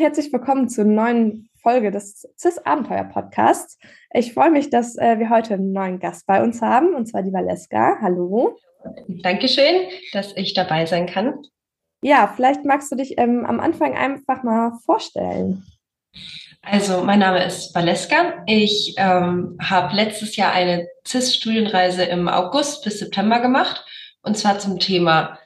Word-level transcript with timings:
herzlich 0.00 0.32
willkommen 0.32 0.70
zur 0.70 0.86
neuen 0.86 1.50
Folge 1.62 1.90
des 1.90 2.26
CIS 2.38 2.56
Abenteuer 2.64 3.04
Podcasts. 3.04 3.78
Ich 4.14 4.32
freue 4.32 4.50
mich, 4.50 4.70
dass 4.70 4.96
äh, 4.96 5.18
wir 5.18 5.28
heute 5.28 5.54
einen 5.54 5.72
neuen 5.72 6.00
Gast 6.00 6.26
bei 6.26 6.42
uns 6.42 6.62
haben, 6.62 6.94
und 6.94 7.04
zwar 7.04 7.22
die 7.22 7.34
Valeska. 7.34 7.98
Hallo. 8.00 8.56
Dankeschön, 9.08 9.88
dass 10.14 10.34
ich 10.38 10.54
dabei 10.54 10.86
sein 10.86 11.04
kann. 11.04 11.42
Ja, 12.02 12.32
vielleicht 12.34 12.64
magst 12.64 12.90
du 12.90 12.96
dich 12.96 13.18
ähm, 13.18 13.44
am 13.44 13.60
Anfang 13.60 13.94
einfach 13.94 14.42
mal 14.42 14.72
vorstellen. 14.86 15.66
Also, 16.62 17.02
mein 17.04 17.18
Name 17.18 17.44
ist 17.44 17.74
Valeska. 17.74 18.42
Ich 18.46 18.94
ähm, 18.96 19.58
habe 19.60 19.94
letztes 19.94 20.34
Jahr 20.34 20.52
eine 20.52 20.88
CIS-Studienreise 21.06 22.04
im 22.04 22.26
August 22.26 22.84
bis 22.84 23.00
September 23.00 23.40
gemacht, 23.40 23.84
und 24.22 24.38
zwar 24.38 24.58
zum 24.60 24.78
Thema 24.78 25.38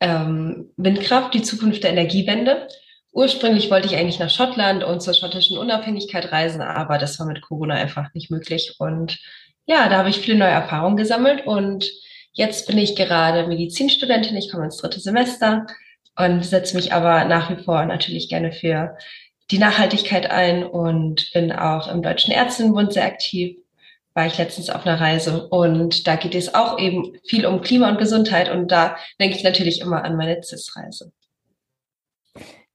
ähm, 0.00 0.72
Windkraft, 0.76 1.32
die 1.32 1.42
Zukunft 1.42 1.84
der 1.84 1.92
Energiewende. 1.92 2.66
Ursprünglich 3.12 3.70
wollte 3.70 3.88
ich 3.88 3.96
eigentlich 3.96 4.20
nach 4.20 4.30
Schottland 4.30 4.84
und 4.84 5.02
zur 5.02 5.14
schottischen 5.14 5.58
Unabhängigkeit 5.58 6.30
reisen, 6.30 6.62
aber 6.62 6.96
das 6.96 7.18
war 7.18 7.26
mit 7.26 7.40
Corona 7.42 7.74
einfach 7.74 8.14
nicht 8.14 8.30
möglich. 8.30 8.76
Und 8.78 9.18
ja, 9.66 9.88
da 9.88 9.98
habe 9.98 10.10
ich 10.10 10.20
viele 10.20 10.38
neue 10.38 10.50
Erfahrungen 10.50 10.96
gesammelt 10.96 11.46
und 11.46 11.90
jetzt 12.32 12.68
bin 12.68 12.78
ich 12.78 12.94
gerade 12.94 13.48
Medizinstudentin. 13.48 14.36
Ich 14.36 14.50
komme 14.50 14.64
ins 14.64 14.76
dritte 14.76 15.00
Semester 15.00 15.66
und 16.16 16.44
setze 16.44 16.76
mich 16.76 16.92
aber 16.92 17.24
nach 17.24 17.50
wie 17.50 17.62
vor 17.62 17.84
natürlich 17.84 18.28
gerne 18.28 18.52
für 18.52 18.96
die 19.50 19.58
Nachhaltigkeit 19.58 20.30
ein 20.30 20.64
und 20.64 21.30
bin 21.32 21.50
auch 21.50 21.88
im 21.88 22.02
Deutschen 22.02 22.32
Ärztinnenbund 22.32 22.92
sehr 22.92 23.06
aktiv. 23.06 23.56
War 24.14 24.26
ich 24.26 24.38
letztens 24.38 24.70
auf 24.70 24.86
einer 24.86 25.00
Reise 25.00 25.48
und 25.48 26.06
da 26.06 26.16
geht 26.16 26.34
es 26.34 26.54
auch 26.54 26.78
eben 26.78 27.16
viel 27.24 27.46
um 27.46 27.60
Klima 27.60 27.88
und 27.88 27.98
Gesundheit 27.98 28.50
und 28.50 28.70
da 28.70 28.96
denke 29.18 29.36
ich 29.36 29.44
natürlich 29.44 29.80
immer 29.80 30.04
an 30.04 30.16
meine 30.16 30.40
CIS-Reise. 30.42 31.12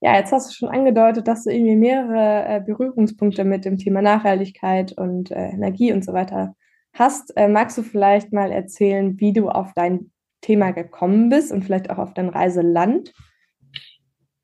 Ja, 0.06 0.17
jetzt 0.17 0.31
hast 0.31 0.52
du 0.52 0.53
schon 0.53 0.70
angedeutet, 0.70 1.28
dass 1.28 1.45
du 1.45 1.50
irgendwie 1.50 1.75
mehrere 1.75 2.45
äh, 2.48 2.61
Berührungspunkte 2.64 3.44
mit 3.44 3.66
dem 3.66 3.80
Thema 3.80 4.03
Nachhaltigkeit 4.03 4.92
und 4.95 5.31
äh, 5.31 5.47
Energie 5.47 5.92
und 5.92 6.06
so 6.06 6.14
weiter 6.14 6.53
hast. 6.94 7.36
Äh, 7.36 7.47
magst 7.47 7.75
du 7.75 7.81
vielleicht 7.81 8.31
mal 8.31 8.52
erzählen, 8.52 9.20
wie 9.20 9.34
du 9.34 9.50
auf 9.50 9.73
dein 9.73 10.12
Thema 10.42 10.73
gekommen 10.73 11.30
bist 11.30 11.52
und 11.52 11.64
vielleicht 11.64 11.89
auch 11.89 11.97
auf 11.97 12.14
dein 12.14 12.30
Reiseland? 12.30 13.14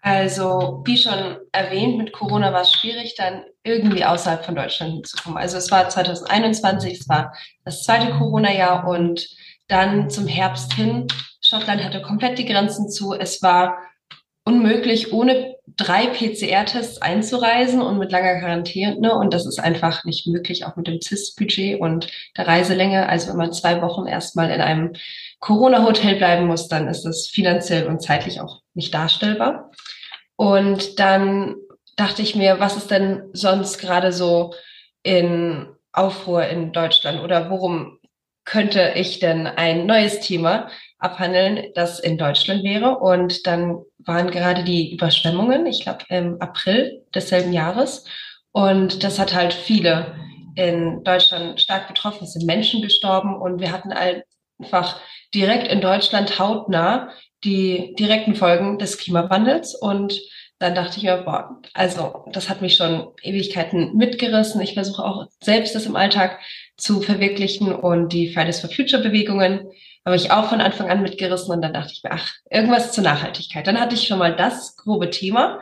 Also, 0.01 0.81
wie 0.83 0.97
schon 0.97 1.37
erwähnt, 1.51 1.99
mit 1.99 2.11
Corona 2.11 2.51
war 2.51 2.61
es 2.61 2.73
schwierig, 2.73 3.13
dann 3.15 3.43
irgendwie 3.63 4.03
außerhalb 4.03 4.43
von 4.43 4.55
Deutschland 4.55 4.93
hinzukommen. 4.93 5.37
Also 5.37 5.57
es 5.57 5.69
war 5.69 5.87
2021, 5.87 7.01
es 7.01 7.07
war 7.07 7.35
das 7.65 7.83
zweite 7.83 8.09
Corona-Jahr 8.13 8.87
und 8.87 9.29
dann 9.67 10.09
zum 10.09 10.25
Herbst 10.25 10.73
hin, 10.73 11.05
Schottland 11.39 11.83
hatte 11.83 12.01
komplett 12.01 12.39
die 12.39 12.45
Grenzen 12.45 12.89
zu. 12.89 13.13
Es 13.13 13.41
war 13.41 13.77
unmöglich, 14.43 15.13
ohne 15.13 15.55
drei 15.77 16.07
PCR-Tests 16.07 17.01
einzureisen 17.01 17.81
und 17.81 17.97
mit 17.97 18.11
langer 18.11 18.39
Quarantäne. 18.39 19.15
Und 19.15 19.33
das 19.33 19.45
ist 19.45 19.59
einfach 19.59 20.03
nicht 20.03 20.27
möglich, 20.27 20.65
auch 20.65 20.75
mit 20.75 20.87
dem 20.87 20.99
CIS-Budget 21.01 21.79
und 21.79 22.07
der 22.37 22.47
Reiselänge. 22.47 23.07
Also 23.07 23.29
wenn 23.29 23.37
man 23.37 23.53
zwei 23.53 23.81
Wochen 23.81 24.07
erstmal 24.07 24.49
in 24.49 24.61
einem 24.61 24.93
Corona-Hotel 25.39 26.15
bleiben 26.15 26.47
muss, 26.47 26.67
dann 26.67 26.87
ist 26.87 27.03
das 27.03 27.27
finanziell 27.27 27.87
und 27.87 28.01
zeitlich 28.01 28.41
auch 28.41 28.61
nicht 28.73 28.93
darstellbar. 28.93 29.71
Und 30.35 30.99
dann 30.99 31.55
dachte 31.95 32.21
ich 32.21 32.35
mir, 32.35 32.59
was 32.59 32.77
ist 32.77 32.91
denn 32.91 33.29
sonst 33.33 33.77
gerade 33.77 34.11
so 34.11 34.53
in 35.03 35.67
Aufruhr 35.93 36.45
in 36.47 36.71
Deutschland 36.71 37.21
oder 37.21 37.49
worum 37.49 37.99
könnte 38.43 38.93
ich 38.95 39.19
denn 39.19 39.45
ein 39.45 39.85
neues 39.85 40.19
Thema 40.19 40.69
abhandeln, 41.01 41.71
das 41.75 41.99
in 41.99 42.17
Deutschland 42.17 42.63
wäre. 42.63 42.99
Und 42.99 43.45
dann 43.47 43.79
waren 43.97 44.31
gerade 44.31 44.63
die 44.63 44.93
Überschwemmungen, 44.93 45.65
ich 45.65 45.83
glaube 45.83 46.05
im 46.09 46.39
April 46.39 47.03
desselben 47.13 47.51
Jahres. 47.51 48.05
Und 48.51 49.03
das 49.03 49.19
hat 49.19 49.33
halt 49.33 49.53
viele 49.53 50.15
in 50.55 51.03
Deutschland 51.03 51.59
stark 51.59 51.87
betroffen. 51.87 52.23
Es 52.23 52.33
sind 52.33 52.45
Menschen 52.45 52.81
gestorben 52.81 53.35
und 53.35 53.59
wir 53.59 53.71
hatten 53.71 53.91
einfach 53.91 54.99
direkt 55.33 55.67
in 55.67 55.81
Deutschland 55.81 56.39
hautnah 56.39 57.09
die 57.43 57.95
direkten 57.97 58.35
Folgen 58.35 58.77
des 58.77 58.97
Klimawandels. 58.97 59.73
Und 59.73 60.19
dann 60.59 60.75
dachte 60.75 60.97
ich 60.97 61.03
mir, 61.03 61.17
boah, 61.17 61.59
also 61.73 62.25
das 62.31 62.47
hat 62.47 62.61
mich 62.61 62.75
schon 62.75 63.07
Ewigkeiten 63.23 63.97
mitgerissen. 63.97 64.61
Ich 64.61 64.75
versuche 64.75 65.03
auch 65.03 65.25
selbst 65.41 65.73
das 65.73 65.87
im 65.87 65.95
Alltag 65.95 66.39
zu 66.77 67.01
verwirklichen 67.01 67.73
und 67.73 68.13
die 68.13 68.31
Fridays 68.31 68.59
for 68.59 68.69
Future 68.69 69.01
Bewegungen 69.01 69.71
habe 70.05 70.15
ich 70.15 70.31
auch 70.31 70.49
von 70.49 70.61
Anfang 70.61 70.89
an 70.89 71.01
mitgerissen 71.01 71.53
und 71.53 71.61
dann 71.61 71.73
dachte 71.73 71.93
ich 71.93 72.03
mir, 72.03 72.11
ach, 72.11 72.33
irgendwas 72.49 72.91
zur 72.91 73.03
Nachhaltigkeit. 73.03 73.67
Dann 73.67 73.79
hatte 73.79 73.95
ich 73.95 74.07
schon 74.07 74.19
mal 74.19 74.35
das 74.35 74.75
grobe 74.75 75.09
Thema 75.09 75.61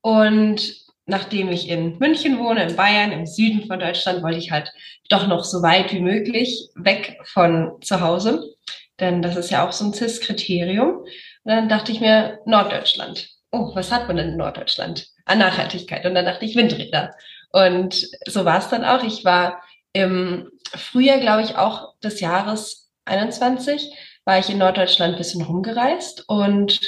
und 0.00 0.62
nachdem 1.06 1.50
ich 1.50 1.68
in 1.68 1.98
München 1.98 2.38
wohne, 2.38 2.62
in 2.62 2.76
Bayern, 2.76 3.12
im 3.12 3.26
Süden 3.26 3.66
von 3.66 3.80
Deutschland, 3.80 4.22
wollte 4.22 4.38
ich 4.38 4.52
halt 4.52 4.72
doch 5.08 5.26
noch 5.26 5.44
so 5.44 5.62
weit 5.62 5.92
wie 5.92 6.00
möglich 6.00 6.68
weg 6.76 7.18
von 7.24 7.82
zu 7.82 8.00
Hause, 8.00 8.54
denn 9.00 9.22
das 9.22 9.36
ist 9.36 9.50
ja 9.50 9.66
auch 9.66 9.72
so 9.72 9.84
ein 9.84 9.94
CIS-Kriterium. 9.94 10.98
Und 10.98 11.06
dann 11.44 11.68
dachte 11.68 11.90
ich 11.90 12.00
mir, 12.00 12.38
Norddeutschland. 12.44 13.28
Oh, 13.50 13.74
was 13.74 13.90
hat 13.90 14.06
man 14.06 14.16
denn 14.16 14.30
in 14.30 14.36
Norddeutschland? 14.36 15.08
An 15.24 15.38
Nachhaltigkeit. 15.38 16.04
Und 16.04 16.14
dann 16.14 16.26
dachte 16.26 16.44
ich, 16.44 16.54
Windräder. 16.54 17.12
Und 17.52 18.06
so 18.26 18.44
war 18.44 18.58
es 18.58 18.68
dann 18.68 18.84
auch. 18.84 19.02
Ich 19.02 19.24
war 19.24 19.62
im 19.92 20.50
Frühjahr, 20.74 21.18
glaube 21.18 21.42
ich, 21.42 21.56
auch 21.56 21.98
des 22.00 22.20
Jahres 22.20 22.89
21 23.10 23.92
war 24.24 24.38
ich 24.38 24.48
in 24.48 24.58
Norddeutschland 24.58 25.14
ein 25.14 25.18
bisschen 25.18 25.42
rumgereist 25.42 26.24
und 26.28 26.80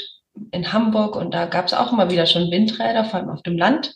in 0.50 0.72
Hamburg 0.72 1.16
und 1.16 1.34
da 1.34 1.46
gab 1.46 1.66
es 1.66 1.74
auch 1.74 1.92
immer 1.92 2.10
wieder 2.10 2.26
schon 2.26 2.50
Windräder, 2.50 3.04
vor 3.04 3.20
allem 3.20 3.30
auf 3.30 3.42
dem 3.42 3.58
Land. 3.58 3.94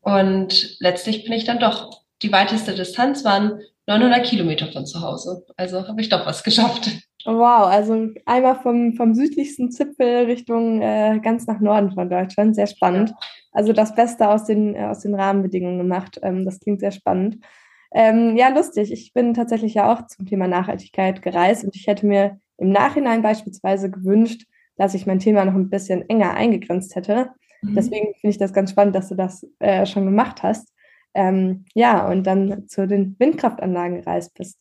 Und 0.00 0.76
letztlich 0.80 1.24
bin 1.24 1.32
ich 1.32 1.44
dann 1.44 1.58
doch, 1.60 2.02
die 2.22 2.32
weiteste 2.32 2.74
Distanz 2.74 3.24
waren 3.24 3.60
900 3.86 4.24
Kilometer 4.24 4.66
von 4.72 4.86
zu 4.86 5.00
Hause. 5.00 5.44
Also 5.56 5.86
habe 5.86 6.00
ich 6.00 6.08
doch 6.08 6.26
was 6.26 6.42
geschafft. 6.42 6.90
Wow, 7.26 7.66
also 7.66 8.08
einmal 8.24 8.56
vom, 8.62 8.94
vom 8.94 9.14
südlichsten 9.14 9.70
Zipfel 9.70 10.24
Richtung 10.24 10.80
äh, 10.80 11.20
ganz 11.22 11.46
nach 11.46 11.60
Norden 11.60 11.92
von 11.92 12.08
Deutschland. 12.08 12.54
Sehr 12.54 12.66
spannend. 12.66 13.12
Also 13.52 13.72
das 13.72 13.94
Beste 13.94 14.28
aus 14.28 14.44
den, 14.44 14.74
äh, 14.74 14.84
aus 14.84 15.00
den 15.00 15.14
Rahmenbedingungen 15.14 15.78
gemacht. 15.78 16.18
Ähm, 16.22 16.46
das 16.46 16.60
klingt 16.60 16.80
sehr 16.80 16.92
spannend. 16.92 17.44
Ähm, 17.92 18.36
ja, 18.36 18.48
lustig. 18.48 18.92
Ich 18.92 19.12
bin 19.12 19.34
tatsächlich 19.34 19.74
ja 19.74 19.92
auch 19.92 20.06
zum 20.06 20.26
Thema 20.26 20.46
Nachhaltigkeit 20.46 21.22
gereist 21.22 21.64
und 21.64 21.74
ich 21.74 21.86
hätte 21.86 22.06
mir 22.06 22.38
im 22.56 22.70
Nachhinein 22.70 23.22
beispielsweise 23.22 23.90
gewünscht, 23.90 24.46
dass 24.76 24.94
ich 24.94 25.06
mein 25.06 25.18
Thema 25.18 25.44
noch 25.44 25.54
ein 25.54 25.70
bisschen 25.70 26.08
enger 26.08 26.34
eingegrenzt 26.34 26.94
hätte. 26.94 27.30
Mhm. 27.62 27.74
Deswegen 27.74 28.14
finde 28.14 28.30
ich 28.30 28.38
das 28.38 28.52
ganz 28.52 28.70
spannend, 28.70 28.94
dass 28.94 29.08
du 29.08 29.14
das 29.14 29.46
äh, 29.58 29.86
schon 29.86 30.04
gemacht 30.04 30.42
hast. 30.42 30.72
Ähm, 31.14 31.64
ja, 31.74 32.08
und 32.08 32.24
dann 32.24 32.68
zu 32.68 32.86
den 32.86 33.16
Windkraftanlagen 33.18 34.02
gereist 34.02 34.34
bist. 34.34 34.58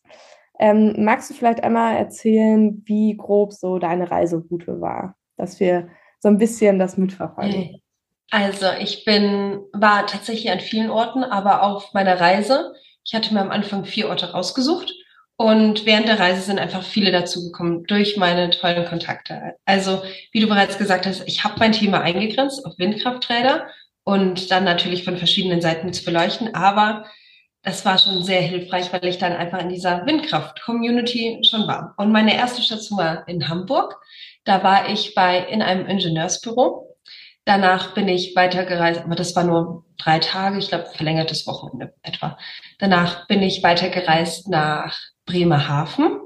Ähm, 0.59 0.95
magst 0.97 1.29
du 1.29 1.33
vielleicht 1.33 1.63
einmal 1.63 1.95
erzählen, 1.95 2.81
wie 2.85 3.15
grob 3.15 3.53
so 3.53 3.79
deine 3.79 4.09
Reiseroute 4.09 4.81
war, 4.81 5.15
dass 5.37 5.59
wir 5.59 5.89
so 6.19 6.27
ein 6.27 6.37
bisschen 6.37 6.79
das 6.79 6.97
mitverfolgen? 6.97 7.81
Also 8.31 8.65
ich 8.79 9.05
bin, 9.05 9.61
war 9.73 10.05
tatsächlich 10.05 10.51
an 10.51 10.59
vielen 10.59 10.89
Orten, 10.89 11.23
aber 11.23 11.63
auf 11.63 11.93
meiner 11.93 12.19
Reise 12.19 12.73
ich 13.09 13.15
hatte 13.15 13.33
mir 13.33 13.41
am 13.41 13.49
Anfang 13.49 13.85
vier 13.85 14.07
Orte 14.07 14.33
rausgesucht 14.33 14.93
und 15.35 15.87
während 15.87 16.07
der 16.07 16.19
Reise 16.19 16.41
sind 16.41 16.59
einfach 16.59 16.83
viele 16.83 17.11
dazugekommen 17.11 17.85
durch 17.85 18.17
meine 18.17 18.51
tollen 18.51 18.85
Kontakte. 18.85 19.55
Also, 19.65 20.03
wie 20.31 20.41
du 20.41 20.47
bereits 20.47 20.77
gesagt 20.77 21.07
hast, 21.07 21.23
ich 21.27 21.43
habe 21.43 21.55
mein 21.57 21.71
Thema 21.71 22.01
eingegrenzt 22.01 22.63
auf 22.67 22.77
Windkrafträder 22.77 23.67
und 24.03 24.51
dann 24.51 24.63
natürlich 24.63 25.05
von 25.05 25.17
verschiedenen 25.17 25.59
Seiten 25.59 25.91
zu 25.91 26.05
beleuchten, 26.05 26.53
aber 26.53 27.05
das 27.63 27.83
war 27.83 27.97
schon 27.97 28.21
sehr 28.21 28.41
hilfreich, 28.41 28.93
weil 28.93 29.05
ich 29.05 29.17
dann 29.17 29.33
einfach 29.33 29.59
in 29.59 29.69
dieser 29.69 30.05
Windkraft-Community 30.05 31.41
schon 31.49 31.67
war. 31.67 31.95
Und 31.97 32.11
meine 32.11 32.35
erste 32.35 32.61
Station 32.61 32.99
war 32.99 33.27
in 33.27 33.49
Hamburg. 33.49 33.99
Da 34.43 34.63
war 34.63 34.87
ich 34.87 35.15
bei 35.15 35.39
in 35.39 35.63
einem 35.63 35.87
Ingenieursbüro 35.87 36.88
Danach 37.49 37.95
bin 37.95 38.07
ich 38.07 38.35
weitergereist, 38.35 39.01
aber 39.01 39.15
das 39.15 39.35
war 39.35 39.43
nur 39.43 39.83
drei 39.97 40.19
Tage, 40.19 40.59
ich 40.59 40.67
glaube 40.67 40.85
verlängertes 40.93 41.47
Wochenende 41.47 41.95
etwa. 42.03 42.37
Danach 42.77 43.25
bin 43.25 43.41
ich 43.41 43.63
weitergereist 43.63 44.49
nach 44.49 44.95
Bremerhaven 45.25 46.19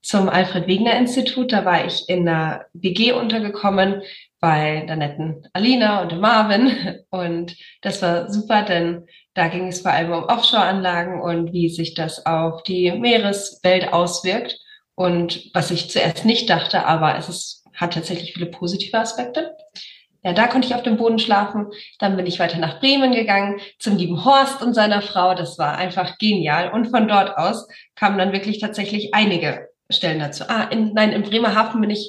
zum 0.00 0.28
Alfred 0.28 0.68
Wegener 0.68 0.96
Institut. 0.96 1.50
Da 1.50 1.64
war 1.64 1.84
ich 1.84 2.08
in 2.08 2.28
einer 2.28 2.66
WG 2.72 3.10
untergekommen 3.14 4.02
bei 4.38 4.84
der 4.86 4.94
netten 4.94 5.44
Alina 5.54 6.02
und 6.02 6.12
dem 6.12 6.20
Marvin. 6.20 7.00
Und 7.10 7.56
das 7.82 8.00
war 8.00 8.32
super, 8.32 8.62
denn 8.62 9.08
da 9.34 9.48
ging 9.48 9.66
es 9.66 9.80
vor 9.80 9.90
allem 9.90 10.12
um 10.12 10.22
Offshore-Anlagen 10.22 11.20
und 11.20 11.52
wie 11.52 11.68
sich 11.68 11.94
das 11.94 12.26
auf 12.26 12.62
die 12.62 12.92
Meereswelt 12.92 13.92
auswirkt. 13.92 14.56
Und 14.94 15.50
was 15.52 15.72
ich 15.72 15.90
zuerst 15.90 16.24
nicht 16.24 16.48
dachte, 16.48 16.86
aber 16.86 17.18
es 17.18 17.28
ist, 17.28 17.64
hat 17.74 17.94
tatsächlich 17.94 18.34
viele 18.34 18.46
positive 18.46 19.00
Aspekte. 19.00 19.56
Ja, 20.24 20.32
da 20.32 20.46
konnte 20.46 20.66
ich 20.66 20.74
auf 20.74 20.82
dem 20.82 20.96
Boden 20.96 21.18
schlafen. 21.18 21.66
Dann 21.98 22.16
bin 22.16 22.26
ich 22.26 22.38
weiter 22.38 22.58
nach 22.58 22.80
Bremen 22.80 23.12
gegangen 23.12 23.60
zum 23.78 23.96
lieben 23.96 24.24
Horst 24.24 24.62
und 24.62 24.72
seiner 24.72 25.02
Frau. 25.02 25.34
Das 25.34 25.58
war 25.58 25.76
einfach 25.76 26.16
genial. 26.18 26.72
Und 26.72 26.86
von 26.86 27.06
dort 27.06 27.36
aus 27.36 27.68
kamen 27.94 28.16
dann 28.16 28.32
wirklich 28.32 28.58
tatsächlich 28.58 29.14
einige 29.14 29.68
Stellen 29.90 30.20
dazu. 30.20 30.44
Ah, 30.48 30.64
in, 30.64 30.94
nein, 30.94 31.12
in 31.12 31.22
Bremerhaven 31.22 31.80
bin 31.82 31.90
ich 31.90 32.08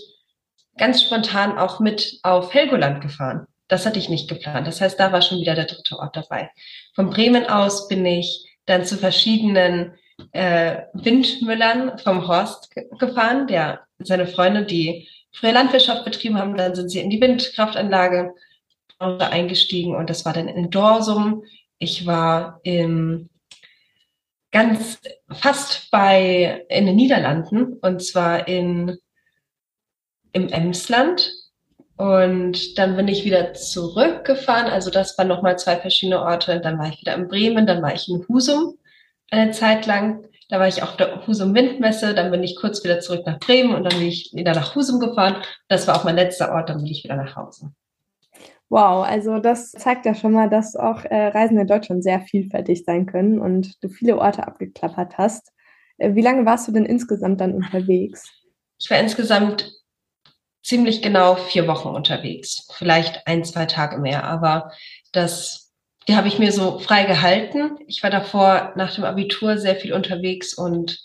ganz 0.78 1.04
spontan 1.04 1.58
auch 1.58 1.82
mit 1.82 2.20
auf 2.24 2.54
Helgoland 2.54 3.02
gefahren. 3.02 3.48
Das 3.68 3.86
hatte 3.86 4.00
ich 4.00 4.10
nicht 4.10 4.30
geplant. 4.30 4.66
Das 4.66 4.80
heißt, 4.80 4.98
da 4.98 5.12
war 5.12 5.22
schon 5.22 5.40
wieder 5.40 5.56
der 5.56 5.66
dritte 5.66 5.98
Ort 5.98 6.16
dabei. 6.16 6.50
Von 6.94 7.10
Bremen 7.10 7.46
aus 7.48 7.90
bin 7.90 8.06
ich 8.06 8.48
dann 8.66 8.86
zu 8.86 8.98
verschiedenen 8.98 9.96
äh, 10.32 10.84
Windmüllern 10.94 11.98
vom 12.00 12.28
Horst 12.28 12.74
gefahren, 12.98 13.48
der 13.48 13.82
seine 14.00 14.28
Freunde, 14.28 14.64
die 14.64 15.10
früher 15.36 15.52
Landwirtschaft 15.52 16.06
betrieben 16.06 16.38
haben, 16.38 16.58
dann 16.58 16.76
sind 16.76 16.90
sie 16.90 17.00
in 17.00 17.10
die 17.10 17.22
Windkraftanlage 17.22 18.34
eingestiegen 18.98 19.96
und 19.96 20.10
das 20.10 20.26
war 20.26 20.34
dann 20.34 20.48
in 20.48 20.70
Dorsum. 20.70 21.44
Ich 21.78 22.06
war 22.06 22.60
im 22.64 23.30
ganz 24.52 25.00
fast 25.30 25.92
bei 25.92 26.66
in 26.70 26.86
den 26.86 26.96
Niederlanden 26.96 27.74
und 27.82 28.04
zwar 28.04 28.48
in 28.48 28.98
im 30.32 30.50
Emsland 30.50 31.32
und 31.98 32.78
dann 32.78 32.98
bin 32.98 33.08
ich 33.08 33.24
wieder 33.24 33.54
zurückgefahren. 33.54 34.68
Also 34.68 34.92
das 34.92 35.18
waren 35.18 35.30
nochmal 35.30 35.58
zwei 35.58 35.78
verschiedene 35.78 36.22
Orte. 36.22 36.60
Dann 36.60 36.78
war 36.78 36.90
ich 36.90 37.00
wieder 37.00 37.16
in 37.16 37.28
Bremen, 37.28 37.66
dann 37.66 37.82
war 37.82 37.94
ich 37.94 38.10
in 38.10 38.26
Husum 38.28 38.78
eine 39.32 39.52
Zeit 39.52 39.86
lang. 39.86 40.28
Da 40.50 40.60
war 40.60 40.68
ich 40.68 40.84
auf 40.84 40.96
der 40.98 41.26
Husum 41.26 41.56
Windmesse. 41.56 42.14
Dann 42.14 42.32
bin 42.32 42.44
ich 42.44 42.56
kurz 42.56 42.84
wieder 42.84 43.00
zurück 43.00 43.26
nach 43.26 43.40
Bremen 43.40 43.74
und 43.74 43.84
dann 43.84 43.98
bin 43.98 44.08
ich 44.08 44.32
wieder 44.34 44.54
nach 44.54 44.76
Husum 44.76 45.00
gefahren. 45.00 45.38
Das 45.68 45.88
war 45.88 45.98
auch 45.98 46.04
mein 46.04 46.16
letzter 46.16 46.52
Ort. 46.52 46.70
Dann 46.70 46.78
bin 46.78 46.88
ich 46.88 47.04
wieder 47.04 47.16
nach 47.16 47.36
Hause. 47.36 47.72
Wow, 48.70 49.06
also 49.06 49.40
das 49.40 49.72
zeigt 49.72 50.06
ja 50.06 50.16
schon 50.16 50.32
mal, 50.32 50.50
dass 50.50 50.76
auch 50.76 51.06
äh, 51.06 51.28
Reisen 51.28 51.60
in 51.60 51.68
Deutschland 51.68 52.04
sehr 52.04 52.22
vielfältig 52.22 52.84
sein 52.84 53.06
können 53.06 53.40
und 53.40 53.84
du 53.84 53.90
viele 53.90 54.18
Orte 54.18 54.48
abgeklappert 54.48 55.18
hast. 55.18 55.52
Äh, 55.98 56.16
wie 56.16 56.22
lange 56.22 56.46
warst 56.46 56.68
du 56.68 56.72
denn 56.72 56.86
insgesamt 56.86 57.42
dann 57.42 57.54
unterwegs? 57.54 58.24
Ich 58.80 58.90
war 58.90 59.00
insgesamt 59.00 59.72
ziemlich 60.64 61.04
genau 61.04 61.36
vier 61.36 61.68
Wochen 61.68 61.90
unterwegs. 61.90 62.68
Vielleicht 62.74 63.28
ein, 63.28 63.44
zwei 63.44 63.68
Tage 63.68 64.00
mehr, 64.00 64.24
aber 64.24 64.72
das, 65.12 65.65
die 66.08 66.16
habe 66.16 66.28
ich 66.28 66.40
mir 66.40 66.52
so 66.52 66.80
frei 66.80 67.06
gehalten. 67.06 67.78
Ich 67.88 68.04
war 68.04 68.10
davor 68.10 68.74
nach 68.76 68.94
dem 68.94 69.04
Abitur 69.04 69.58
sehr 69.58 69.76
viel 69.76 69.94
unterwegs 69.94 70.54
und 70.54 71.04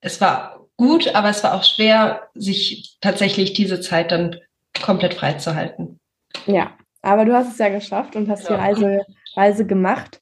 es 0.00 0.20
war 0.20 0.66
gut, 0.76 1.14
aber 1.14 1.28
es 1.28 1.44
war 1.44 1.54
auch 1.54 1.64
schwer, 1.64 2.28
sich 2.34 2.98
tatsächlich 3.00 3.52
diese 3.52 3.80
Zeit 3.80 4.10
dann 4.10 4.36
komplett 4.82 5.14
frei 5.14 5.34
zu 5.34 5.54
halten. 5.54 6.00
Ja, 6.46 6.72
aber 7.02 7.24
du 7.24 7.34
hast 7.34 7.52
es 7.52 7.58
ja 7.58 7.68
geschafft 7.68 8.16
und 8.16 8.28
hast 8.28 8.48
ja. 8.48 8.56
die 8.56 8.60
Reise, 8.60 9.00
Reise 9.36 9.66
gemacht. 9.66 10.20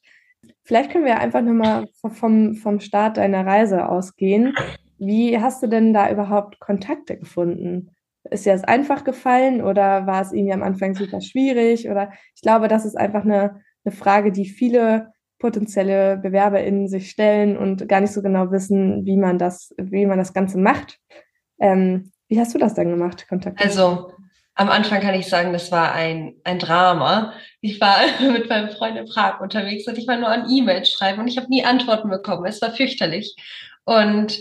Vielleicht 0.64 0.90
können 0.90 1.06
wir 1.06 1.19
einfach 1.19 1.40
nochmal 1.40 1.88
vom, 2.12 2.55
vom 2.55 2.81
Start 2.81 3.17
deiner 3.17 3.46
Reise 3.46 3.88
ausgehen. 3.88 4.55
Wie 4.99 5.40
hast 5.40 5.62
du 5.62 5.67
denn 5.67 5.94
da 5.94 6.11
überhaupt 6.11 6.61
Kontakte 6.61 7.17
gefunden? 7.17 7.90
Ist 8.25 8.44
dir 8.44 8.52
das 8.52 8.64
einfach 8.64 9.02
gefallen 9.05 9.62
oder 9.62 10.06
war 10.06 10.20
es 10.20 10.32
irgendwie 10.32 10.52
am 10.52 10.62
Anfang 10.62 10.94
super 10.94 11.22
schwierig? 11.22 11.88
Oder 11.88 12.12
ich 12.34 12.43
glaube, 12.43 12.69
das 12.69 12.84
ist 12.84 12.96
einfach 12.96 13.25
eine, 13.25 13.62
eine 13.85 13.94
Frage, 13.94 14.32
die 14.32 14.47
viele 14.47 15.12
potenzielle 15.38 16.19
BewerberInnen 16.19 16.88
sich 16.88 17.11
stellen 17.11 17.56
und 17.56 17.88
gar 17.88 18.00
nicht 18.00 18.12
so 18.12 18.23
genau 18.23 18.50
wissen, 18.50 19.06
wie 19.06 19.17
man 19.17 19.38
das, 19.38 19.75
wie 19.79 20.06
man 20.06 20.19
das 20.19 20.35
Ganze 20.35 20.59
macht. 20.59 20.99
Ähm, 21.59 22.12
wie 22.29 22.38
hast 22.38 22.55
du 22.55 22.59
das 22.59 22.75
dann 22.75 22.91
gemacht, 22.91 23.27
Kontakt? 23.29 23.61
Also 23.61 24.12
am 24.55 24.69
Anfang 24.69 25.00
kann 25.00 25.15
ich 25.15 25.27
sagen, 25.27 25.53
das 25.55 25.73
war 25.73 25.93
ein, 25.93 26.35
ein 26.44 26.59
Drama. 26.59 27.32
Ich 27.62 27.81
war 27.81 27.97
mit 28.32 28.49
meinem 28.49 28.71
Freund 28.71 28.97
in 28.97 29.06
Prag 29.06 29.41
unterwegs 29.41 29.88
und 29.88 29.97
ich 29.97 30.06
war 30.06 30.17
nur 30.17 30.29
an 30.29 30.50
E-Mails 30.50 30.91
schreiben 30.91 31.21
und 31.21 31.29
ich 31.29 31.38
habe 31.38 31.49
nie 31.49 31.65
Antworten 31.65 32.11
bekommen. 32.11 32.44
Es 32.44 32.61
war 32.61 32.73
fürchterlich. 32.73 33.35
Und 33.85 34.38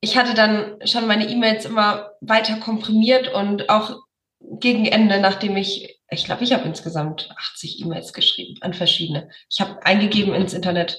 ich 0.00 0.16
hatte 0.16 0.34
dann 0.34 0.76
schon 0.84 1.06
meine 1.06 1.28
E-Mails 1.28 1.66
immer 1.66 2.10
weiter 2.20 2.56
komprimiert 2.56 3.32
und 3.32 3.70
auch 3.70 4.00
gegen 4.40 4.86
Ende, 4.86 5.20
nachdem 5.20 5.56
ich, 5.56 5.99
ich 6.10 6.24
glaube, 6.24 6.44
ich 6.44 6.52
habe 6.52 6.66
insgesamt 6.66 7.30
80 7.36 7.80
E-Mails 7.80 8.12
geschrieben 8.12 8.56
an 8.62 8.74
verschiedene. 8.74 9.30
Ich 9.48 9.60
habe 9.60 9.84
eingegeben 9.84 10.34
ins 10.34 10.52
Internet 10.52 10.98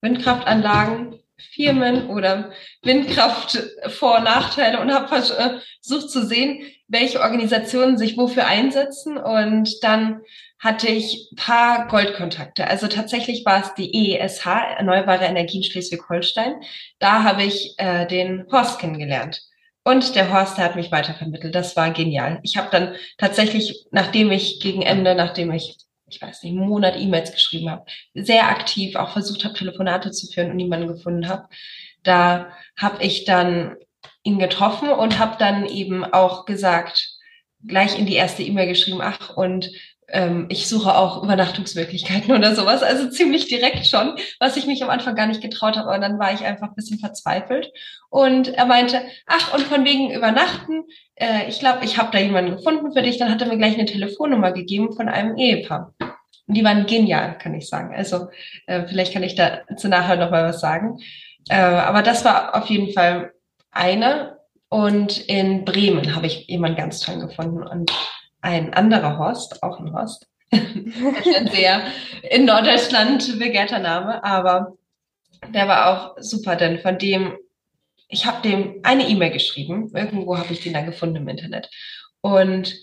Windkraftanlagen, 0.00 1.18
Firmen 1.36 2.08
oder 2.08 2.52
Windkraft 2.82 3.58
Vor- 3.88 4.18
und 4.18 4.24
Nachteile 4.24 4.80
und 4.80 4.92
habe 4.92 5.16
äh, 5.16 5.58
versucht 5.82 6.10
zu 6.10 6.24
sehen, 6.24 6.62
welche 6.86 7.20
Organisationen 7.20 7.98
sich 7.98 8.16
wofür 8.16 8.46
einsetzen. 8.46 9.16
Und 9.16 9.82
dann 9.82 10.20
hatte 10.60 10.88
ich 10.88 11.30
paar 11.36 11.88
Goldkontakte. 11.88 12.68
Also 12.68 12.86
tatsächlich 12.86 13.44
war 13.44 13.62
es 13.62 13.74
die 13.74 14.14
EESH, 14.14 14.46
Erneuerbare 14.46 15.24
Energien 15.24 15.64
Schleswig-Holstein. 15.64 16.60
Da 17.00 17.24
habe 17.24 17.42
ich 17.42 17.74
äh, 17.78 18.06
den 18.06 18.46
Horst 18.52 18.78
kennengelernt. 18.78 19.42
Und 19.84 20.14
der 20.14 20.32
Horst, 20.32 20.56
hat 20.56 20.76
mich 20.76 20.90
weitervermittelt. 20.90 21.54
Das 21.54 21.76
war 21.76 21.90
genial. 21.90 22.40
Ich 22.42 22.56
habe 22.56 22.68
dann 22.70 22.94
tatsächlich, 23.18 23.86
nachdem 23.90 24.32
ich 24.32 24.60
gegen 24.60 24.80
Ende, 24.80 25.14
nachdem 25.14 25.52
ich, 25.52 25.76
ich 26.08 26.20
weiß 26.20 26.42
nicht, 26.42 26.52
einen 26.52 26.66
Monat 26.66 26.96
E-Mails 26.98 27.32
geschrieben 27.32 27.70
habe, 27.70 27.84
sehr 28.14 28.48
aktiv 28.48 28.96
auch 28.96 29.10
versucht 29.10 29.44
habe, 29.44 29.54
Telefonate 29.54 30.10
zu 30.10 30.26
führen 30.26 30.50
und 30.50 30.56
niemanden 30.56 30.88
gefunden 30.88 31.28
habe, 31.28 31.48
da 32.02 32.50
habe 32.76 33.04
ich 33.04 33.26
dann 33.26 33.76
ihn 34.22 34.38
getroffen 34.38 34.88
und 34.88 35.18
habe 35.18 35.36
dann 35.38 35.66
eben 35.66 36.02
auch 36.04 36.46
gesagt, 36.46 37.18
gleich 37.66 37.98
in 37.98 38.06
die 38.06 38.14
erste 38.14 38.42
E-Mail 38.42 38.68
geschrieben, 38.68 39.00
ach, 39.02 39.36
und 39.36 39.70
ähm, 40.14 40.46
ich 40.48 40.68
suche 40.68 40.96
auch 40.96 41.22
Übernachtungsmöglichkeiten 41.22 42.34
oder 42.34 42.54
sowas. 42.54 42.82
Also 42.82 43.10
ziemlich 43.10 43.48
direkt 43.48 43.86
schon, 43.86 44.16
was 44.38 44.56
ich 44.56 44.66
mich 44.66 44.82
am 44.82 44.90
Anfang 44.90 45.16
gar 45.16 45.26
nicht 45.26 45.42
getraut 45.42 45.76
habe. 45.76 45.88
Aber 45.90 45.98
dann 45.98 46.18
war 46.18 46.32
ich 46.32 46.44
einfach 46.44 46.68
ein 46.68 46.74
bisschen 46.76 47.00
verzweifelt. 47.00 47.72
Und 48.10 48.48
er 48.48 48.64
meinte, 48.64 49.02
ach, 49.26 49.52
und 49.52 49.64
von 49.64 49.84
wegen 49.84 50.12
Übernachten, 50.12 50.84
äh, 51.16 51.48
ich 51.48 51.58
glaube, 51.58 51.84
ich 51.84 51.98
habe 51.98 52.10
da 52.12 52.18
jemanden 52.18 52.56
gefunden 52.56 52.92
für 52.92 53.02
dich. 53.02 53.18
Dann 53.18 53.30
hat 53.30 53.42
er 53.42 53.48
mir 53.48 53.58
gleich 53.58 53.74
eine 53.74 53.86
Telefonnummer 53.86 54.52
gegeben 54.52 54.92
von 54.92 55.08
einem 55.08 55.36
Ehepaar. 55.36 55.92
Und 56.46 56.56
die 56.56 56.64
waren 56.64 56.86
genial, 56.86 57.36
kann 57.38 57.54
ich 57.54 57.68
sagen. 57.68 57.92
Also 57.94 58.28
äh, 58.66 58.86
vielleicht 58.86 59.12
kann 59.12 59.24
ich 59.24 59.34
dazu 59.34 59.88
nachher 59.88 60.16
noch 60.16 60.30
mal 60.30 60.44
was 60.44 60.60
sagen. 60.60 60.98
Äh, 61.48 61.56
aber 61.56 62.02
das 62.02 62.24
war 62.24 62.54
auf 62.54 62.66
jeden 62.66 62.92
Fall 62.92 63.32
eine. 63.72 64.38
Und 64.68 65.18
in 65.28 65.64
Bremen 65.64 66.14
habe 66.14 66.26
ich 66.26 66.46
jemanden 66.46 66.76
ganz 66.76 67.00
toll 67.00 67.18
gefunden. 67.18 67.62
Und 67.64 67.92
ein 68.44 68.74
anderer 68.74 69.18
Horst, 69.18 69.62
auch 69.62 69.80
ein 69.80 69.92
Horst. 69.92 70.28
ein 70.52 71.48
sehr 71.50 71.82
in 72.30 72.44
Norddeutschland 72.44 73.38
begehrter 73.38 73.78
Name, 73.78 74.22
aber 74.22 74.76
der 75.48 75.66
war 75.66 75.88
auch 75.88 76.16
super, 76.20 76.54
denn 76.54 76.78
von 76.78 76.98
dem, 76.98 77.36
ich 78.08 78.26
habe 78.26 78.42
dem 78.42 78.80
eine 78.82 79.08
E-Mail 79.08 79.32
geschrieben, 79.32 79.90
irgendwo 79.94 80.38
habe 80.38 80.52
ich 80.52 80.60
den 80.60 80.74
dann 80.74 80.86
gefunden 80.86 81.16
im 81.16 81.28
Internet 81.28 81.70
und 82.20 82.74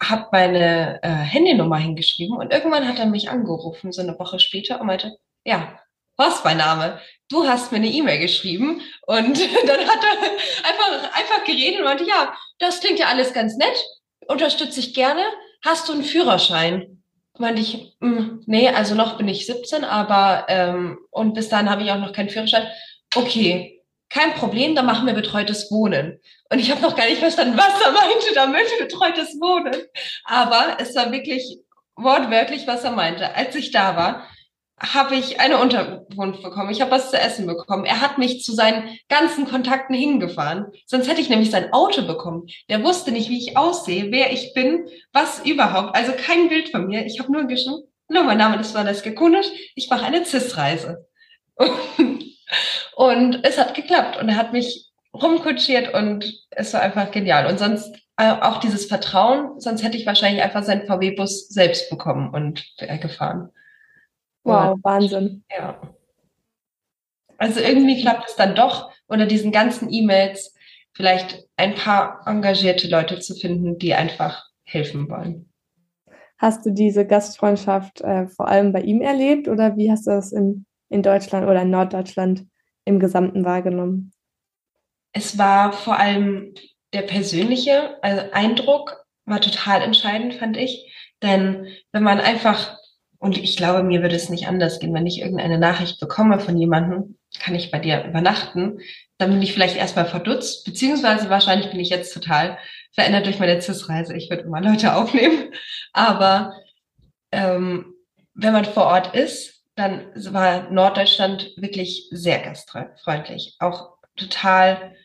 habe 0.00 0.28
meine 0.32 1.02
äh, 1.02 1.08
Handynummer 1.08 1.78
hingeschrieben 1.78 2.36
und 2.36 2.52
irgendwann 2.52 2.86
hat 2.86 2.98
er 2.98 3.06
mich 3.06 3.30
angerufen, 3.30 3.92
so 3.92 4.02
eine 4.02 4.18
Woche 4.18 4.38
später 4.38 4.80
und 4.80 4.86
meinte, 4.86 5.16
ja, 5.44 5.78
was 6.16 6.44
mein 6.44 6.58
Name? 6.58 7.00
Du 7.30 7.44
hast 7.48 7.72
mir 7.72 7.78
eine 7.78 7.88
E-Mail 7.88 8.20
geschrieben 8.20 8.82
und 9.06 9.40
dann 9.66 9.80
hat 9.80 10.04
er 10.04 10.68
einfach, 10.68 11.18
einfach 11.18 11.44
geredet 11.44 11.78
und 11.78 11.86
meinte, 11.86 12.04
ja, 12.04 12.34
das 12.58 12.80
klingt 12.80 12.98
ja 12.98 13.06
alles 13.06 13.32
ganz 13.32 13.56
nett 13.56 13.82
unterstütze 14.30 14.80
ich 14.80 14.94
gerne. 14.94 15.22
Hast 15.64 15.88
du 15.88 15.92
einen 15.92 16.04
Führerschein? 16.04 17.02
Meinte 17.38 17.60
ich, 17.62 17.96
mh, 18.00 18.16
hm, 18.16 18.42
nee, 18.46 18.68
also 18.68 18.94
noch 18.94 19.18
bin 19.18 19.28
ich 19.28 19.46
17, 19.46 19.84
aber 19.84 20.46
ähm, 20.48 20.98
und 21.10 21.34
bis 21.34 21.48
dahin 21.48 21.70
habe 21.70 21.82
ich 21.82 21.90
auch 21.90 21.98
noch 21.98 22.12
keinen 22.12 22.30
Führerschein. 22.30 22.66
Okay, 23.14 23.82
kein 24.08 24.34
Problem, 24.34 24.74
dann 24.74 24.86
machen 24.86 25.06
wir 25.06 25.14
betreutes 25.14 25.70
Wohnen. 25.70 26.20
Und 26.50 26.58
ich 26.58 26.70
habe 26.70 26.82
noch 26.82 26.96
gar 26.96 27.06
nicht 27.06 27.18
verstanden, 27.18 27.56
was 27.56 27.80
er 27.80 27.92
meinte 27.92 28.34
damit, 28.34 28.66
betreutes 28.78 29.40
Wohnen. 29.40 29.74
Aber 30.24 30.76
es 30.80 30.94
war 30.94 31.12
wirklich 31.12 31.58
wortwörtlich, 31.96 32.66
was 32.66 32.84
er 32.84 32.92
meinte. 32.92 33.34
Als 33.34 33.54
ich 33.54 33.70
da 33.70 33.96
war, 33.96 34.26
habe 34.82 35.14
ich 35.14 35.40
eine 35.40 35.58
Unterkunft 35.58 36.42
bekommen. 36.42 36.70
Ich 36.70 36.80
habe 36.80 36.90
was 36.90 37.10
zu 37.10 37.18
essen 37.18 37.46
bekommen. 37.46 37.84
Er 37.84 38.00
hat 38.00 38.16
mich 38.16 38.42
zu 38.42 38.52
seinen 38.52 38.98
ganzen 39.08 39.46
Kontakten 39.46 39.94
hingefahren. 39.94 40.66
Sonst 40.86 41.08
hätte 41.08 41.20
ich 41.20 41.28
nämlich 41.28 41.50
sein 41.50 41.72
Auto 41.72 42.06
bekommen. 42.06 42.46
Der 42.70 42.82
wusste 42.82 43.12
nicht, 43.12 43.28
wie 43.28 43.38
ich 43.38 43.56
aussehe, 43.56 44.10
wer 44.10 44.32
ich 44.32 44.54
bin, 44.54 44.86
was 45.12 45.44
überhaupt. 45.44 45.94
Also 45.94 46.12
kein 46.12 46.48
Bild 46.48 46.70
von 46.70 46.86
mir. 46.86 47.04
Ich 47.04 47.20
habe 47.20 47.30
nur 47.30 47.44
geschrieben, 47.44 47.82
hallo, 48.08 48.24
mein 48.24 48.38
Name 48.38 48.58
ist 48.58 48.74
Valeska 48.74 49.10
Kunisch. 49.10 49.48
Ich 49.74 49.90
mache 49.90 50.06
eine 50.06 50.24
CIS-Reise. 50.24 51.06
Und 52.96 53.40
es 53.42 53.58
hat 53.58 53.74
geklappt. 53.74 54.18
Und 54.18 54.30
er 54.30 54.36
hat 54.36 54.52
mich 54.52 54.86
rumkutschiert 55.12 55.92
und 55.92 56.32
es 56.50 56.72
war 56.72 56.82
einfach 56.82 57.10
genial. 57.10 57.46
Und 57.46 57.58
sonst 57.58 57.92
äh, 58.16 58.30
auch 58.30 58.58
dieses 58.58 58.86
Vertrauen, 58.86 59.58
sonst 59.58 59.82
hätte 59.82 59.96
ich 59.96 60.06
wahrscheinlich 60.06 60.42
einfach 60.42 60.62
seinen 60.62 60.86
VW-Bus 60.86 61.48
selbst 61.48 61.90
bekommen 61.90 62.30
und 62.30 62.64
gefahren. 63.00 63.50
Wow, 64.44 64.74
und, 64.74 64.84
Wahnsinn. 64.84 65.44
Ja. 65.50 65.80
Also 67.38 67.60
irgendwie 67.60 68.00
klappt 68.00 68.28
es 68.28 68.36
dann 68.36 68.54
doch, 68.54 68.92
unter 69.06 69.26
diesen 69.26 69.52
ganzen 69.52 69.92
E-Mails 69.92 70.54
vielleicht 70.92 71.48
ein 71.56 71.74
paar 71.74 72.20
engagierte 72.26 72.88
Leute 72.88 73.18
zu 73.20 73.34
finden, 73.34 73.78
die 73.78 73.94
einfach 73.94 74.44
helfen 74.64 75.08
wollen. 75.08 75.50
Hast 76.38 76.64
du 76.64 76.70
diese 76.70 77.06
Gastfreundschaft 77.06 78.00
äh, 78.00 78.26
vor 78.28 78.48
allem 78.48 78.72
bei 78.72 78.80
ihm 78.80 79.02
erlebt 79.02 79.48
oder 79.48 79.76
wie 79.76 79.90
hast 79.90 80.06
du 80.06 80.10
das 80.10 80.32
in, 80.32 80.64
in 80.88 81.02
Deutschland 81.02 81.46
oder 81.46 81.62
in 81.62 81.70
Norddeutschland 81.70 82.46
im 82.84 82.98
Gesamten 82.98 83.44
wahrgenommen? 83.44 84.12
Es 85.12 85.36
war 85.36 85.72
vor 85.72 85.98
allem 85.98 86.54
der 86.92 87.02
persönliche 87.02 88.02
also 88.02 88.22
Eindruck, 88.32 89.04
war 89.26 89.40
total 89.40 89.82
entscheidend, 89.82 90.34
fand 90.34 90.56
ich. 90.56 90.92
Denn 91.22 91.66
wenn 91.92 92.02
man 92.02 92.20
einfach, 92.20 92.78
und 93.20 93.36
ich 93.36 93.56
glaube, 93.58 93.82
mir 93.82 94.00
würde 94.00 94.16
es 94.16 94.30
nicht 94.30 94.48
anders 94.48 94.80
gehen, 94.80 94.94
wenn 94.94 95.06
ich 95.06 95.20
irgendeine 95.20 95.58
Nachricht 95.58 96.00
bekomme 96.00 96.40
von 96.40 96.56
jemandem, 96.56 97.18
kann 97.38 97.54
ich 97.54 97.70
bei 97.70 97.78
dir 97.78 98.02
übernachten, 98.04 98.80
dann 99.18 99.30
bin 99.30 99.42
ich 99.42 99.52
vielleicht 99.52 99.76
erstmal 99.76 100.06
verdutzt, 100.06 100.64
beziehungsweise 100.64 101.28
wahrscheinlich 101.28 101.70
bin 101.70 101.80
ich 101.80 101.90
jetzt 101.90 102.14
total 102.14 102.58
verändert 102.92 103.26
durch 103.26 103.38
meine 103.38 103.60
CIS-Reise. 103.60 104.16
Ich 104.16 104.30
würde 104.30 104.44
immer 104.44 104.62
Leute 104.62 104.94
aufnehmen. 104.96 105.52
Aber 105.92 106.54
ähm, 107.30 107.94
wenn 108.32 108.54
man 108.54 108.64
vor 108.64 108.84
Ort 108.84 109.14
ist, 109.14 109.64
dann 109.76 110.06
war 110.32 110.70
Norddeutschland 110.70 111.52
wirklich 111.58 112.08
sehr 112.10 112.38
gastfreundlich. 112.38 113.56
Auch 113.58 113.98
total 114.16 114.96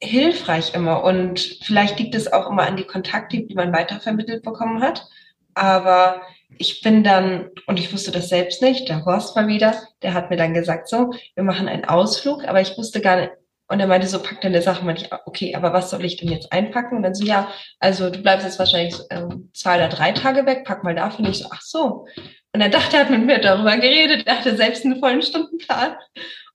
hilfreich 0.00 0.74
immer. 0.74 1.04
Und 1.04 1.38
vielleicht 1.62 2.00
liegt 2.00 2.16
es 2.16 2.32
auch 2.32 2.50
immer 2.50 2.66
an 2.66 2.76
die 2.76 2.84
Kontakte, 2.84 3.44
die 3.44 3.54
man 3.54 3.72
weitervermittelt 3.72 4.42
bekommen 4.42 4.82
hat. 4.82 5.06
Aber 5.54 6.20
ich 6.56 6.80
bin 6.82 7.04
dann, 7.04 7.50
und 7.66 7.78
ich 7.78 7.92
wusste 7.92 8.10
das 8.10 8.28
selbst 8.28 8.62
nicht, 8.62 8.88
der 8.88 9.04
Horst 9.04 9.36
war 9.36 9.46
wieder, 9.46 9.74
der 10.02 10.14
hat 10.14 10.30
mir 10.30 10.36
dann 10.36 10.54
gesagt, 10.54 10.88
so, 10.88 11.12
wir 11.34 11.44
machen 11.44 11.68
einen 11.68 11.84
Ausflug, 11.84 12.44
aber 12.44 12.60
ich 12.60 12.76
wusste 12.78 13.00
gar 13.00 13.16
nicht, 13.16 13.32
und 13.70 13.80
er 13.80 13.86
meinte 13.86 14.06
so, 14.06 14.22
pack 14.22 14.40
deine 14.40 14.62
Sachen. 14.62 14.86
Meinte 14.86 15.04
ich, 15.04 15.12
okay, 15.26 15.54
aber 15.54 15.74
was 15.74 15.90
soll 15.90 16.04
ich 16.04 16.16
denn 16.16 16.30
jetzt 16.30 16.50
einpacken? 16.52 16.96
Und 16.96 17.02
dann 17.02 17.14
so, 17.14 17.24
ja, 17.24 17.52
also 17.80 18.08
du 18.08 18.18
bleibst 18.20 18.46
jetzt 18.46 18.58
wahrscheinlich 18.58 18.96
ähm, 19.10 19.50
zwei 19.52 19.76
oder 19.76 19.88
drei 19.88 20.12
Tage 20.12 20.46
weg, 20.46 20.64
pack 20.64 20.84
mal 20.84 20.94
dafür. 20.94 21.26
Und 21.26 21.30
ich 21.30 21.38
so, 21.38 21.48
ach 21.50 21.60
so. 21.60 22.06
Und 22.54 22.62
er 22.62 22.70
dachte, 22.70 22.96
er 22.96 23.04
hat 23.04 23.10
mit 23.10 23.26
mir 23.26 23.40
darüber 23.40 23.76
geredet. 23.76 24.26
Er 24.26 24.38
hatte 24.38 24.56
selbst 24.56 24.86
einen 24.86 25.00
vollen 25.00 25.20
Stundenplan 25.20 25.96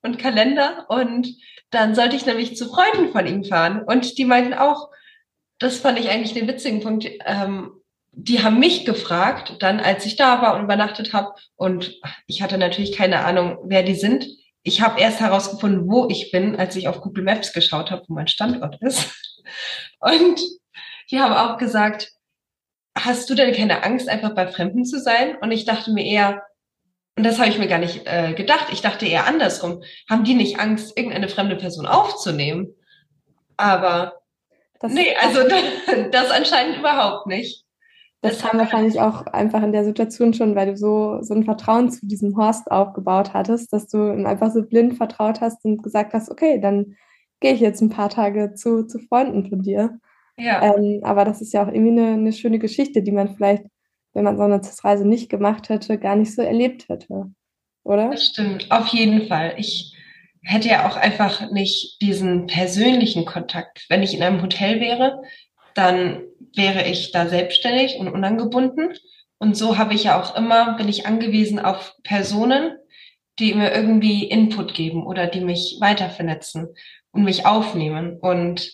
und 0.02 0.18
Kalender. 0.18 0.86
Und 0.88 1.28
dann 1.70 1.94
sollte 1.94 2.16
ich 2.16 2.26
nämlich 2.26 2.56
zu 2.56 2.68
Freunden 2.68 3.12
von 3.12 3.26
ihm 3.28 3.44
fahren. 3.44 3.84
Und 3.86 4.18
die 4.18 4.24
meinten 4.24 4.54
auch, 4.54 4.88
das 5.60 5.78
fand 5.78 6.00
ich 6.00 6.10
eigentlich 6.10 6.34
den 6.34 6.48
witzigen 6.48 6.80
Punkt, 6.80 7.08
ähm, 7.26 7.70
die 8.16 8.42
haben 8.42 8.58
mich 8.58 8.84
gefragt, 8.84 9.56
dann 9.60 9.80
als 9.80 10.06
ich 10.06 10.16
da 10.16 10.40
war 10.40 10.56
und 10.56 10.64
übernachtet 10.64 11.12
habe. 11.12 11.34
Und 11.56 12.00
ich 12.26 12.42
hatte 12.42 12.58
natürlich 12.58 12.96
keine 12.96 13.24
Ahnung, 13.24 13.58
wer 13.64 13.82
die 13.82 13.94
sind. 13.94 14.26
Ich 14.62 14.80
habe 14.80 15.00
erst 15.00 15.20
herausgefunden, 15.20 15.88
wo 15.88 16.08
ich 16.08 16.30
bin, 16.30 16.56
als 16.56 16.76
ich 16.76 16.88
auf 16.88 17.00
Google 17.00 17.24
Maps 17.24 17.52
geschaut 17.52 17.90
habe, 17.90 18.02
wo 18.08 18.14
mein 18.14 18.28
Standort 18.28 18.80
ist. 18.80 19.10
Und 19.98 20.40
die 21.10 21.20
haben 21.20 21.34
auch 21.34 21.58
gesagt, 21.58 22.12
hast 22.96 23.28
du 23.28 23.34
denn 23.34 23.54
keine 23.54 23.82
Angst, 23.84 24.08
einfach 24.08 24.34
bei 24.34 24.46
Fremden 24.46 24.84
zu 24.84 25.00
sein? 25.00 25.36
Und 25.40 25.50
ich 25.50 25.64
dachte 25.64 25.92
mir 25.92 26.04
eher, 26.04 26.42
und 27.16 27.24
das 27.24 27.38
habe 27.38 27.48
ich 27.48 27.58
mir 27.58 27.68
gar 27.68 27.78
nicht 27.78 28.06
äh, 28.06 28.32
gedacht, 28.32 28.68
ich 28.72 28.80
dachte 28.80 29.06
eher 29.06 29.26
andersrum, 29.26 29.82
haben 30.10 30.24
die 30.24 30.34
nicht 30.34 30.58
Angst, 30.58 30.96
irgendeine 30.96 31.28
fremde 31.28 31.56
Person 31.56 31.86
aufzunehmen? 31.86 32.74
Aber 33.56 34.20
das 34.80 34.92
nee, 34.92 35.14
also 35.20 35.48
das, 35.48 35.62
das 36.10 36.30
anscheinend 36.30 36.78
überhaupt 36.78 37.26
nicht. 37.26 37.63
Das 38.24 38.38
kam 38.38 38.58
wahrscheinlich 38.58 39.00
auch 39.00 39.26
einfach 39.26 39.62
in 39.62 39.72
der 39.72 39.84
Situation 39.84 40.32
schon, 40.34 40.54
weil 40.56 40.68
du 40.68 40.76
so, 40.76 41.22
so 41.22 41.34
ein 41.34 41.44
Vertrauen 41.44 41.90
zu 41.90 42.06
diesem 42.06 42.36
Horst 42.36 42.70
aufgebaut 42.70 43.34
hattest, 43.34 43.72
dass 43.72 43.86
du 43.86 44.12
ihm 44.12 44.26
einfach 44.26 44.50
so 44.50 44.62
blind 44.62 44.96
vertraut 44.96 45.40
hast 45.40 45.64
und 45.64 45.82
gesagt 45.82 46.14
hast, 46.14 46.30
okay, 46.30 46.58
dann 46.60 46.96
gehe 47.40 47.52
ich 47.52 47.60
jetzt 47.60 47.82
ein 47.82 47.90
paar 47.90 48.08
Tage 48.08 48.54
zu, 48.54 48.86
zu 48.86 48.98
Freunden 48.98 49.48
von 49.48 49.62
dir. 49.62 49.98
Ja. 50.38 50.74
Ähm, 50.74 51.00
aber 51.02 51.24
das 51.24 51.40
ist 51.40 51.52
ja 51.52 51.62
auch 51.62 51.68
irgendwie 51.68 52.00
eine, 52.00 52.14
eine 52.14 52.32
schöne 52.32 52.58
Geschichte, 52.58 53.02
die 53.02 53.12
man 53.12 53.36
vielleicht, 53.36 53.64
wenn 54.14 54.24
man 54.24 54.36
so 54.36 54.42
eine 54.42 54.60
Reise 54.82 55.06
nicht 55.06 55.28
gemacht 55.28 55.68
hätte, 55.68 55.98
gar 55.98 56.16
nicht 56.16 56.34
so 56.34 56.42
erlebt 56.42 56.88
hätte. 56.88 57.30
Oder? 57.84 58.10
Das 58.10 58.24
stimmt, 58.24 58.70
auf 58.70 58.88
jeden 58.88 59.28
Fall. 59.28 59.54
Ich 59.58 59.94
hätte 60.42 60.68
ja 60.68 60.88
auch 60.88 60.96
einfach 60.96 61.50
nicht 61.50 62.00
diesen 62.00 62.46
persönlichen 62.46 63.24
Kontakt. 63.24 63.86
Wenn 63.88 64.02
ich 64.02 64.14
in 64.14 64.22
einem 64.22 64.42
Hotel 64.42 64.80
wäre, 64.80 65.20
dann 65.74 66.22
wäre 66.54 66.84
ich 66.84 67.12
da 67.12 67.28
selbstständig 67.28 67.96
und 67.98 68.08
unangebunden. 68.08 68.94
Und 69.38 69.56
so 69.56 69.76
habe 69.76 69.94
ich 69.94 70.04
ja 70.04 70.20
auch 70.20 70.36
immer, 70.36 70.76
bin 70.76 70.88
ich 70.88 71.06
angewiesen 71.06 71.58
auf 71.58 71.94
Personen, 72.04 72.76
die 73.38 73.54
mir 73.54 73.72
irgendwie 73.72 74.24
Input 74.24 74.74
geben 74.74 75.04
oder 75.04 75.26
die 75.26 75.40
mich 75.40 75.78
weiter 75.80 76.08
vernetzen 76.08 76.68
und 77.10 77.24
mich 77.24 77.46
aufnehmen. 77.46 78.18
Und 78.20 78.70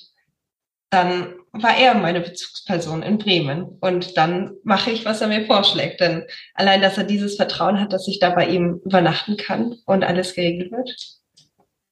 dann 0.91 1.35
war 1.53 1.77
er 1.77 1.95
meine 1.95 2.21
Bezugsperson 2.21 3.03
in 3.03 3.19
Bremen. 3.19 3.79
Und 3.81 4.17
dann 4.17 4.57
mache 4.63 4.91
ich, 4.91 5.05
was 5.05 5.21
er 5.21 5.29
mir 5.29 5.47
vorschlägt. 5.47 6.01
Denn 6.01 6.25
allein, 6.55 6.83
dass 6.83 6.99
er 6.99 7.05
dieses 7.05 7.37
Vertrauen 7.37 7.81
hat, 7.81 7.93
dass 7.93 8.07
ich 8.07 8.19
da 8.19 8.31
bei 8.31 8.47
ihm 8.49 8.81
übernachten 8.85 9.37
kann 9.37 9.77
und 9.87 10.05
alles 10.05 10.35
geregelt 10.35 10.73
wird, 10.73 10.95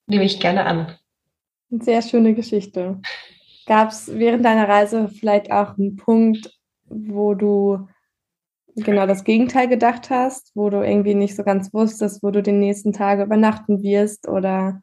nehme 0.06 0.24
ich 0.24 0.40
gerne 0.40 0.66
an. 0.66 0.98
Sehr 1.70 2.02
schöne 2.02 2.34
Geschichte. 2.34 3.00
Gab 3.68 3.90
es 3.90 4.08
während 4.12 4.46
deiner 4.46 4.66
Reise 4.66 5.08
vielleicht 5.08 5.52
auch 5.52 5.76
einen 5.76 5.96
Punkt, 5.96 6.50
wo 6.86 7.34
du 7.34 7.86
genau 8.74 9.06
das 9.06 9.24
Gegenteil 9.24 9.68
gedacht 9.68 10.08
hast, 10.08 10.52
wo 10.54 10.70
du 10.70 10.82
irgendwie 10.82 11.14
nicht 11.14 11.36
so 11.36 11.44
ganz 11.44 11.74
wusstest, 11.74 12.22
wo 12.22 12.30
du 12.30 12.42
den 12.42 12.60
nächsten 12.60 12.94
Tage 12.94 13.24
übernachten 13.24 13.82
wirst 13.82 14.26
oder 14.26 14.80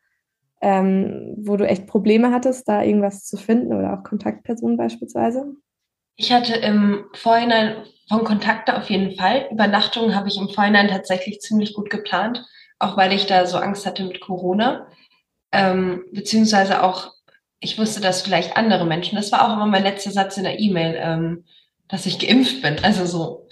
ähm, 0.62 1.34
wo 1.38 1.58
du 1.58 1.68
echt 1.68 1.88
Probleme 1.88 2.32
hattest, 2.32 2.68
da 2.68 2.84
irgendwas 2.84 3.26
zu 3.26 3.38
finden 3.38 3.74
oder 3.74 3.94
auch 3.94 4.04
Kontaktpersonen 4.04 4.78
beispielsweise? 4.78 5.56
Ich 6.16 6.32
hatte 6.32 6.54
im 6.54 7.06
Vorhinein 7.14 7.78
von 8.08 8.24
Kontakte 8.24 8.78
auf 8.78 8.88
jeden 8.92 9.16
Fall. 9.16 9.48
Übernachtungen 9.52 10.16
habe 10.16 10.28
ich 10.28 10.38
im 10.38 10.50
Vorhinein 10.50 10.90
tatsächlich 10.90 11.40
ziemlich 11.40 11.74
gut 11.74 11.90
geplant, 11.90 12.46
auch 12.78 12.98
weil 12.98 13.14
ich 13.14 13.26
da 13.26 13.48
so 13.48 13.58
Angst 13.58 13.88
hatte 13.88 14.04
mit 14.04 14.22
Corona. 14.22 14.88
Ähm, 15.52 16.06
beziehungsweise 16.12 16.84
auch 16.84 17.15
ich 17.66 17.80
wusste, 17.80 18.00
dass 18.00 18.22
vielleicht 18.22 18.58
andere 18.58 18.86
Menschen, 18.86 19.16
das 19.16 19.32
war 19.32 19.48
auch 19.48 19.54
immer 19.54 19.66
mein 19.66 19.84
letzter 19.84 20.12
Satz 20.12 20.38
in 20.38 20.44
der 20.44 20.60
E-Mail, 20.60 20.96
ähm, 21.00 21.46
dass 21.88 22.06
ich 22.06 22.20
geimpft 22.20 22.62
bin. 22.62 22.78
Also 22.84 23.06
so 23.08 23.48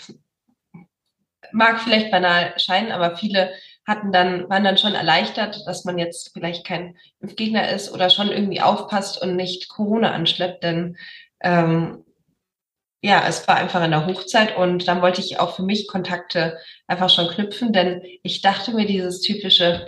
mag 1.51 1.81
vielleicht 1.81 2.11
banal 2.11 2.53
scheinen, 2.57 2.91
aber 2.91 3.17
viele 3.17 3.51
hatten 3.87 4.11
dann, 4.11 4.47
waren 4.49 4.63
dann 4.63 4.77
schon 4.77 4.93
erleichtert, 4.93 5.61
dass 5.65 5.83
man 5.83 5.97
jetzt 5.97 6.31
vielleicht 6.31 6.63
kein 6.63 6.95
Impfgegner 7.21 7.69
ist 7.69 7.91
oder 7.91 8.11
schon 8.11 8.29
irgendwie 8.29 8.61
aufpasst 8.61 9.19
und 9.19 9.35
nicht 9.35 9.67
Corona 9.67 10.11
anschleppt, 10.11 10.63
denn 10.63 10.95
ähm, 11.41 12.05
ja, 13.01 13.25
es 13.27 13.47
war 13.47 13.55
einfach 13.55 13.83
in 13.83 13.91
der 13.91 14.05
Hochzeit 14.05 14.55
und 14.55 14.87
dann 14.87 15.01
wollte 15.01 15.21
ich 15.21 15.39
auch 15.39 15.55
für 15.55 15.63
mich 15.63 15.87
Kontakte 15.87 16.57
einfach 16.87 17.09
schon 17.09 17.27
knüpfen, 17.27 17.73
denn 17.73 18.01
ich 18.21 18.41
dachte 18.41 18.73
mir 18.73 18.85
dieses 18.85 19.21
typische, 19.21 19.85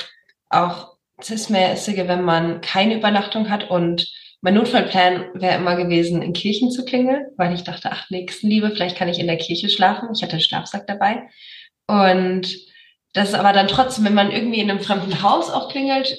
auch 0.50 0.95
cis-mäßige, 1.22 2.08
wenn 2.08 2.24
man 2.24 2.62
keine 2.62 2.96
Übernachtung 2.96 3.50
hat. 3.50 3.70
Und 3.70 4.12
mein 4.42 4.54
Notfallplan 4.54 5.26
wäre 5.34 5.56
immer 5.56 5.76
gewesen, 5.76 6.22
in 6.22 6.34
Kirchen 6.34 6.72
zu 6.72 6.86
klingeln, 6.86 7.26
weil 7.38 7.54
ich 7.54 7.64
dachte, 7.64 7.90
ach, 7.92 8.10
Nächstenliebe, 8.10 8.72
vielleicht 8.72 8.98
kann 8.98 9.10
ich 9.10 9.20
in 9.20 9.28
der 9.28 9.38
Kirche 9.38 9.70
schlafen. 9.70 10.10
Ich 10.14 10.22
hatte 10.22 10.34
einen 10.34 10.42
Schlafsack 10.42 10.88
dabei. 10.88 11.24
Und 11.88 12.48
das 13.14 13.30
ist 13.30 13.36
aber 13.36 13.54
dann 13.54 13.68
trotzdem, 13.68 14.06
wenn 14.06 14.14
man 14.14 14.32
irgendwie 14.32 14.60
in 14.60 14.70
einem 14.70 14.82
fremden 14.82 15.22
Haus 15.22 15.50
auch 15.50 15.70
klingelt, 15.70 16.18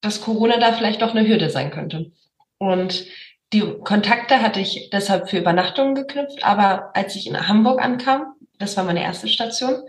dass 0.00 0.20
Corona 0.20 0.58
da 0.58 0.72
vielleicht 0.72 1.02
doch 1.02 1.14
eine 1.14 1.26
Hürde 1.26 1.50
sein 1.50 1.70
könnte. 1.70 2.12
Und 2.58 3.04
die 3.52 3.62
Kontakte 3.82 4.40
hatte 4.40 4.60
ich 4.60 4.90
deshalb 4.92 5.28
für 5.28 5.38
Übernachtungen 5.38 5.94
geknüpft, 5.94 6.44
aber 6.44 6.90
als 6.94 7.16
ich 7.16 7.26
in 7.26 7.48
Hamburg 7.48 7.82
ankam, 7.82 8.34
das 8.58 8.76
war 8.76 8.84
meine 8.84 9.02
erste 9.02 9.26
Station, 9.26 9.82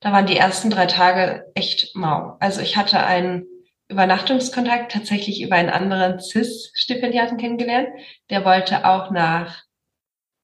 da 0.00 0.12
waren 0.12 0.26
die 0.26 0.36
ersten 0.36 0.70
drei 0.70 0.86
Tage 0.86 1.50
echt 1.54 1.96
mau. 1.96 2.36
Also 2.40 2.60
ich 2.60 2.76
hatte 2.76 3.00
einen 3.00 3.46
Übernachtungskontakt 3.90 4.92
tatsächlich 4.92 5.42
über 5.42 5.56
einen 5.56 5.68
anderen 5.68 6.20
CIS-Stipendiaten 6.20 7.36
kennengelernt. 7.36 7.88
Der 8.30 8.44
wollte 8.44 8.86
auch 8.86 9.10
nach, 9.10 9.62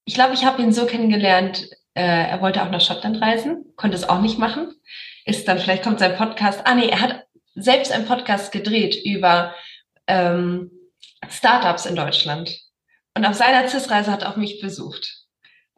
ich 0.04 0.14
glaube, 0.14 0.34
ich 0.34 0.44
habe 0.44 0.62
ihn 0.62 0.72
so 0.72 0.84
kennengelernt, 0.86 1.68
äh, 1.94 2.28
er 2.28 2.40
wollte 2.40 2.62
auch 2.62 2.70
nach 2.70 2.80
Schottland 2.80 3.22
reisen, 3.22 3.72
konnte 3.76 3.96
es 3.96 4.08
auch 4.08 4.20
nicht 4.20 4.38
machen. 4.38 4.74
Ist 5.24 5.46
dann, 5.48 5.58
vielleicht 5.58 5.84
kommt 5.84 6.00
sein 6.00 6.16
Podcast, 6.16 6.62
ah 6.64 6.74
nee, 6.74 6.88
er 6.88 7.00
hat 7.00 7.24
selbst 7.54 7.92
einen 7.92 8.06
Podcast 8.06 8.52
gedreht 8.52 8.96
über 9.04 9.54
ähm, 10.06 10.70
Startups 11.28 11.86
in 11.86 11.96
Deutschland. 11.96 12.54
Und 13.14 13.24
auf 13.24 13.34
seiner 13.34 13.66
CIS-Reise 13.66 14.12
hat 14.12 14.22
er 14.22 14.32
auch 14.32 14.36
mich 14.36 14.60
besucht. 14.60 15.15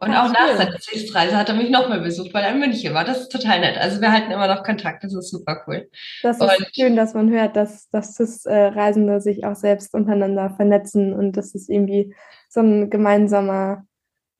Und 0.01 0.15
auch 0.15 0.33
nach 0.33 0.57
seiner 0.57 0.79
Dienstreise 0.79 1.37
hat 1.37 1.49
er 1.49 1.57
mich 1.57 1.71
nochmal 1.71 2.01
besucht, 2.01 2.33
weil 2.33 2.45
er 2.45 2.53
in 2.53 2.61
München 2.61 2.95
war. 2.95 3.05
Das 3.05 3.21
ist 3.21 3.33
total 3.33 3.59
nett. 3.59 3.77
Also 3.77 4.01
wir 4.01 4.13
halten 4.13 4.31
immer 4.31 4.47
noch 4.47 4.63
Kontakt. 4.63 5.03
Das 5.03 5.13
ist 5.13 5.31
super 5.31 5.65
cool. 5.67 5.91
Das 6.23 6.37
ist 6.37 6.43
und 6.43 6.53
schön, 6.73 6.95
dass 6.95 7.15
man 7.15 7.31
hört, 7.31 7.57
dass, 7.57 7.89
dass 7.91 8.15
das 8.15 8.47
äh, 8.47 8.55
Reisende 8.55 9.21
sich 9.21 9.45
auch 9.45 9.57
selbst 9.57 9.95
untereinander 9.95 10.51
vernetzen 10.51 11.13
und 11.13 11.37
dass 11.37 11.57
es 11.57 11.69
irgendwie 11.69 12.15
so 12.49 12.61
ein 12.61 12.91
gemeinsamer 12.91 13.85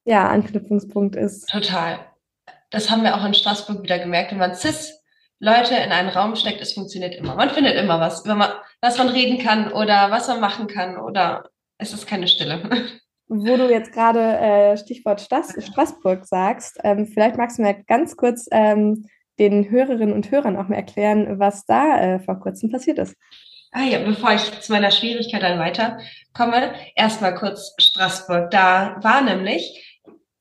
ja, 0.05 0.29
Anknüpfungspunkt 0.29 1.17
ist. 1.17 1.49
Total. 1.49 1.99
Das 2.71 2.91
haben 2.91 3.03
wir 3.03 3.17
auch 3.17 3.25
in 3.25 3.35
Straßburg 3.35 3.83
wieder 3.83 3.99
gemerkt. 3.99 4.31
Wenn 4.31 4.39
man 4.39 4.55
CIS 4.55 5.03
Leute 5.41 5.75
in 5.75 5.91
einen 5.91 6.09
Raum 6.09 6.37
steckt, 6.37 6.61
es 6.61 6.73
funktioniert 6.73 7.17
immer. 7.17 7.35
Man 7.35 7.51
findet 7.51 7.77
immer 7.77 7.99
was, 7.99 8.25
man, 8.25 8.49
was 8.81 8.97
man 8.99 9.09
reden 9.09 9.39
kann 9.39 9.73
oder 9.73 10.11
was 10.11 10.29
man 10.29 10.41
machen 10.41 10.69
kann 10.69 10.99
oder 10.99 11.51
es 11.79 11.93
ist 11.93 12.07
keine 12.07 12.29
Stille. 12.29 12.63
Wo 13.29 13.57
du 13.57 13.71
jetzt 13.71 13.93
gerade 13.93 14.21
äh, 14.21 14.77
Stichwort 14.77 15.21
Straß 15.21 15.57
Straßburg 15.65 16.25
sagst, 16.25 16.79
ähm, 16.83 17.07
vielleicht 17.07 17.37
magst 17.37 17.59
du 17.59 17.63
mir 17.63 17.83
ganz 17.85 18.17
kurz 18.17 18.47
ähm, 18.51 19.07
den 19.39 19.71
Hörerinnen 19.71 20.15
und 20.15 20.31
Hörern 20.31 20.57
auch 20.57 20.69
mal 20.69 20.77
erklären, 20.77 21.39
was 21.39 21.65
da 21.67 22.01
äh, 22.01 22.21
vor 22.21 22.41
kurzem 22.41 22.71
passiert 22.71 22.99
ist. 22.99 23.15
Ah 23.71 23.85
ja, 23.85 23.99
bevor 23.99 24.33
ich 24.33 24.61
zu 24.61 24.73
meiner 24.73 24.91
Schwierigkeit 24.91 25.43
dann 25.43 25.59
weiterkomme, 25.59 26.73
erstmal 26.97 27.35
kurz 27.35 27.75
Straßburg. 27.79 28.51
Da 28.51 28.97
war 29.03 29.21
nämlich 29.21 29.85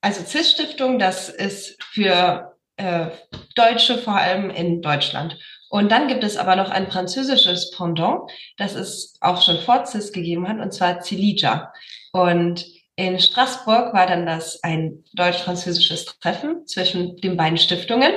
also 0.01 0.23
CIS-Stiftung, 0.23 0.99
das 0.99 1.27
ist 1.27 1.83
für 1.83 2.55
äh, 2.77 3.07
Deutsche 3.55 3.97
vor 3.97 4.15
allem 4.15 4.49
in 4.49 4.81
Deutschland. 4.81 5.37
Und 5.69 5.91
dann 5.91 6.07
gibt 6.07 6.23
es 6.23 6.37
aber 6.37 6.55
noch 6.55 6.69
ein 6.69 6.89
französisches 6.89 7.71
Pendant, 7.71 8.31
das 8.57 8.75
es 8.75 9.17
auch 9.19 9.41
schon 9.41 9.59
vor 9.59 9.85
CIS 9.85 10.13
gegeben 10.13 10.47
hat, 10.47 10.59
und 10.59 10.73
zwar 10.73 11.01
Cilija. 11.01 11.73
Und 12.13 12.65
in 12.97 13.19
Straßburg 13.19 13.93
war 13.93 14.07
dann 14.07 14.25
das 14.25 14.63
ein 14.63 15.03
deutsch-französisches 15.13 16.17
Treffen 16.19 16.65
zwischen 16.65 17.15
den 17.17 17.37
beiden 17.37 17.59
Stiftungen. 17.59 18.11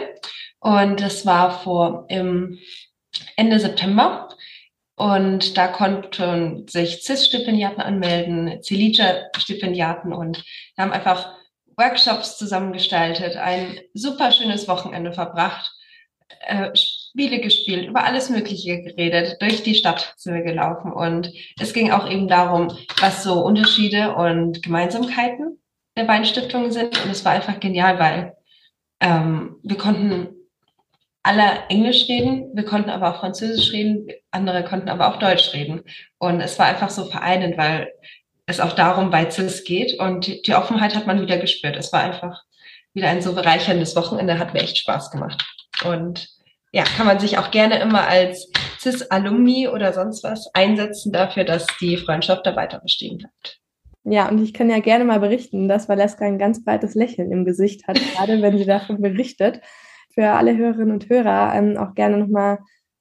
Und 0.59 1.01
das 1.01 1.27
war 1.27 1.61
vor 1.63 2.07
im 2.09 2.59
Ende 3.37 3.61
September. 3.61 4.29
Und 4.97 5.59
da 5.59 5.69
konnten 5.69 6.67
sich 6.67 7.03
CIS-Stipendiaten 7.03 7.83
anmelden, 7.83 8.63
Cilija-Stipendiaten 8.63 10.15
und 10.15 10.45
haben 10.79 10.93
einfach 10.93 11.35
Workshops 11.77 12.39
zusammengestaltet, 12.39 13.37
ein 13.37 13.81
super 13.93 14.33
schönes 14.33 14.67
Wochenende 14.67 15.13
verbracht, 15.13 15.71
äh, 16.41 16.71
Spiele 17.11 17.41
gespielt, 17.41 17.89
über 17.89 18.05
alles 18.05 18.31
Mögliche 18.31 18.83
geredet, 18.83 19.37
durch 19.41 19.63
die 19.63 19.75
Stadt 19.75 20.15
sind 20.17 20.35
wir 20.35 20.43
gelaufen 20.43 20.93
und 20.93 21.33
es 21.61 21.73
ging 21.73 21.91
auch 21.91 22.09
eben 22.09 22.29
darum, 22.29 22.69
was 23.01 23.25
so 23.25 23.45
Unterschiede 23.45 24.15
und 24.15 24.63
Gemeinsamkeiten 24.63 25.59
der 25.97 26.05
beiden 26.05 26.25
Stiftungen 26.25 26.71
sind 26.71 27.05
und 27.05 27.11
es 27.11 27.25
war 27.25 27.33
einfach 27.33 27.59
genial, 27.59 27.99
weil 27.99 28.35
ähm, 29.01 29.57
wir 29.63 29.77
konnten 29.77 30.29
alle 31.23 31.65
Englisch 31.69 32.09
reden, 32.09 32.51
wir 32.55 32.65
konnten 32.65 32.91
aber 32.91 33.11
auch 33.11 33.21
Französisch 33.21 33.73
reden, 33.73 34.09
andere 34.31 34.65
konnten 34.65 34.89
aber 34.89 35.09
auch 35.09 35.19
Deutsch 35.19 35.53
reden 35.53 35.83
und 36.19 36.41
es 36.41 36.59
war 36.59 36.67
einfach 36.67 36.91
so 36.91 37.07
vereinend, 37.07 37.59
weil 37.59 37.89
es 38.51 38.61
auch 38.61 38.73
darum 38.73 39.11
bei 39.11 39.31
CIS 39.31 39.65
geht. 39.65 39.99
Und 39.99 40.47
die, 40.47 40.55
Offenheit 40.55 40.95
hat 40.95 41.07
man 41.07 41.21
wieder 41.21 41.39
gespürt. 41.39 41.77
Es 41.77 41.93
war 41.93 42.03
einfach 42.03 42.43
wieder 42.93 43.09
ein 43.09 43.23
so 43.23 43.35
bereicherndes 43.35 43.97
Wochenende, 43.97 44.39
hat 44.39 44.53
mir 44.53 44.61
echt 44.61 44.79
Spaß 44.79 45.11
gemacht. 45.11 45.43
Und 45.85 46.29
ja, 46.73 46.85
kann 46.85 47.07
man 47.07 47.19
sich 47.19 47.39
auch 47.39 47.51
gerne 47.51 47.81
immer 47.81 48.07
als 48.07 48.51
CIS-Alumni 48.79 49.69
oder 49.69 49.93
sonst 49.93 50.23
was 50.23 50.51
einsetzen 50.55 51.13
dafür, 51.13 51.45
dass 51.45 51.67
die 51.81 51.97
Freundschaft 51.97 52.47
da 52.47 52.57
weiter 52.57 52.81
bestehen 52.81 53.19
bleibt. 53.19 53.61
Ja, 54.05 54.29
und 54.29 54.43
ich 54.43 54.55
kann 54.55 54.71
ja 54.71 54.79
gerne 54.79 55.05
mal 55.05 55.21
berichten, 55.21 55.69
dass 55.69 55.89
Valeska 55.89 56.25
ein 56.25 56.39
ganz 56.39 56.65
breites 56.65 56.95
Lächeln 56.95 57.31
im 57.33 57.45
Gesicht 57.45 57.87
hat, 57.87 58.01
gerade 58.15 58.41
wenn 58.41 58.57
sie 58.57 58.65
davon 58.65 59.01
berichtet. 59.03 59.61
Für 60.15 60.31
alle 60.31 60.57
Hörerinnen 60.57 60.93
und 60.93 61.09
Hörer 61.09 61.55
ähm, 61.55 61.77
auch 61.77 61.95
gerne 61.95 62.17
nochmal, 62.17 62.59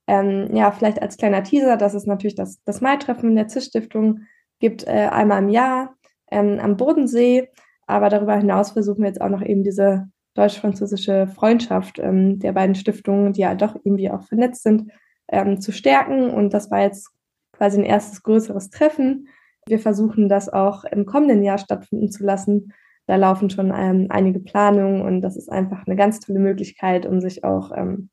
ähm, 0.08 0.54
ja, 0.54 0.72
vielleicht 0.72 1.02
als 1.02 1.18
kleiner 1.18 1.44
Teaser, 1.44 1.78
das 1.78 1.94
ist 1.94 2.06
natürlich 2.06 2.36
das, 2.36 2.62
das 2.66 2.82
Mai-Treffen 2.82 3.36
der 3.36 3.50
CIS-Stiftung 3.50 4.22
gibt 4.60 4.86
äh, 4.88 5.08
einmal 5.12 5.42
im 5.42 5.50
Jahr 5.50 5.96
ähm, 6.32 6.60
am 6.60 6.76
Bodensee. 6.76 7.50
Aber 7.88 8.10
darüber 8.10 8.36
hinaus 8.36 8.72
versuchen 8.72 9.02
wir 9.02 9.08
jetzt 9.08 9.22
auch 9.22 9.30
noch 9.30 9.42
eben 9.42 9.64
diese 9.64 10.10
deutsch-französische 10.36 11.28
Freundschaft 11.28 12.00
ähm, 12.00 12.40
der 12.40 12.54
beiden 12.54 12.76
Stiftungen, 12.76 13.34
die 13.34 13.42
ja 13.42 13.56
doch 13.56 13.76
irgendwie 13.76 14.12
auch 14.12 14.24
vernetzt 14.24 14.64
sind, 14.64 14.92
ähm, 15.28 15.60
zu 15.60 15.72
stärken. 15.72 16.30
Und 16.30 16.54
das 16.54 16.72
war 16.72 16.82
jetzt 16.82 17.10
quasi 17.54 17.80
ein 17.80 17.86
erstes 17.86 18.24
größeres 18.24 18.70
Treffen. 18.70 19.28
Wir 19.68 19.80
versuchen 19.80 20.30
das 20.30 20.50
auch 20.50 20.84
im 20.86 21.06
kommenden 21.06 21.44
Jahr 21.44 21.58
stattfinden 21.58 22.12
zu 22.12 22.24
lassen. 22.24 22.74
Da 23.06 23.16
laufen 23.16 23.50
schon 23.50 23.74
ähm, 23.76 24.08
einige 24.10 24.40
Planungen 24.40 25.02
und 25.02 25.22
das 25.22 25.36
ist 25.36 25.52
einfach 25.52 25.86
eine 25.86 25.96
ganz 25.96 26.20
tolle 26.20 26.40
Möglichkeit, 26.40 27.06
um 27.06 27.22
sich 27.22 27.44
auch 27.44 27.72
ähm, 27.76 28.10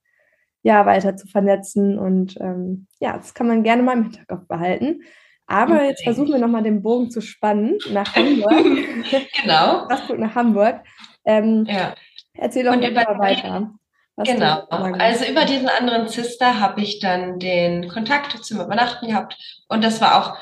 ja, 0.62 0.84
weiter 0.84 1.16
zu 1.16 1.28
vernetzen. 1.28 1.98
Und 1.98 2.36
ähm, 2.40 2.86
ja, 2.98 3.16
das 3.16 3.34
kann 3.34 3.46
man 3.46 3.62
gerne 3.62 3.82
mal 3.82 3.96
im 3.96 4.04
Hinterkopf 4.04 4.48
behalten. 4.48 5.02
Aber 5.46 5.84
jetzt 5.84 6.02
versuchen 6.02 6.32
wir 6.32 6.38
nochmal 6.38 6.62
den 6.62 6.82
Bogen 6.82 7.10
zu 7.10 7.20
spannen 7.20 7.78
nach 7.90 8.14
Hamburg. 8.16 8.64
genau. 9.42 9.84
Straßburg 9.84 10.18
nach 10.18 10.34
Hamburg. 10.34 10.80
Ähm, 11.24 11.66
ja. 11.68 11.94
Erzähl 12.34 12.64
doch 12.64 12.76
mal 12.76 13.18
weiter. 13.18 13.70
Genau. 14.24 14.66
Also 14.68 15.26
über 15.26 15.44
diesen 15.44 15.68
anderen 15.68 16.08
Sister 16.08 16.58
habe 16.58 16.80
ich 16.80 17.00
dann 17.00 17.38
den 17.38 17.88
Kontakt 17.88 18.32
zum 18.44 18.60
Übernachten 18.60 19.08
gehabt. 19.08 19.36
Und 19.68 19.84
das 19.84 20.00
war 20.00 20.16
auch 20.16 20.36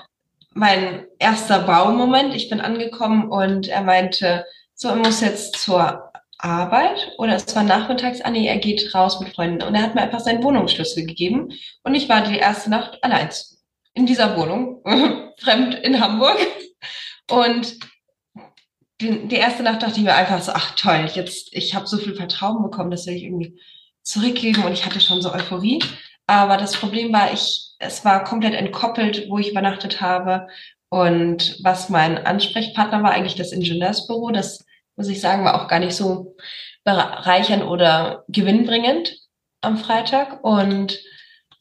mein 0.53 1.07
erster 1.19 1.61
Baumoment. 1.61 2.35
Ich 2.35 2.49
bin 2.49 2.61
angekommen 2.61 3.31
und 3.31 3.69
er 3.69 3.83
meinte, 3.83 4.45
so, 4.75 4.89
er 4.89 4.97
muss 4.97 5.21
jetzt 5.21 5.57
zur 5.57 6.13
Arbeit 6.39 7.13
oder 7.19 7.35
es 7.35 7.55
war 7.57 7.63
nachmittags, 7.63 8.21
ah 8.21 8.31
nee, 8.31 8.47
er 8.47 8.59
geht 8.59 8.95
raus 8.95 9.21
mit 9.21 9.35
Freunden. 9.35 9.63
Und 9.63 9.75
er 9.75 9.83
hat 9.83 9.95
mir 9.95 10.03
einfach 10.03 10.21
seinen 10.21 10.43
Wohnungsschlüssel 10.43 11.07
gegeben. 11.07 11.53
Und 11.83 11.95
ich 11.95 12.09
war 12.09 12.23
die 12.23 12.39
erste 12.39 12.71
Nacht 12.71 13.03
allein 13.03 13.31
in 13.95 14.07
dieser 14.07 14.37
Wohnung, 14.37 14.83
fremd 15.39 15.75
in 15.77 16.01
Hamburg. 16.01 16.37
Und 17.31 17.79
die, 19.01 19.27
die, 19.29 19.37
erste 19.37 19.63
Nacht 19.63 19.83
dachte 19.83 19.99
ich 19.99 20.05
mir 20.05 20.15
einfach 20.15 20.41
so, 20.41 20.53
ach 20.53 20.75
toll, 20.77 21.09
jetzt, 21.15 21.49
ich 21.53 21.75
habe 21.75 21.87
so 21.87 21.97
viel 21.97 22.15
Vertrauen 22.15 22.63
bekommen, 22.63 22.91
das 22.91 23.07
will 23.07 23.15
ich 23.15 23.25
irgendwie 23.25 23.59
zurückgeben 24.03 24.65
und 24.65 24.73
ich 24.73 24.85
hatte 24.85 25.01
schon 25.01 25.23
so 25.23 25.33
Euphorie. 25.33 25.83
Aber 26.27 26.57
das 26.57 26.77
Problem 26.77 27.13
war, 27.13 27.33
ich, 27.33 27.75
es 27.79 28.05
war 28.05 28.25
komplett 28.25 28.55
entkoppelt, 28.55 29.29
wo 29.29 29.39
ich 29.39 29.51
übernachtet 29.51 30.01
habe. 30.01 30.49
Und 30.89 31.59
was 31.63 31.89
mein 31.89 32.25
Ansprechpartner 32.25 33.03
war, 33.03 33.11
eigentlich 33.11 33.35
das 33.35 33.53
Ingenieursbüro, 33.53 34.31
das 34.31 34.65
muss 34.97 35.09
ich 35.09 35.21
sagen, 35.21 35.45
war 35.45 35.61
auch 35.61 35.69
gar 35.69 35.81
nicht 35.81 35.95
so 35.95 36.37
bereichernd 36.85 37.65
oder 37.65 38.25
gewinnbringend 38.29 39.17
am 39.61 39.77
Freitag. 39.77 40.45
Und 40.45 40.99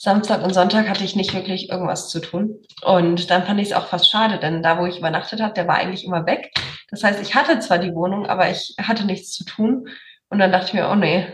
Samstag 0.03 0.43
und 0.43 0.53
Sonntag 0.53 0.89
hatte 0.89 1.05
ich 1.05 1.15
nicht 1.15 1.33
wirklich 1.33 1.69
irgendwas 1.69 2.09
zu 2.09 2.19
tun. 2.19 2.59
Und 2.83 3.29
dann 3.29 3.45
fand 3.45 3.61
ich 3.61 3.67
es 3.67 3.73
auch 3.73 3.87
fast 3.87 4.09
schade, 4.09 4.37
denn 4.37 4.61
da, 4.61 4.77
wo 4.77 4.85
ich 4.85 4.97
übernachtet 4.97 5.41
habe, 5.41 5.53
der 5.53 5.65
war 5.65 5.75
eigentlich 5.75 6.03
immer 6.03 6.25
weg. 6.25 6.51
Das 6.89 7.05
heißt, 7.05 7.21
ich 7.21 7.35
hatte 7.35 7.57
zwar 7.59 7.77
die 7.77 7.95
Wohnung, 7.95 8.25
aber 8.25 8.51
ich 8.51 8.75
hatte 8.81 9.05
nichts 9.05 9.31
zu 9.31 9.45
tun. 9.45 9.87
Und 10.27 10.39
dann 10.39 10.51
dachte 10.51 10.65
ich 10.67 10.73
mir, 10.73 10.89
oh 10.91 10.95
nee, 10.95 11.25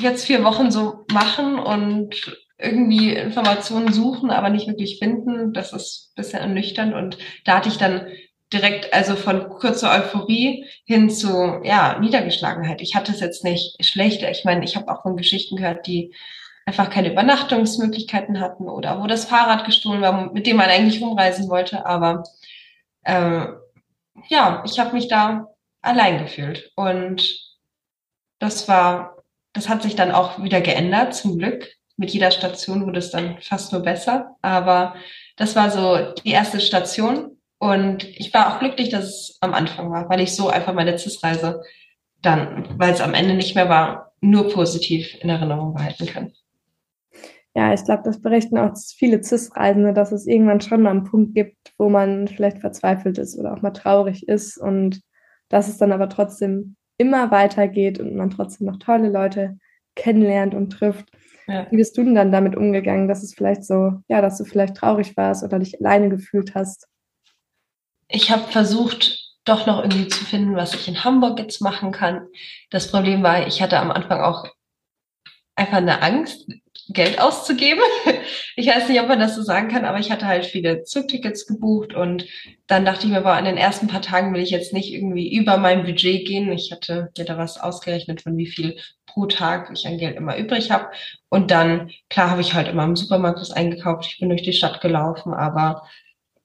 jetzt 0.00 0.24
vier 0.24 0.44
Wochen 0.44 0.70
so 0.70 1.04
machen 1.12 1.58
und 1.58 2.38
irgendwie 2.58 3.12
Informationen 3.12 3.92
suchen, 3.92 4.30
aber 4.30 4.50
nicht 4.50 4.68
wirklich 4.68 5.00
finden, 5.00 5.52
das 5.52 5.72
ist 5.72 6.12
ein 6.12 6.22
bisschen 6.22 6.38
ernüchternd. 6.38 6.94
Und 6.94 7.18
da 7.44 7.56
hatte 7.56 7.70
ich 7.70 7.78
dann 7.78 8.06
direkt 8.52 8.94
also 8.94 9.16
von 9.16 9.48
kurzer 9.48 9.90
Euphorie 9.90 10.64
hin 10.84 11.10
zu 11.10 11.60
ja 11.64 11.98
Niedergeschlagenheit. 11.98 12.82
Ich 12.82 12.94
hatte 12.94 13.10
es 13.10 13.18
jetzt 13.18 13.42
nicht 13.42 13.84
schlecht. 13.84 14.22
Ich 14.22 14.44
meine, 14.44 14.64
ich 14.64 14.76
habe 14.76 14.92
auch 14.92 15.02
von 15.02 15.16
Geschichten 15.16 15.56
gehört, 15.56 15.88
die 15.88 16.14
einfach 16.66 16.90
keine 16.90 17.12
Übernachtungsmöglichkeiten 17.12 18.40
hatten 18.40 18.68
oder 18.68 19.00
wo 19.02 19.06
das 19.06 19.24
Fahrrad 19.24 19.64
gestohlen 19.64 20.02
war, 20.02 20.32
mit 20.32 20.46
dem 20.46 20.56
man 20.56 20.68
eigentlich 20.68 21.02
rumreisen 21.02 21.48
wollte. 21.48 21.84
Aber 21.86 22.24
äh, 23.02 23.46
ja, 24.28 24.62
ich 24.64 24.78
habe 24.78 24.92
mich 24.92 25.08
da 25.08 25.46
allein 25.82 26.18
gefühlt. 26.18 26.70
Und 26.76 27.28
das 28.38 28.68
war, 28.68 29.16
das 29.52 29.68
hat 29.68 29.82
sich 29.82 29.96
dann 29.96 30.12
auch 30.12 30.42
wieder 30.42 30.60
geändert, 30.60 31.14
zum 31.14 31.38
Glück. 31.38 31.68
Mit 31.96 32.10
jeder 32.10 32.30
Station 32.30 32.86
wurde 32.86 32.98
es 32.98 33.10
dann 33.10 33.38
fast 33.40 33.72
nur 33.72 33.82
besser. 33.82 34.36
Aber 34.42 34.94
das 35.36 35.56
war 35.56 35.70
so 35.70 36.14
die 36.22 36.30
erste 36.30 36.60
Station. 36.60 37.38
Und 37.58 38.04
ich 38.04 38.32
war 38.32 38.54
auch 38.54 38.58
glücklich, 38.60 38.88
dass 38.88 39.04
es 39.04 39.38
am 39.40 39.54
Anfang 39.54 39.90
war, 39.90 40.08
weil 40.08 40.20
ich 40.20 40.34
so 40.34 40.48
einfach 40.48 40.72
meine 40.72 40.96
CIS-Reise 40.96 41.62
dann, 42.22 42.66
weil 42.78 42.92
es 42.92 43.00
am 43.00 43.14
Ende 43.14 43.34
nicht 43.34 43.54
mehr 43.54 43.68
war, 43.68 44.12
nur 44.20 44.50
positiv 44.50 45.16
in 45.20 45.30
Erinnerung 45.30 45.74
behalten 45.74 46.06
kann 46.06 46.32
ja, 47.54 47.74
ich 47.74 47.84
glaube, 47.84 48.02
das 48.04 48.20
berichten 48.20 48.58
auch 48.58 48.74
viele 48.96 49.22
CIS-Reisende, 49.22 49.92
dass 49.92 50.12
es 50.12 50.26
irgendwann 50.26 50.60
schon 50.60 50.82
mal 50.82 50.90
einen 50.90 51.04
Punkt 51.04 51.34
gibt, 51.34 51.74
wo 51.78 51.88
man 51.88 52.28
vielleicht 52.28 52.58
verzweifelt 52.58 53.18
ist 53.18 53.36
oder 53.38 53.52
auch 53.52 53.62
mal 53.62 53.72
traurig 53.72 54.28
ist 54.28 54.56
und 54.56 55.00
dass 55.48 55.68
es 55.68 55.76
dann 55.76 55.90
aber 55.92 56.08
trotzdem 56.08 56.76
immer 56.96 57.30
weitergeht 57.30 57.98
und 57.98 58.14
man 58.14 58.30
trotzdem 58.30 58.66
noch 58.66 58.78
tolle 58.78 59.08
Leute 59.08 59.58
kennenlernt 59.96 60.54
und 60.54 60.70
trifft. 60.70 61.08
Ja. 61.48 61.66
Wie 61.70 61.76
bist 61.76 61.96
du 61.98 62.04
denn 62.04 62.14
dann 62.14 62.30
damit 62.30 62.54
umgegangen, 62.54 63.08
dass 63.08 63.24
es 63.24 63.34
vielleicht 63.34 63.64
so, 63.64 63.94
ja, 64.06 64.20
dass 64.20 64.38
du 64.38 64.44
vielleicht 64.44 64.76
traurig 64.76 65.16
warst 65.16 65.42
oder 65.42 65.58
dich 65.58 65.80
alleine 65.80 66.08
gefühlt 66.08 66.54
hast? 66.54 66.86
Ich 68.06 68.30
habe 68.30 68.42
versucht, 68.42 69.38
doch 69.44 69.66
noch 69.66 69.82
irgendwie 69.82 70.08
zu 70.08 70.24
finden, 70.24 70.54
was 70.54 70.74
ich 70.74 70.86
in 70.86 71.02
Hamburg 71.02 71.40
jetzt 71.40 71.60
machen 71.60 71.90
kann. 71.90 72.28
Das 72.70 72.90
Problem 72.90 73.22
war, 73.22 73.46
ich 73.46 73.60
hatte 73.60 73.78
am 73.78 73.90
Anfang 73.90 74.20
auch 74.20 74.44
einfach 75.56 75.78
eine 75.78 76.02
Angst, 76.02 76.46
Geld 76.92 77.20
auszugeben. 77.20 77.82
Ich 78.56 78.66
weiß 78.66 78.88
nicht, 78.88 79.00
ob 79.00 79.08
man 79.08 79.20
das 79.20 79.36
so 79.36 79.42
sagen 79.42 79.68
kann, 79.68 79.86
aber 79.86 80.00
ich 80.00 80.10
hatte 80.10 80.26
halt 80.26 80.44
viele 80.44 80.82
Zugtickets 80.82 81.46
gebucht 81.46 81.94
und 81.94 82.26
dann 82.66 82.84
dachte 82.84 83.06
ich 83.06 83.12
mir, 83.12 83.22
boah, 83.22 83.38
in 83.38 83.46
den 83.46 83.56
ersten 83.56 83.86
paar 83.86 84.02
Tagen 84.02 84.34
will 84.34 84.42
ich 84.42 84.50
jetzt 84.50 84.74
nicht 84.74 84.92
irgendwie 84.92 85.34
über 85.34 85.56
mein 85.56 85.84
Budget 85.84 86.26
gehen. 86.26 86.52
Ich 86.52 86.70
hatte 86.70 87.10
mir 87.16 87.24
da 87.24 87.38
was 87.38 87.58
ausgerechnet 87.58 88.20
von 88.20 88.36
wie 88.36 88.48
viel 88.48 88.76
pro 89.06 89.26
Tag 89.26 89.70
ich 89.72 89.86
an 89.86 89.96
Geld 89.96 90.16
immer 90.16 90.36
übrig 90.36 90.70
habe. 90.70 90.88
Und 91.30 91.50
dann, 91.50 91.90
klar, 92.10 92.30
habe 92.30 92.42
ich 92.42 92.52
halt 92.52 92.68
immer 92.68 92.84
im 92.84 92.96
Supermarkt 92.96 93.40
was 93.40 93.50
eingekauft. 93.50 94.06
Ich 94.06 94.18
bin 94.18 94.28
durch 94.28 94.42
die 94.42 94.52
Stadt 94.52 94.82
gelaufen, 94.82 95.32
aber 95.32 95.86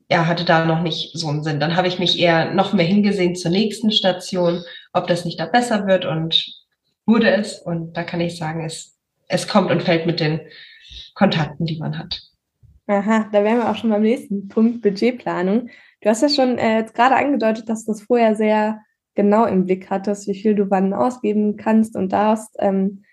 er 0.08 0.28
hatte 0.28 0.46
da 0.46 0.66
noch 0.66 0.82
nicht 0.82 1.12
so 1.18 1.28
einen 1.28 1.44
Sinn. 1.44 1.60
Dann 1.60 1.76
habe 1.76 1.88
ich 1.88 2.00
mich 2.00 2.18
eher 2.20 2.54
noch 2.54 2.72
mehr 2.72 2.86
hingesehen 2.86 3.36
zur 3.36 3.52
nächsten 3.52 3.92
Station, 3.92 4.64
ob 4.94 5.08
das 5.08 5.26
nicht 5.26 5.40
da 5.40 5.48
besser 5.48 5.86
wird 5.88 6.06
und 6.06 6.46
wurde 7.06 7.32
es. 7.32 7.60
Und 7.60 7.98
da 7.98 8.04
kann 8.04 8.22
ich 8.22 8.38
sagen, 8.38 8.64
es 8.64 8.95
es 9.28 9.48
kommt 9.48 9.72
und 9.72 9.84
fällt 9.84 10.06
mit 10.06 10.20
den 10.20 10.42
Kontakten, 11.14 11.66
die 11.66 11.80
man 11.80 11.98
hat. 11.98 12.22
Aha, 12.88 13.30
da 13.32 13.44
wären 13.44 13.58
wir 13.58 13.70
auch 13.70 13.76
schon 13.76 13.90
beim 13.90 14.04
nächsten 14.04 14.48
Punkt, 14.48 14.82
Budgetplanung. 14.82 15.70
Du 16.02 16.10
hast 16.10 16.22
ja 16.22 16.30
schon 16.30 16.58
äh, 16.58 16.80
jetzt 16.80 16.94
gerade 16.94 17.16
angedeutet, 17.16 17.68
dass 17.68 17.86
das 17.86 18.04
vorher 18.04 18.36
sehr 18.36 18.82
genau 19.16 19.46
im 19.46 19.66
Blick 19.66 19.90
hattest, 19.90 20.28
wie 20.28 20.40
viel 20.40 20.54
du 20.54 20.70
wann 20.70 20.94
ausgeben 20.94 21.58
kannst 21.58 21.96
und 21.96 22.12
darfst. 22.12 22.56
Ähm, 22.60 23.04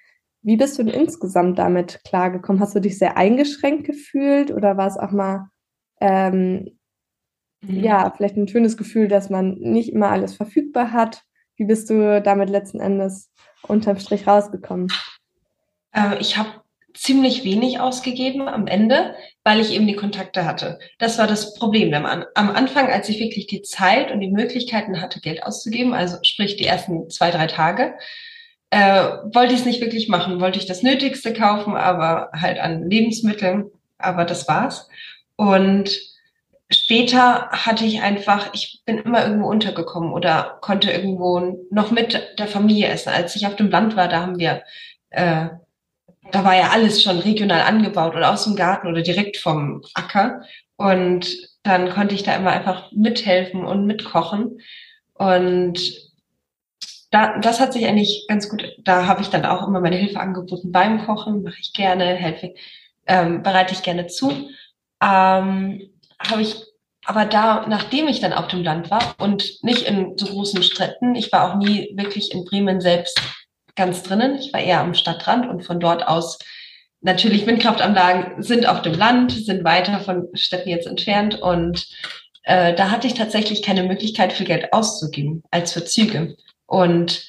wie 0.42 0.56
bist 0.56 0.78
du 0.78 0.82
denn 0.82 0.92
insgesamt 0.92 1.58
damit 1.58 2.00
klargekommen? 2.04 2.60
Hast 2.60 2.74
du 2.74 2.80
dich 2.80 2.98
sehr 2.98 3.16
eingeschränkt 3.16 3.84
gefühlt 3.84 4.50
oder 4.50 4.76
war 4.76 4.88
es 4.88 4.98
auch 4.98 5.12
mal 5.12 5.48
ähm, 6.00 6.76
mhm. 7.62 7.80
ja, 7.80 8.12
vielleicht 8.14 8.36
ein 8.36 8.48
schönes 8.48 8.76
Gefühl, 8.76 9.08
dass 9.08 9.30
man 9.30 9.54
nicht 9.54 9.92
immer 9.92 10.10
alles 10.10 10.34
verfügbar 10.34 10.92
hat? 10.92 11.22
Wie 11.56 11.64
bist 11.64 11.88
du 11.88 12.20
damit 12.20 12.50
letzten 12.50 12.80
Endes 12.80 13.30
unterm 13.68 13.98
Strich 13.98 14.26
rausgekommen? 14.26 14.88
Äh, 15.92 16.18
ich 16.20 16.36
habe 16.36 16.62
ziemlich 16.94 17.44
wenig 17.44 17.80
ausgegeben 17.80 18.48
am 18.48 18.66
Ende, 18.66 19.14
weil 19.44 19.60
ich 19.60 19.72
eben 19.72 19.86
die 19.86 19.96
Kontakte 19.96 20.44
hatte. 20.44 20.78
Das 20.98 21.18
war 21.18 21.26
das 21.26 21.54
Problem. 21.54 21.92
Am, 21.94 22.26
Anfang, 22.34 22.90
als 22.90 23.08
ich 23.08 23.18
wirklich 23.18 23.46
die 23.46 23.62
Zeit 23.62 24.10
und 24.12 24.20
die 24.20 24.30
Möglichkeiten 24.30 25.00
hatte, 25.00 25.20
Geld 25.20 25.42
auszugeben, 25.42 25.94
also 25.94 26.18
sprich 26.22 26.56
die 26.56 26.66
ersten 26.66 27.08
zwei, 27.10 27.30
drei 27.30 27.46
Tage, 27.46 27.94
äh, 28.70 29.04
wollte 29.34 29.54
ich 29.54 29.60
es 29.60 29.66
nicht 29.66 29.80
wirklich 29.80 30.08
machen. 30.08 30.40
Wollte 30.40 30.58
ich 30.58 30.66
das 30.66 30.82
Nötigste 30.82 31.32
kaufen, 31.32 31.76
aber 31.76 32.30
halt 32.32 32.58
an 32.58 32.88
Lebensmitteln. 32.88 33.70
Aber 33.98 34.24
das 34.24 34.48
war's. 34.48 34.88
Und 35.36 35.90
später 36.70 37.50
hatte 37.50 37.84
ich 37.84 38.02
einfach, 38.02 38.50
ich 38.54 38.82
bin 38.84 38.98
immer 38.98 39.24
irgendwo 39.24 39.48
untergekommen 39.48 40.12
oder 40.12 40.58
konnte 40.60 40.90
irgendwo 40.90 41.66
noch 41.70 41.90
mit 41.90 42.38
der 42.38 42.46
Familie 42.46 42.88
essen. 42.88 43.10
Als 43.10 43.36
ich 43.36 43.46
auf 43.46 43.56
dem 43.56 43.70
Land 43.70 43.96
war, 43.96 44.08
da 44.08 44.20
haben 44.22 44.38
wir, 44.38 44.62
äh, 45.10 45.48
da 46.30 46.44
war 46.44 46.54
ja 46.54 46.70
alles 46.70 47.02
schon 47.02 47.18
regional 47.18 47.62
angebaut 47.62 48.14
oder 48.14 48.32
aus 48.32 48.44
dem 48.44 48.56
Garten 48.56 48.86
oder 48.86 49.02
direkt 49.02 49.36
vom 49.36 49.82
Acker. 49.94 50.42
Und 50.76 51.26
dann 51.62 51.90
konnte 51.90 52.14
ich 52.14 52.22
da 52.22 52.36
immer 52.36 52.50
einfach 52.50 52.90
mithelfen 52.92 53.64
und 53.64 53.86
mitkochen. 53.86 54.60
Und 55.14 55.80
da, 57.10 57.38
das 57.38 57.60
hat 57.60 57.72
sich 57.72 57.86
eigentlich 57.86 58.24
ganz 58.28 58.48
gut, 58.48 58.64
da 58.84 59.06
habe 59.06 59.22
ich 59.22 59.28
dann 59.28 59.44
auch 59.44 59.66
immer 59.66 59.80
meine 59.80 59.96
Hilfe 59.96 60.20
angeboten 60.20 60.72
beim 60.72 61.04
Kochen, 61.04 61.42
mache 61.42 61.58
ich 61.60 61.72
gerne, 61.72 62.14
helfe, 62.14 62.54
ähm, 63.06 63.42
bereite 63.42 63.74
ich 63.74 63.82
gerne 63.82 64.06
zu. 64.06 64.30
Ähm, 65.02 65.90
habe 66.18 66.42
ich 66.42 66.56
aber 67.04 67.24
da, 67.24 67.66
nachdem 67.68 68.06
ich 68.06 68.20
dann 68.20 68.32
auf 68.32 68.46
dem 68.46 68.62
Land 68.62 68.90
war 68.90 69.14
und 69.18 69.62
nicht 69.64 69.88
in 69.88 70.16
so 70.16 70.26
großen 70.26 70.62
Städten, 70.62 71.16
ich 71.16 71.32
war 71.32 71.50
auch 71.50 71.56
nie 71.56 71.90
wirklich 71.96 72.32
in 72.32 72.44
Bremen 72.44 72.80
selbst 72.80 73.20
ganz 73.76 74.02
drinnen. 74.02 74.38
Ich 74.38 74.52
war 74.52 74.60
eher 74.60 74.80
am 74.80 74.94
Stadtrand 74.94 75.48
und 75.48 75.64
von 75.64 75.80
dort 75.80 76.06
aus 76.06 76.38
natürlich 77.00 77.46
Windkraftanlagen 77.46 78.42
sind 78.42 78.66
auf 78.66 78.82
dem 78.82 78.94
Land, 78.94 79.32
sind 79.32 79.64
weiter 79.64 80.00
von 80.00 80.28
Städten 80.34 80.68
jetzt 80.68 80.86
entfernt 80.86 81.40
und 81.40 81.88
äh, 82.44 82.74
da 82.74 82.90
hatte 82.90 83.06
ich 83.06 83.14
tatsächlich 83.14 83.62
keine 83.62 83.82
Möglichkeit, 83.84 84.32
viel 84.32 84.46
Geld 84.46 84.72
auszugeben 84.72 85.42
als 85.50 85.72
für 85.72 85.84
Züge. 85.84 86.36
Und 86.66 87.26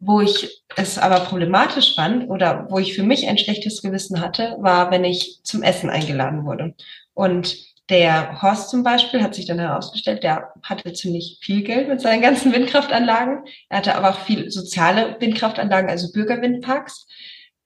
wo 0.00 0.20
ich 0.20 0.62
es 0.76 0.98
aber 0.98 1.20
problematisch 1.20 1.94
fand 1.94 2.28
oder 2.28 2.66
wo 2.68 2.78
ich 2.78 2.94
für 2.94 3.02
mich 3.02 3.26
ein 3.26 3.38
schlechtes 3.38 3.80
Gewissen 3.80 4.20
hatte, 4.20 4.56
war, 4.60 4.90
wenn 4.90 5.04
ich 5.04 5.40
zum 5.44 5.62
Essen 5.62 5.88
eingeladen 5.88 6.44
wurde. 6.44 6.74
Und 7.14 7.56
der 7.90 8.40
Horst 8.40 8.70
zum 8.70 8.82
Beispiel 8.82 9.22
hat 9.22 9.34
sich 9.34 9.46
dann 9.46 9.58
herausgestellt, 9.58 10.22
der 10.22 10.52
hatte 10.62 10.92
ziemlich 10.94 11.38
viel 11.42 11.62
Geld 11.62 11.88
mit 11.88 12.00
seinen 12.00 12.22
ganzen 12.22 12.52
Windkraftanlagen. 12.52 13.44
Er 13.68 13.78
hatte 13.78 13.94
aber 13.94 14.10
auch 14.10 14.20
viel 14.20 14.50
soziale 14.50 15.16
Windkraftanlagen, 15.20 15.90
also 15.90 16.10
Bürgerwindparks. 16.12 17.06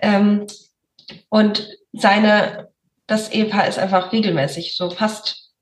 Ähm, 0.01 0.47
und 1.29 1.69
seine, 1.93 2.69
das 3.07 3.31
Ehepaar 3.31 3.69
ist 3.69 3.79
einfach 3.79 4.13
regelmäßig 4.13 4.77
so 4.77 4.91
fast 4.91 5.53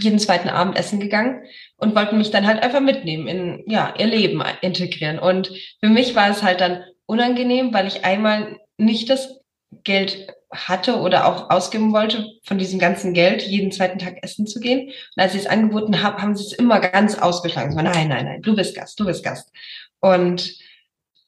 jeden 0.00 0.18
zweiten 0.18 0.48
Abend 0.48 0.78
essen 0.78 1.00
gegangen 1.00 1.44
und 1.76 1.94
wollten 1.94 2.16
mich 2.16 2.30
dann 2.30 2.46
halt 2.46 2.62
einfach 2.62 2.80
mitnehmen 2.80 3.26
in 3.26 3.64
ja 3.66 3.92
ihr 3.98 4.06
Leben 4.06 4.42
integrieren. 4.62 5.18
Und 5.18 5.50
für 5.80 5.90
mich 5.90 6.14
war 6.14 6.30
es 6.30 6.42
halt 6.42 6.60
dann 6.60 6.84
unangenehm, 7.06 7.74
weil 7.74 7.86
ich 7.86 8.04
einmal 8.04 8.58
nicht 8.78 9.10
das 9.10 9.40
Geld 9.84 10.32
hatte 10.52 10.98
oder 10.98 11.26
auch 11.26 11.50
ausgeben 11.50 11.92
wollte, 11.92 12.26
von 12.44 12.58
diesem 12.58 12.78
ganzen 12.78 13.14
Geld 13.14 13.42
jeden 13.42 13.70
zweiten 13.70 13.98
Tag 13.98 14.16
essen 14.22 14.46
zu 14.46 14.58
gehen. 14.60 14.88
Und 14.88 15.22
als 15.22 15.34
ich 15.34 15.42
es 15.42 15.46
angeboten 15.46 16.02
habe, 16.02 16.20
haben 16.20 16.34
sie 16.34 16.44
es 16.44 16.52
immer 16.52 16.80
ganz 16.80 17.16
ausgeschlagen. 17.16 17.72
So, 17.72 17.80
nein, 17.80 18.08
nein, 18.08 18.24
nein, 18.24 18.42
du 18.42 18.56
bist 18.56 18.74
Gast, 18.74 18.98
du 18.98 19.04
bist 19.04 19.22
Gast. 19.22 19.52
Und 20.00 20.58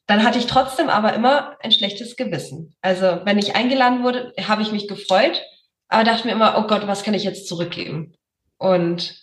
dann 0.07 0.25
hatte 0.25 0.39
ich 0.39 0.47
trotzdem 0.47 0.89
aber 0.89 1.15
immer 1.15 1.57
ein 1.61 1.73
schlechtes 1.73 2.17
Gewissen. 2.17 2.75
Also 2.81 3.21
wenn 3.25 3.39
ich 3.39 3.55
eingeladen 3.55 4.03
wurde, 4.03 4.33
habe 4.41 4.63
ich 4.63 4.73
mich 4.73 4.89
gefreut, 4.89 5.43
aber 5.89 6.05
dachte 6.05 6.27
mir 6.27 6.33
immer, 6.33 6.59
oh 6.59 6.67
Gott, 6.67 6.87
was 6.87 7.05
kann 7.05 7.15
ich 7.15 7.23
jetzt 7.23 7.47
zurückgeben? 7.47 8.15
Und 8.59 9.23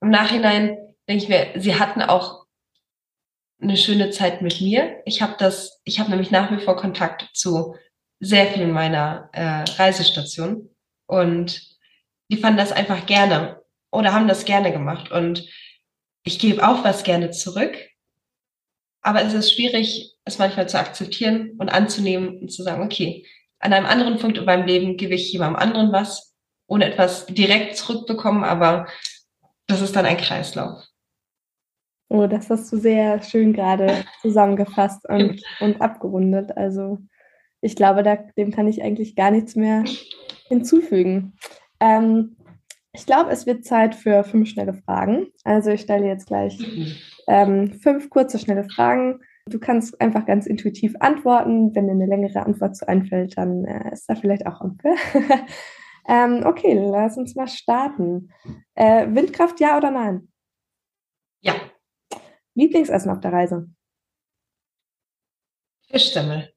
im 0.00 0.10
Nachhinein 0.10 0.76
denke 1.08 1.24
ich 1.24 1.28
mir, 1.28 1.52
sie 1.56 1.78
hatten 1.78 2.02
auch 2.02 2.46
eine 3.60 3.76
schöne 3.76 4.10
Zeit 4.10 4.40
mit 4.40 4.60
mir. 4.60 5.02
Ich 5.04 5.20
habe 5.20 5.34
das, 5.38 5.80
ich 5.84 6.00
habe 6.00 6.10
nämlich 6.10 6.30
nach 6.30 6.50
wie 6.50 6.62
vor 6.64 6.76
Kontakt 6.76 7.28
zu 7.34 7.76
sehr 8.20 8.46
viel 8.46 8.66
meiner 8.66 9.30
äh, 9.32 9.64
Reisestation 9.76 10.68
und 11.06 11.60
die 12.30 12.36
fanden 12.36 12.58
das 12.58 12.72
einfach 12.72 13.06
gerne 13.06 13.62
oder 13.90 14.12
haben 14.12 14.28
das 14.28 14.44
gerne 14.44 14.72
gemacht 14.72 15.10
und 15.10 15.48
ich 16.22 16.38
gebe 16.38 16.66
auch 16.66 16.84
was 16.84 17.02
gerne 17.02 17.30
zurück, 17.30 17.76
aber 19.02 19.22
es 19.22 19.32
ist 19.32 19.52
schwierig, 19.52 20.16
es 20.24 20.38
manchmal 20.38 20.68
zu 20.68 20.78
akzeptieren 20.78 21.52
und 21.58 21.70
anzunehmen 21.70 22.38
und 22.40 22.52
zu 22.52 22.62
sagen, 22.62 22.82
okay, 22.82 23.26
an 23.58 23.72
einem 23.72 23.86
anderen 23.86 24.18
Punkt 24.18 24.38
in 24.38 24.44
meinem 24.44 24.66
Leben 24.66 24.96
gebe 24.96 25.14
ich 25.14 25.32
jemandem 25.32 25.56
anderen 25.56 25.92
was, 25.92 26.34
ohne 26.66 26.86
etwas 26.86 27.26
direkt 27.26 27.76
zurückbekommen, 27.76 28.44
aber 28.44 28.86
das 29.66 29.80
ist 29.80 29.96
dann 29.96 30.06
ein 30.06 30.16
Kreislauf. 30.16 30.84
Oh, 32.08 32.26
das 32.26 32.50
hast 32.50 32.72
du 32.72 32.76
sehr 32.76 33.22
schön 33.22 33.52
gerade 33.52 34.04
zusammengefasst 34.22 35.08
und, 35.08 35.42
und 35.60 35.80
abgerundet. 35.80 36.56
Also 36.56 36.98
ich 37.60 37.76
glaube, 37.76 38.02
da, 38.02 38.16
dem 38.16 38.50
kann 38.50 38.66
ich 38.66 38.82
eigentlich 38.82 39.16
gar 39.16 39.30
nichts 39.30 39.56
mehr 39.56 39.84
hinzufügen. 40.48 41.34
Ähm, 41.80 42.36
ich 42.92 43.06
glaube, 43.06 43.30
es 43.30 43.46
wird 43.46 43.64
Zeit 43.64 43.94
für 43.94 44.24
fünf 44.24 44.48
schnelle 44.48 44.74
Fragen. 44.74 45.28
Also 45.44 45.70
ich 45.70 45.82
stelle 45.82 46.06
jetzt 46.06 46.26
gleich 46.26 46.58
ähm, 47.28 47.72
fünf 47.80 48.10
kurze, 48.10 48.38
schnelle 48.38 48.64
Fragen. 48.64 49.20
Du 49.46 49.60
kannst 49.60 50.00
einfach 50.00 50.26
ganz 50.26 50.46
intuitiv 50.46 50.94
antworten. 51.00 51.74
Wenn 51.74 51.86
dir 51.86 51.92
eine 51.92 52.06
längere 52.06 52.44
Antwort 52.44 52.76
zu 52.76 52.88
einfällt, 52.88 53.36
dann 53.38 53.64
äh, 53.64 53.92
ist 53.92 54.08
da 54.08 54.16
vielleicht 54.16 54.46
auch 54.46 54.60
Ampel. 54.60 54.94
ähm, 56.08 56.42
okay, 56.44 56.74
lass 56.74 57.16
uns 57.16 57.36
mal 57.36 57.48
starten. 57.48 58.32
Äh, 58.74 59.06
Windkraft, 59.14 59.60
ja 59.60 59.76
oder 59.76 59.90
nein? 59.90 60.28
Ja. 61.40 61.54
Lieblingsessen 62.54 63.10
auf 63.10 63.20
der 63.20 63.32
Reise? 63.32 63.68
Fischsemmel. 65.88 66.52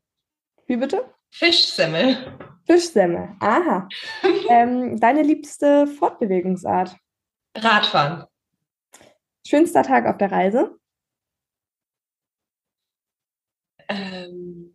Wie 0.74 0.78
bitte? 0.78 1.08
Fischsemmel. 1.30 2.36
Fischsemmel, 2.66 3.36
aha. 3.40 3.88
ähm, 4.50 5.00
deine 5.00 5.22
liebste 5.22 5.86
Fortbewegungsart? 5.86 6.98
Radfahren. 7.56 8.26
Schönster 9.46 9.84
Tag 9.84 10.08
auf 10.08 10.18
der 10.18 10.32
Reise? 10.32 10.76
Ähm, 13.88 14.74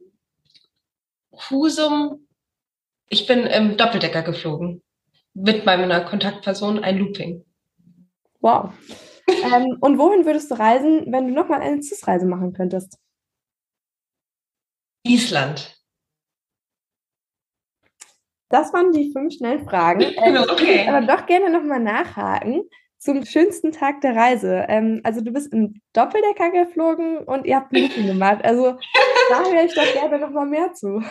Husum. 1.51 2.29
Ich 3.09 3.27
bin 3.27 3.41
im 3.41 3.77
Doppeldecker 3.77 4.23
geflogen. 4.23 4.85
Mit 5.35 5.67
meiner 5.67 6.05
Kontaktperson 6.05 6.79
ein 6.79 6.99
Looping. 6.99 7.45
Wow. 8.39 8.73
ähm, 9.27 9.79
und 9.81 9.99
wohin 9.99 10.25
würdest 10.25 10.49
du 10.53 10.55
reisen, 10.55 11.11
wenn 11.11 11.27
du 11.27 11.35
nochmal 11.35 11.61
eine 11.61 11.83
CIS-Reise 11.83 12.27
machen 12.27 12.53
könntest? 12.53 13.01
Island. 15.03 15.78
Das 18.51 18.73
waren 18.73 18.93
die 18.93 19.13
fünf 19.13 19.35
schnellen 19.35 19.69
Fragen. 19.69 20.01
Äh, 20.19 20.39
okay. 20.39 20.87
aber 20.89 21.07
doch 21.07 21.27
gerne 21.27 21.51
nochmal 21.51 21.81
nachhaken 21.81 22.63
zum 22.99 23.25
schönsten 23.25 23.73
Tag 23.73 24.01
der 24.01 24.17
Reise. 24.17 24.67
Ähm, 24.69 25.01
also 25.05 25.21
du 25.21 25.33
bist 25.33 25.53
im 25.53 25.81
Doppeldecker 25.93 26.51
geflogen 26.51 27.19
und 27.19 27.47
ihr 27.47 27.57
habt 27.57 27.73
Meeting 27.73 28.07
gemacht. 28.07 28.45
Also 28.45 28.77
da 29.31 29.45
höre 29.45 29.65
ich 29.65 29.75
doch 29.75 29.93
gerne 29.93 30.19
nochmal 30.19 30.47
mehr 30.47 30.73
zu. 30.73 31.03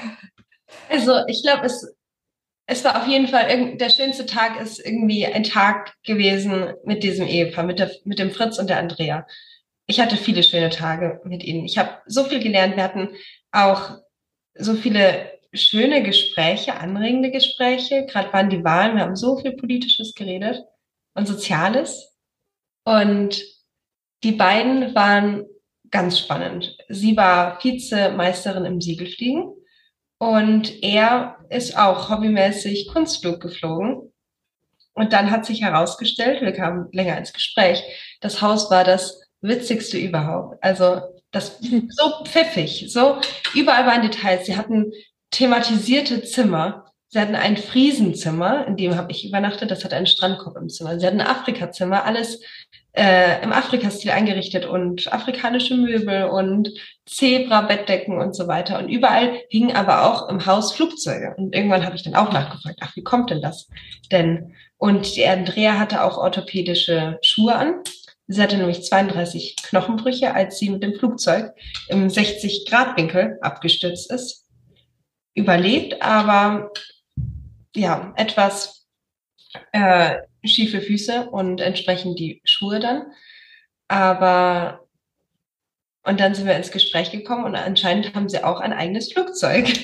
Also 0.90 1.14
ich 1.28 1.42
glaube, 1.44 1.66
es, 1.66 1.96
es 2.66 2.84
war 2.84 3.02
auf 3.02 3.08
jeden 3.08 3.28
Fall, 3.28 3.78
der 3.78 3.90
schönste 3.90 4.26
Tag 4.26 4.60
ist 4.60 4.86
irgendwie 4.86 5.26
ein 5.26 5.44
Tag 5.44 5.94
gewesen 6.04 6.74
mit 6.84 7.04
diesem 7.04 7.26
Ehepaar, 7.26 7.64
mit, 7.64 7.80
der, 7.80 7.92
mit 8.04 8.20
dem 8.20 8.32
Fritz 8.32 8.60
und 8.60 8.70
der 8.70 8.80
Andrea. 8.80 9.26
Ich 9.86 10.02
hatte 10.02 10.18
viele 10.18 10.44
schöne 10.44 10.70
Tage 10.70 11.22
mit 11.24 11.46
ihnen. 11.46 11.64
Ich 11.64 11.78
habe 11.78 12.02
so 12.06 12.26
viel 12.26 12.42
gelernt. 12.42 12.76
Wir 12.76 12.84
hatten 12.84 13.10
auch 13.54 13.92
so 14.56 14.74
viele 14.74 15.37
schöne 15.58 16.04
Gespräche, 16.04 16.76
anregende 16.76 17.32
Gespräche. 17.32 18.06
Gerade 18.06 18.32
waren 18.34 18.50
die 18.50 18.64
Wahlen, 18.64 18.96
wir 18.96 19.04
haben 19.04 19.16
so 19.16 19.38
viel 19.38 19.54
Politisches 19.54 20.14
geredet 20.14 20.64
und 21.14 21.28
Soziales. 21.28 22.16
Und 22.84 23.44
die 24.24 24.32
beiden 24.32 24.96
waren 24.96 25.46
ganz 25.92 26.20
spannend. 26.20 26.78
Sie 26.90 27.18
war 27.18 27.64
Vizemeisterin 27.64 28.66
im 28.66 28.82
Siegelfliegen 28.82 29.54
und 30.20 30.84
er 30.84 31.38
ist 31.50 31.78
auch 31.78 32.10
hobbymäßig 32.10 32.90
Kunstflug 32.92 33.40
geflogen. 33.40 34.14
Und 34.94 35.14
dann 35.14 35.30
hat 35.30 35.46
sich 35.46 35.62
herausgestellt, 35.62 36.42
wir 36.42 36.54
kamen 36.54 36.88
länger 36.92 37.18
ins 37.18 37.34
Gespräch, 37.34 37.84
das 38.20 38.42
Haus 38.42 38.72
war 38.72 38.84
das 38.84 39.22
Witzigste 39.42 39.98
überhaupt. 39.98 40.58
Also 40.62 41.02
das 41.32 41.60
so 41.60 42.24
pfiffig, 42.24 42.86
so 42.90 43.20
überall 43.54 43.86
waren 43.86 44.02
Details. 44.02 44.46
Sie 44.46 44.58
hatten 44.58 44.92
thematisierte 45.32 46.24
Zimmer. 46.24 46.86
Sie 47.10 47.20
hatten 47.20 47.36
ein 47.36 47.56
Friesenzimmer, 47.56 48.68
in 48.68 48.76
dem 48.76 48.96
habe 48.96 49.12
ich 49.12 49.26
übernachtet. 49.26 49.72
Das 49.72 49.86
hat 49.86 49.94
einen 49.94 50.08
Strandkorb 50.08 50.58
im 50.58 50.70
Zimmer. 50.70 51.00
Sie 51.00 51.06
hatten 51.06 51.22
ein 51.22 51.28
Afrikazimmer, 51.28 52.04
alles 52.04 52.42
äh, 52.98 53.42
im 53.44 53.54
Afrikastil 53.54 54.12
eingerichtet 54.12 54.66
und 54.66 55.12
afrikanische 55.14 55.76
Möbel 55.76 56.26
und 56.26 56.70
Zebra-Bettdecken 57.06 58.20
und 58.20 58.36
so 58.36 58.48
weiter. 58.48 58.80
Und 58.80 58.90
überall 58.90 59.40
hingen 59.50 59.76
aber 59.76 60.04
auch 60.04 60.28
im 60.30 60.46
Haus 60.46 60.74
Flugzeuge. 60.74 61.36
Und 61.38 61.56
irgendwann 61.56 61.86
habe 61.86 61.96
ich 61.96 62.04
dann 62.04 62.16
auch 62.16 62.34
nachgefragt, 62.34 62.80
ach, 62.82 62.96
wie 62.96 63.04
kommt 63.04 63.30
denn 63.30 63.42
das 63.42 63.70
denn? 64.12 64.54
Und 64.78 65.16
die 65.16 65.26
Andrea 65.26 65.80
hatte 65.80 66.04
auch 66.04 66.18
orthopädische 66.18 67.20
Schuhe 67.22 67.56
an. 67.56 67.76
Sie 68.28 68.42
hatte 68.42 68.58
nämlich 68.58 68.84
32 68.84 69.56
Knochenbrüche, 69.64 70.34
als 70.34 70.60
sie 70.60 70.70
mit 70.70 70.84
dem 70.84 70.96
Flugzeug 70.96 71.54
im 71.88 72.08
60-Grad-Winkel 72.10 73.38
abgestürzt 73.42 74.12
ist. 74.12 74.47
Überlebt, 75.38 76.02
aber 76.02 76.72
ja, 77.76 78.12
etwas 78.16 78.88
äh, 79.72 80.16
schiefe 80.44 80.82
Füße 80.82 81.30
und 81.30 81.62
entsprechend 81.62 82.18
die 82.18 82.42
Schuhe 82.44 82.80
dann. 82.80 83.12
Aber 83.88 84.88
und 86.04 86.20
dann 86.20 86.34
sind 86.34 86.48
wir 86.48 86.56
ins 86.56 86.72
Gespräch 86.72 87.12
gekommen 87.12 87.44
und 87.44 87.56
anscheinend 87.56 88.16
haben 88.16 88.30
sie 88.30 88.44
auch 88.44 88.62
ein 88.62 88.74
eigenes 88.74 89.12
Flugzeug. 89.12 89.68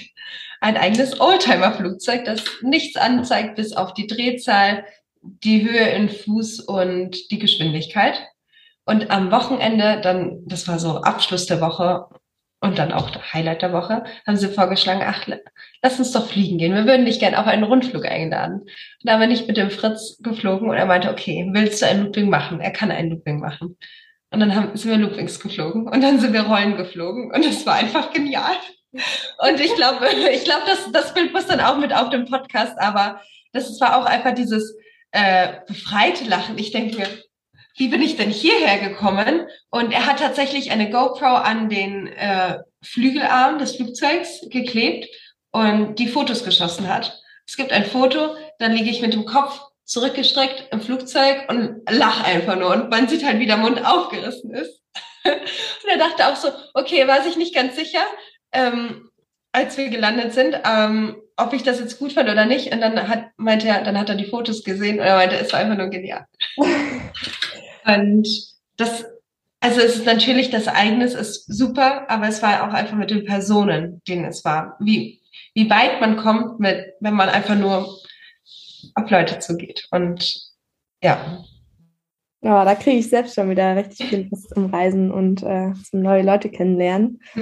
Ein 0.62 0.78
eigenes 0.78 1.20
Oldtimer-Flugzeug, 1.20 2.24
das 2.24 2.42
nichts 2.62 2.96
anzeigt 2.96 3.58
bis 3.58 3.74
auf 3.74 3.94
die 3.94 4.08
Drehzahl, 4.08 4.86
die 5.22 5.62
Höhe 5.62 5.90
in 5.90 6.08
Fuß 6.08 6.62
und 6.62 7.30
die 7.32 7.38
Geschwindigkeit. 7.38 8.18
Und 8.86 9.12
am 9.12 9.30
Wochenende, 9.30 10.00
dann, 10.02 10.48
das 10.48 10.66
war 10.70 10.80
so 10.80 11.02
Abschluss 11.02 11.48
der 11.48 11.60
Woche 11.60 12.06
und 12.64 12.80
dann 12.80 12.94
auch 12.94 13.12
Highlight 13.34 13.62
der 13.62 13.74
Woche, 13.74 14.06
haben 14.26 14.38
sie 14.38 14.48
vorgeschlagen, 14.48 15.02
ach, 15.06 15.28
lass 15.82 16.00
uns 16.00 16.14
doch 16.14 16.28
fliegen 16.28 16.58
gehen. 16.58 16.74
Wir 16.74 16.86
würden 16.86 17.06
dich 17.06 17.20
gerne 17.20 17.38
auf 17.38 17.46
einen 17.46 17.66
Rundflug 17.66 18.06
eingeladen. 18.06 18.62
Und 18.62 18.70
da 19.04 19.18
bin 19.18 19.32
ich 19.32 19.48
mit 19.48 19.58
dem 19.58 19.70
Fritz 19.70 20.18
geflogen 20.24 20.70
und 20.70 20.78
er 20.78 20.86
meinte, 20.86 21.12
okay, 21.12 21.46
willst 21.52 21.82
du 21.82 21.88
einen 21.88 22.06
Looping 22.06 22.30
machen? 22.30 22.62
Er 22.62 22.72
kann 22.72 22.90
einen 22.90 23.10
Looping 23.10 23.42
machen. 23.42 23.78
Und 24.32 24.40
dann 24.40 24.56
haben, 24.56 24.78
sind 24.78 24.90
wir 24.90 24.98
Loopings 24.98 25.42
geflogen 25.42 25.90
und 25.90 26.02
dann 26.02 26.20
sind 26.22 26.32
wir 26.32 26.44
Rollen 26.44 26.78
geflogen 26.78 27.34
und 27.34 27.46
es 27.46 27.66
war 27.66 27.76
einfach 27.76 28.14
genial. 28.14 28.56
Und 28.94 29.60
ich 29.60 29.76
glaube, 29.76 30.08
ich 30.34 30.46
glaube, 30.46 30.64
das, 30.66 30.90
das 30.94 31.14
Bild 31.14 31.34
muss 31.34 31.48
dann 31.48 31.60
auch 31.60 31.78
mit 31.78 31.94
auf 31.94 32.12
dem 32.12 32.26
Podcast, 32.26 32.80
aber 32.80 33.20
das 33.52 33.80
war 33.82 33.98
auch 33.98 34.06
einfach 34.06 34.34
dieses 34.34 34.78
äh, 35.12 35.56
befreite 35.68 36.24
Lachen. 36.30 36.58
Ich 36.58 36.72
denke 36.72 36.96
mir, 36.96 37.08
wie 37.76 37.88
bin 37.88 38.02
ich 38.02 38.18
denn 38.18 38.30
hierher 38.30 38.78
gekommen? 38.78 39.48
Und 39.70 39.92
er 39.92 40.06
hat 40.06 40.20
tatsächlich 40.20 40.72
eine 40.72 40.90
GoPro 40.90 41.26
an 41.26 41.70
den 41.70 42.08
äh, 42.08 42.60
Flügelarm 42.84 43.58
des 43.58 43.76
Flugzeugs 43.76 44.42
geklebt 44.50 45.08
und 45.52 45.96
die 46.00 46.08
Fotos 46.08 46.44
geschossen 46.44 46.88
hat. 46.88 47.20
Es 47.48 47.58
gibt 47.58 47.72
ein 47.72 47.86
Foto, 47.86 48.36
dann 48.60 48.74
liege 48.74 48.90
ich 48.90 49.02
mit 49.02 49.14
dem 49.14 49.26
Kopf 49.26 49.60
zurückgestreckt 49.86 50.72
im 50.72 50.82
Flugzeug 50.82 51.50
und 51.50 51.82
lach 51.90 52.24
einfach 52.24 52.56
nur 52.56 52.72
und 52.72 52.90
man 52.90 53.08
sieht 53.08 53.26
halt, 53.26 53.40
wie 53.40 53.46
der 53.46 53.58
Mund 53.58 53.86
aufgerissen 53.86 54.52
ist. 54.54 54.82
und 55.26 55.90
er 55.90 55.98
dachte 55.98 56.28
auch 56.28 56.36
so, 56.36 56.50
okay, 56.74 57.08
war 57.08 57.22
sich 57.22 57.38
nicht 57.38 57.56
ganz 57.56 57.76
sicher, 57.76 58.04
ähm, 58.52 59.10
als 59.52 59.78
wir 59.78 59.90
gelandet 59.90 60.34
sind, 60.34 60.58
ähm, 60.66 61.18
ob 61.38 61.54
ich 61.54 61.64
das 61.64 61.80
jetzt 61.80 62.00
gut 62.00 62.14
fand 62.14 62.30
oder 62.30 62.46
nicht. 62.46 62.72
Und 62.72 62.82
dann 62.82 63.08
hat, 63.08 63.26
meinte 63.38 63.68
er, 63.68 63.84
dann 63.84 63.98
hat 63.98 64.10
er 64.10 64.16
die 64.16 64.30
Fotos 64.30 64.64
gesehen 64.64 65.00
und 65.00 65.06
er 65.06 65.16
meinte, 65.16 65.36
es 65.38 65.52
war 65.52 65.60
einfach 65.60 65.78
nur 65.78 65.90
genial. 65.90 66.26
und 67.86 68.28
das, 68.78 69.06
also 69.60 69.82
es 69.82 69.96
ist 69.96 70.06
natürlich, 70.06 70.50
das 70.50 70.68
Ereignis 70.68 71.14
ist 71.14 71.46
super, 71.48 72.10
aber 72.10 72.28
es 72.28 72.42
war 72.42 72.68
auch 72.68 72.74
einfach 72.74 72.98
mit 72.98 73.12
den 73.12 73.26
Personen, 73.26 74.02
denen 74.08 74.26
es 74.26 74.44
war. 74.44 74.76
Wie, 74.80 75.22
wie 75.54 75.70
weit 75.70 76.02
man 76.02 76.18
kommt 76.18 76.60
mit, 76.60 76.94
wenn 77.00 77.14
man 77.14 77.30
einfach 77.30 77.56
nur 77.56 77.88
auf 78.96 79.10
Leute 79.10 79.40
zugeht. 79.40 79.88
Und 79.92 80.52
ja. 81.02 81.44
Ja, 82.42 82.66
da 82.66 82.76
kriege 82.76 82.98
ich 82.98 83.10
selbst 83.10 83.36
schon 83.36 83.50
wieder 83.50 83.76
richtig 83.76 84.10
viel 84.10 84.28
Lust 84.30 84.50
zum 84.50 84.66
Reisen 84.66 85.12
und 85.12 85.44
äh, 85.44 85.72
zum 85.90 86.02
neue 86.02 86.24
Leute 86.24 86.50
kennenlernen. 86.50 87.22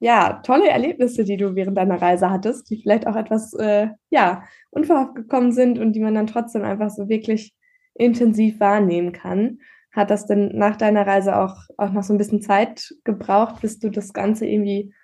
Ja, 0.00 0.34
tolle 0.44 0.68
Erlebnisse, 0.68 1.24
die 1.24 1.36
du 1.36 1.56
während 1.56 1.76
deiner 1.76 2.00
Reise 2.00 2.30
hattest, 2.30 2.70
die 2.70 2.80
vielleicht 2.80 3.08
auch 3.08 3.16
etwas 3.16 3.52
äh, 3.54 3.88
ja, 4.10 4.44
unverhofft 4.70 5.16
gekommen 5.16 5.50
sind 5.50 5.80
und 5.80 5.92
die 5.92 5.98
man 5.98 6.14
dann 6.14 6.28
trotzdem 6.28 6.62
einfach 6.62 6.90
so 6.90 7.08
wirklich 7.08 7.52
intensiv 7.98 8.60
wahrnehmen 8.60 9.12
kann. 9.12 9.58
Hat 9.92 10.10
das 10.10 10.26
denn 10.26 10.56
nach 10.56 10.76
deiner 10.76 11.06
Reise 11.06 11.36
auch, 11.36 11.56
auch 11.76 11.90
noch 11.90 12.02
so 12.02 12.14
ein 12.14 12.18
bisschen 12.18 12.42
Zeit 12.42 12.94
gebraucht, 13.04 13.60
bis 13.60 13.78
du 13.78 13.90
das 13.90 14.12
Ganze 14.12 14.46
irgendwie 14.46 14.94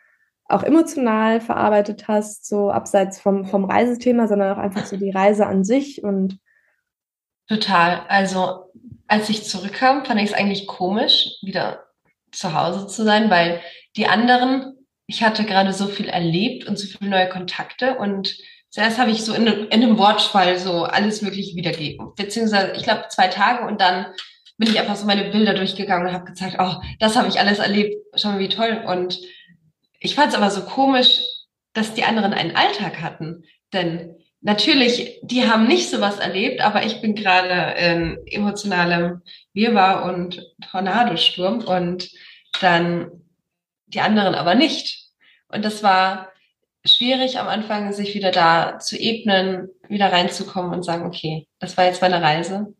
auch 0.46 0.62
emotional 0.62 1.40
verarbeitet 1.40 2.06
hast, 2.06 2.46
so 2.46 2.70
abseits 2.70 3.20
vom, 3.20 3.46
vom 3.46 3.64
Reisethema, 3.64 4.28
sondern 4.28 4.54
auch 4.54 4.60
einfach 4.60 4.84
so 4.84 4.96
die 4.96 5.10
Reise 5.10 5.46
an 5.46 5.64
sich 5.64 6.02
und 6.02 6.38
Total. 7.46 8.06
Also 8.08 8.72
als 9.06 9.28
ich 9.28 9.44
zurückkam, 9.44 10.04
fand 10.04 10.20
ich 10.20 10.30
es 10.30 10.34
eigentlich 10.34 10.66
komisch, 10.66 11.28
wieder 11.42 11.84
zu 12.32 12.54
Hause 12.54 12.86
zu 12.86 13.04
sein, 13.04 13.30
weil 13.30 13.60
die 13.96 14.06
anderen, 14.06 14.86
ich 15.06 15.22
hatte 15.22 15.44
gerade 15.44 15.72
so 15.72 15.86
viel 15.86 16.08
erlebt 16.08 16.66
und 16.66 16.78
so 16.78 16.86
viele 16.86 17.10
neue 17.10 17.28
Kontakte 17.28 17.98
und 17.98 18.36
zuerst 18.74 18.98
habe 18.98 19.12
ich 19.12 19.24
so 19.24 19.34
in, 19.34 19.46
in 19.46 19.70
einem 19.70 19.98
Wortschwall 19.98 20.58
so 20.58 20.82
alles 20.82 21.22
Mögliche 21.22 21.54
wiedergegeben, 21.54 22.12
beziehungsweise 22.16 22.72
ich 22.72 22.82
glaube 22.82 23.04
zwei 23.08 23.28
Tage 23.28 23.64
und 23.68 23.80
dann 23.80 24.06
bin 24.58 24.68
ich 24.68 24.80
einfach 24.80 24.96
so 24.96 25.06
meine 25.06 25.30
Bilder 25.30 25.54
durchgegangen 25.54 26.08
und 26.08 26.12
habe 26.12 26.24
gezeigt, 26.24 26.56
oh, 26.58 26.74
das 26.98 27.14
habe 27.14 27.28
ich 27.28 27.38
alles 27.38 27.60
erlebt, 27.60 27.94
schau 28.16 28.30
mal 28.30 28.40
wie 28.40 28.48
toll 28.48 28.82
und 28.84 29.20
ich 30.00 30.16
fand 30.16 30.32
es 30.32 30.34
aber 30.34 30.50
so 30.50 30.62
komisch, 30.62 31.20
dass 31.72 31.94
die 31.94 32.02
anderen 32.02 32.34
einen 32.34 32.56
Alltag 32.56 33.00
hatten. 33.00 33.44
Denn 33.72 34.16
natürlich, 34.40 35.20
die 35.22 35.48
haben 35.48 35.68
nicht 35.68 35.88
sowas 35.88 36.18
erlebt, 36.18 36.60
aber 36.60 36.84
ich 36.84 37.00
bin 37.00 37.14
gerade 37.14 37.78
in 37.78 38.18
emotionalem 38.26 39.22
Wirrwarr 39.52 40.04
und 40.04 40.44
Tornadosturm 40.68 41.60
und 41.60 42.10
dann 42.60 43.22
die 43.86 44.00
anderen 44.00 44.34
aber 44.34 44.56
nicht. 44.56 45.10
Und 45.48 45.64
das 45.64 45.84
war 45.84 46.32
schwierig 46.86 47.38
am 47.38 47.48
Anfang, 47.48 47.92
sich 47.92 48.14
wieder 48.14 48.30
da 48.30 48.78
zu 48.78 48.96
ebnen, 48.96 49.68
wieder 49.88 50.12
reinzukommen 50.12 50.72
und 50.72 50.82
sagen, 50.82 51.06
okay, 51.06 51.46
das 51.58 51.76
war 51.76 51.84
jetzt 51.84 52.02
meine 52.02 52.20
Reise, 52.20 52.74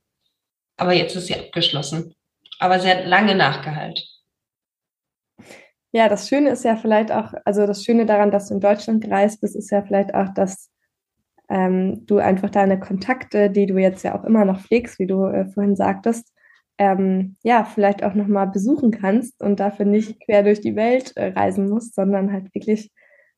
aber 0.76 0.92
jetzt 0.92 1.16
ist 1.16 1.26
sie 1.26 1.36
abgeschlossen. 1.36 2.14
Aber 2.58 2.78
sie 2.78 2.88
hat 2.88 3.06
lange 3.06 3.34
nachgehalten. 3.34 4.04
Ja, 5.92 6.08
das 6.08 6.28
Schöne 6.28 6.50
ist 6.50 6.64
ja 6.64 6.76
vielleicht 6.76 7.12
auch, 7.12 7.32
also 7.44 7.66
das 7.66 7.84
Schöne 7.84 8.04
daran, 8.04 8.30
dass 8.30 8.48
du 8.48 8.54
in 8.54 8.60
Deutschland 8.60 9.02
gereist 9.02 9.40
bist, 9.40 9.54
ist 9.54 9.70
ja 9.70 9.82
vielleicht 9.82 10.14
auch, 10.14 10.32
dass 10.34 10.70
ähm, 11.48 12.04
du 12.06 12.18
einfach 12.18 12.50
deine 12.50 12.80
Kontakte, 12.80 13.50
die 13.50 13.66
du 13.66 13.78
jetzt 13.78 14.02
ja 14.02 14.18
auch 14.18 14.24
immer 14.24 14.44
noch 14.44 14.60
pflegst, 14.60 14.98
wie 14.98 15.06
du 15.06 15.24
äh, 15.26 15.46
vorhin 15.46 15.76
sagtest, 15.76 16.32
ähm, 16.78 17.36
ja, 17.42 17.64
vielleicht 17.64 18.02
auch 18.02 18.14
nochmal 18.14 18.48
besuchen 18.48 18.90
kannst 18.90 19.40
und 19.40 19.60
dafür 19.60 19.86
nicht 19.86 20.18
quer 20.24 20.42
durch 20.42 20.60
die 20.60 20.74
Welt 20.74 21.16
äh, 21.16 21.28
reisen 21.28 21.68
musst, 21.68 21.94
sondern 21.94 22.32
halt 22.32 22.52
wirklich 22.54 22.90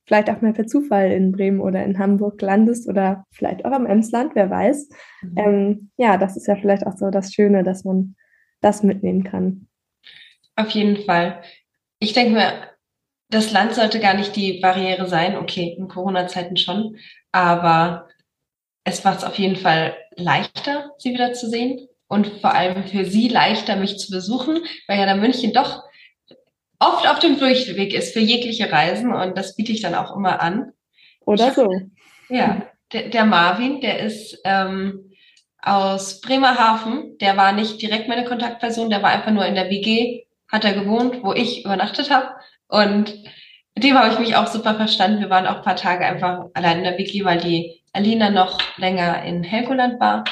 vielleicht 0.06 0.30
auch 0.30 0.40
mal 0.40 0.52
per 0.52 0.66
Zufall 0.66 1.10
in 1.12 1.32
Bremen 1.32 1.60
oder 1.60 1.84
in 1.84 1.98
Hamburg 1.98 2.40
landest 2.40 2.88
oder 2.88 3.24
vielleicht 3.32 3.64
auch 3.64 3.76
im 3.76 3.86
Emsland, 3.86 4.34
wer 4.34 4.48
weiß. 4.48 4.88
Mhm. 5.22 5.36
Ähm, 5.36 5.90
ja, 5.96 6.16
das 6.16 6.36
ist 6.36 6.46
ja 6.46 6.56
vielleicht 6.56 6.86
auch 6.86 6.96
so 6.96 7.10
das 7.10 7.34
Schöne, 7.34 7.64
dass 7.64 7.84
man 7.84 8.16
das 8.60 8.82
mitnehmen 8.82 9.24
kann. 9.24 9.68
Auf 10.54 10.70
jeden 10.70 11.04
Fall 11.04 11.42
ich 11.98 12.12
denke 12.12 12.34
mir, 12.34 12.52
das 13.30 13.50
Land 13.50 13.74
sollte 13.74 14.00
gar 14.00 14.14
nicht 14.14 14.36
die 14.36 14.60
Barriere 14.60 15.08
sein. 15.08 15.36
Okay, 15.36 15.74
in 15.76 15.88
Corona-Zeiten 15.88 16.56
schon. 16.56 16.96
Aber 17.32 18.08
es 18.84 19.02
macht 19.04 19.18
es 19.18 19.24
auf 19.24 19.38
jeden 19.38 19.56
Fall 19.56 19.96
leichter, 20.14 20.92
sie 20.98 21.12
wieder 21.12 21.32
zu 21.32 21.48
sehen. 21.48 21.88
Und 22.08 22.28
vor 22.40 22.54
allem 22.54 22.84
für 22.84 23.04
sie 23.04 23.28
leichter, 23.28 23.76
mich 23.76 23.98
zu 23.98 24.12
besuchen, 24.12 24.60
weil 24.86 24.98
ja 25.00 25.06
da 25.06 25.16
München 25.16 25.52
doch 25.52 25.82
oft 26.78 27.08
auf 27.08 27.18
dem 27.18 27.38
Durchweg 27.38 27.94
ist 27.94 28.12
für 28.12 28.20
jegliche 28.20 28.70
Reisen. 28.70 29.12
Und 29.12 29.36
das 29.36 29.56
biete 29.56 29.72
ich 29.72 29.82
dann 29.82 29.94
auch 29.94 30.16
immer 30.16 30.40
an. 30.40 30.72
Oder 31.24 31.52
so. 31.52 31.68
Ja, 32.28 32.62
der, 32.92 33.08
der 33.08 33.24
Marvin, 33.24 33.80
der 33.80 34.00
ist 34.00 34.40
ähm, 34.44 35.10
aus 35.60 36.20
Bremerhaven. 36.20 37.18
Der 37.18 37.36
war 37.36 37.52
nicht 37.52 37.82
direkt 37.82 38.08
meine 38.08 38.24
Kontaktperson, 38.24 38.90
der 38.90 39.02
war 39.02 39.10
einfach 39.10 39.32
nur 39.32 39.46
in 39.46 39.54
der 39.54 39.70
WG 39.70 40.26
hat 40.48 40.64
er 40.64 40.74
gewohnt, 40.74 41.22
wo 41.22 41.32
ich 41.32 41.64
übernachtet 41.64 42.10
habe. 42.10 42.28
Und 42.68 43.14
mit 43.74 43.84
dem 43.84 43.98
habe 43.98 44.12
ich 44.12 44.18
mich 44.18 44.36
auch 44.36 44.46
super 44.46 44.74
verstanden. 44.74 45.20
Wir 45.20 45.30
waren 45.30 45.46
auch 45.46 45.56
ein 45.56 45.62
paar 45.62 45.76
Tage 45.76 46.06
einfach 46.06 46.46
allein 46.54 46.78
in 46.78 46.84
der 46.84 46.98
Wiki, 46.98 47.24
weil 47.24 47.40
die 47.40 47.82
Alina 47.92 48.30
noch 48.30 48.58
länger 48.78 49.22
in 49.24 49.42
Helgoland 49.42 50.00
war 50.00 50.24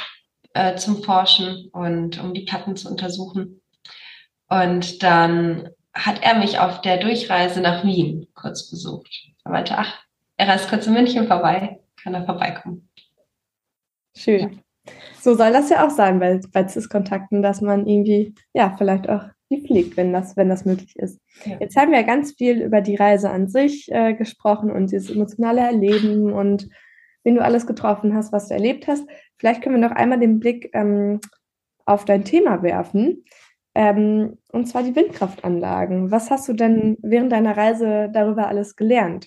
äh, 0.55 0.77
zum 0.77 1.03
Forschen 1.03 1.69
und 1.73 2.23
um 2.23 2.35
die 2.35 2.45
Platten 2.45 2.77
zu 2.77 2.89
untersuchen. 2.89 3.61
Und 4.49 5.03
dann 5.03 5.69
hat 5.95 6.23
er 6.23 6.39
mich 6.39 6.59
auf 6.59 6.81
der 6.81 6.99
Durchreise 6.99 7.61
nach 7.61 7.85
Wien 7.85 8.27
kurz 8.35 8.71
besucht. 8.71 9.33
Er 9.45 9.53
meinte, 9.53 9.79
ach, 9.79 10.05
er 10.37 10.49
reist 10.49 10.69
kurz 10.69 10.87
in 10.87 10.95
München 10.95 11.27
vorbei, 11.27 11.81
kann 12.03 12.15
er 12.15 12.25
vorbeikommen. 12.25 12.89
Schön. 14.17 14.61
So 15.21 15.35
soll 15.35 15.53
das 15.53 15.71
ja 15.71 15.87
auch 15.87 15.91
sein 15.91 16.19
bei, 16.19 16.41
bei 16.53 16.69
CIS-Kontakten, 16.69 17.43
dass 17.43 17.61
man 17.61 17.87
irgendwie, 17.87 18.35
ja, 18.53 18.75
vielleicht 18.77 19.09
auch 19.09 19.25
die 19.51 19.67
fliegt, 19.67 19.97
wenn 19.97 20.13
das, 20.13 20.37
wenn 20.37 20.49
das 20.49 20.65
möglich 20.65 20.97
ist. 20.97 21.21
Ja. 21.45 21.57
Jetzt 21.61 21.77
haben 21.77 21.93
wir 21.93 22.03
ganz 22.03 22.33
viel 22.33 22.61
über 22.63 22.81
die 22.81 22.97
Reise 22.97 23.31
an 23.31 23.49
sich 23.49 23.91
äh, 23.91 24.15
gesprochen 24.15 24.71
und 24.71 24.91
dieses 24.91 25.11
emotionale 25.11 25.61
Erleben 25.61 26.33
und 26.33 26.69
wen 27.23 27.35
du 27.35 27.43
alles 27.43 27.67
getroffen 27.67 28.15
hast, 28.15 28.33
was 28.33 28.49
du 28.49 28.55
erlebt 28.55 28.87
hast. 28.87 29.07
Vielleicht 29.39 29.63
können 29.63 29.81
wir 29.81 29.89
noch 29.89 29.97
einmal 29.97 30.21
den 30.21 30.41
Blick 30.41 30.71
ähm, 30.75 31.21
auf 31.87 32.05
dein 32.05 32.25
Thema 32.25 32.63
werfen. 32.63 33.25
Ähm, 33.75 34.39
und 34.53 34.67
zwar 34.67 34.83
die 34.83 34.95
Windkraftanlagen. 34.95 36.11
Was 36.11 36.31
hast 36.31 36.49
du 36.49 36.53
denn 36.53 36.97
während 37.03 37.33
deiner 37.33 37.57
Reise 37.57 38.09
darüber 38.13 38.49
alles 38.49 38.77
gelernt? 38.77 39.27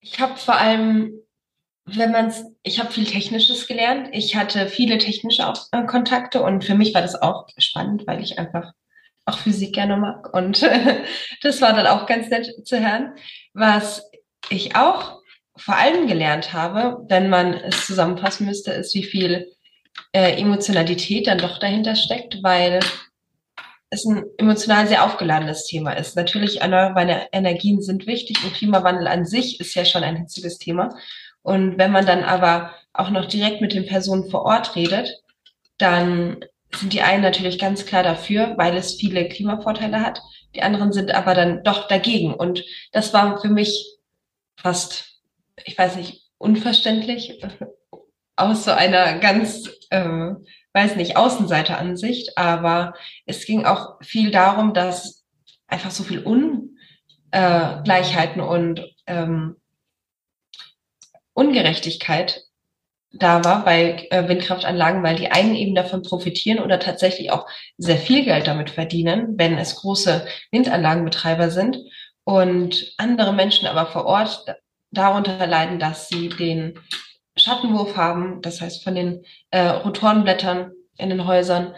Ich 0.00 0.20
habe 0.20 0.36
vor 0.36 0.56
allem, 0.56 1.12
wenn 1.86 2.12
man 2.12 2.26
es, 2.26 2.44
ich 2.62 2.78
habe 2.78 2.92
viel 2.92 3.06
Technisches 3.06 3.66
gelernt. 3.66 4.08
Ich 4.12 4.36
hatte 4.36 4.66
viele 4.66 4.98
technische 4.98 5.50
äh, 5.72 5.84
Kontakte 5.84 6.42
und 6.42 6.64
für 6.64 6.74
mich 6.74 6.94
war 6.94 7.02
das 7.02 7.20
auch 7.20 7.46
spannend, 7.56 8.06
weil 8.06 8.20
ich 8.20 8.38
einfach 8.38 8.72
auch 9.24 9.38
Physik 9.38 9.74
gerne 9.74 9.96
mag. 9.96 10.34
Und 10.34 10.62
das 11.42 11.60
war 11.60 11.72
dann 11.72 11.86
auch 11.86 12.06
ganz 12.06 12.28
nett 12.28 12.52
zu 12.66 12.80
hören. 12.80 13.14
Was 13.54 14.10
ich 14.50 14.76
auch 14.76 15.22
vor 15.56 15.76
allem 15.76 16.06
gelernt 16.06 16.52
habe, 16.52 17.04
wenn 17.08 17.28
man 17.28 17.54
es 17.54 17.86
zusammenfassen 17.86 18.46
müsste, 18.46 18.72
ist, 18.72 18.94
wie 18.94 19.04
viel 19.04 19.52
äh, 20.12 20.40
Emotionalität 20.40 21.26
dann 21.26 21.38
doch 21.38 21.58
dahinter 21.58 21.94
steckt, 21.94 22.42
weil 22.42 22.80
es 23.92 24.06
ein 24.06 24.24
emotional 24.38 24.88
sehr 24.88 25.04
aufgeladenes 25.04 25.66
Thema 25.66 25.92
ist. 25.92 26.16
Natürlich, 26.16 26.62
erneuerbare 26.62 27.28
Energien 27.30 27.82
sind 27.82 28.06
wichtig 28.06 28.42
und 28.42 28.54
Klimawandel 28.54 29.06
an 29.06 29.26
sich 29.26 29.60
ist 29.60 29.74
ja 29.74 29.84
schon 29.84 30.02
ein 30.02 30.16
hitziges 30.16 30.56
Thema. 30.56 30.96
Und 31.42 31.76
wenn 31.76 31.92
man 31.92 32.06
dann 32.06 32.24
aber 32.24 32.70
auch 32.94 33.10
noch 33.10 33.26
direkt 33.26 33.60
mit 33.60 33.74
den 33.74 33.84
Personen 33.84 34.30
vor 34.30 34.46
Ort 34.46 34.76
redet, 34.76 35.22
dann 35.76 36.42
sind 36.74 36.94
die 36.94 37.02
einen 37.02 37.22
natürlich 37.22 37.58
ganz 37.58 37.84
klar 37.84 38.02
dafür, 38.02 38.54
weil 38.56 38.74
es 38.78 38.94
viele 38.94 39.28
Klimavorteile 39.28 40.00
hat. 40.00 40.22
Die 40.54 40.62
anderen 40.62 40.92
sind 40.94 41.14
aber 41.14 41.34
dann 41.34 41.62
doch 41.62 41.86
dagegen. 41.86 42.32
Und 42.32 42.64
das 42.92 43.12
war 43.12 43.42
für 43.42 43.50
mich 43.50 43.98
fast, 44.56 45.20
ich 45.64 45.76
weiß 45.76 45.96
nicht, 45.96 46.30
unverständlich 46.38 47.44
aus 48.36 48.64
so 48.64 48.70
einer 48.70 49.18
ganz 49.18 49.68
äh, 49.90 50.30
weiß 50.74 50.96
nicht, 50.96 51.16
Außenseiteransicht, 51.16 52.36
aber 52.38 52.94
es 53.26 53.46
ging 53.46 53.64
auch 53.64 53.98
viel 54.02 54.30
darum, 54.30 54.74
dass 54.74 55.24
einfach 55.66 55.90
so 55.90 56.02
viel 56.04 56.20
Ungleichheiten 57.32 58.40
und 58.40 58.84
ähm, 59.06 59.56
Ungerechtigkeit 61.34 62.42
da 63.12 63.44
war 63.44 63.64
bei 63.64 64.08
äh, 64.10 64.26
Windkraftanlagen, 64.28 65.02
weil 65.02 65.16
die 65.16 65.30
einen 65.30 65.54
eben 65.54 65.74
davon 65.74 66.02
profitieren 66.02 66.60
oder 66.60 66.80
tatsächlich 66.80 67.30
auch 67.30 67.46
sehr 67.76 67.98
viel 67.98 68.24
Geld 68.24 68.46
damit 68.46 68.70
verdienen, 68.70 69.34
wenn 69.36 69.58
es 69.58 69.76
große 69.76 70.26
Windanlagenbetreiber 70.50 71.50
sind 71.50 71.78
und 72.24 72.94
andere 72.96 73.34
Menschen 73.34 73.66
aber 73.66 73.86
vor 73.86 74.06
Ort 74.06 74.44
darunter 74.90 75.46
leiden, 75.46 75.78
dass 75.78 76.08
sie 76.08 76.28
den 76.30 76.78
Schattenwurf 77.36 77.96
haben, 77.96 78.42
das 78.42 78.60
heißt 78.60 78.84
von 78.84 78.94
den 78.94 79.24
äh, 79.50 79.68
Rotorenblättern 79.68 80.72
in 80.98 81.10
den 81.10 81.26
Häusern, 81.26 81.74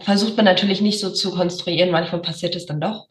versucht 0.00 0.36
man 0.36 0.44
natürlich 0.44 0.80
nicht 0.80 1.00
so 1.00 1.10
zu 1.10 1.32
konstruieren, 1.34 1.90
manchmal 1.90 2.22
passiert 2.22 2.56
es 2.56 2.66
dann 2.66 2.80
doch. 2.80 3.08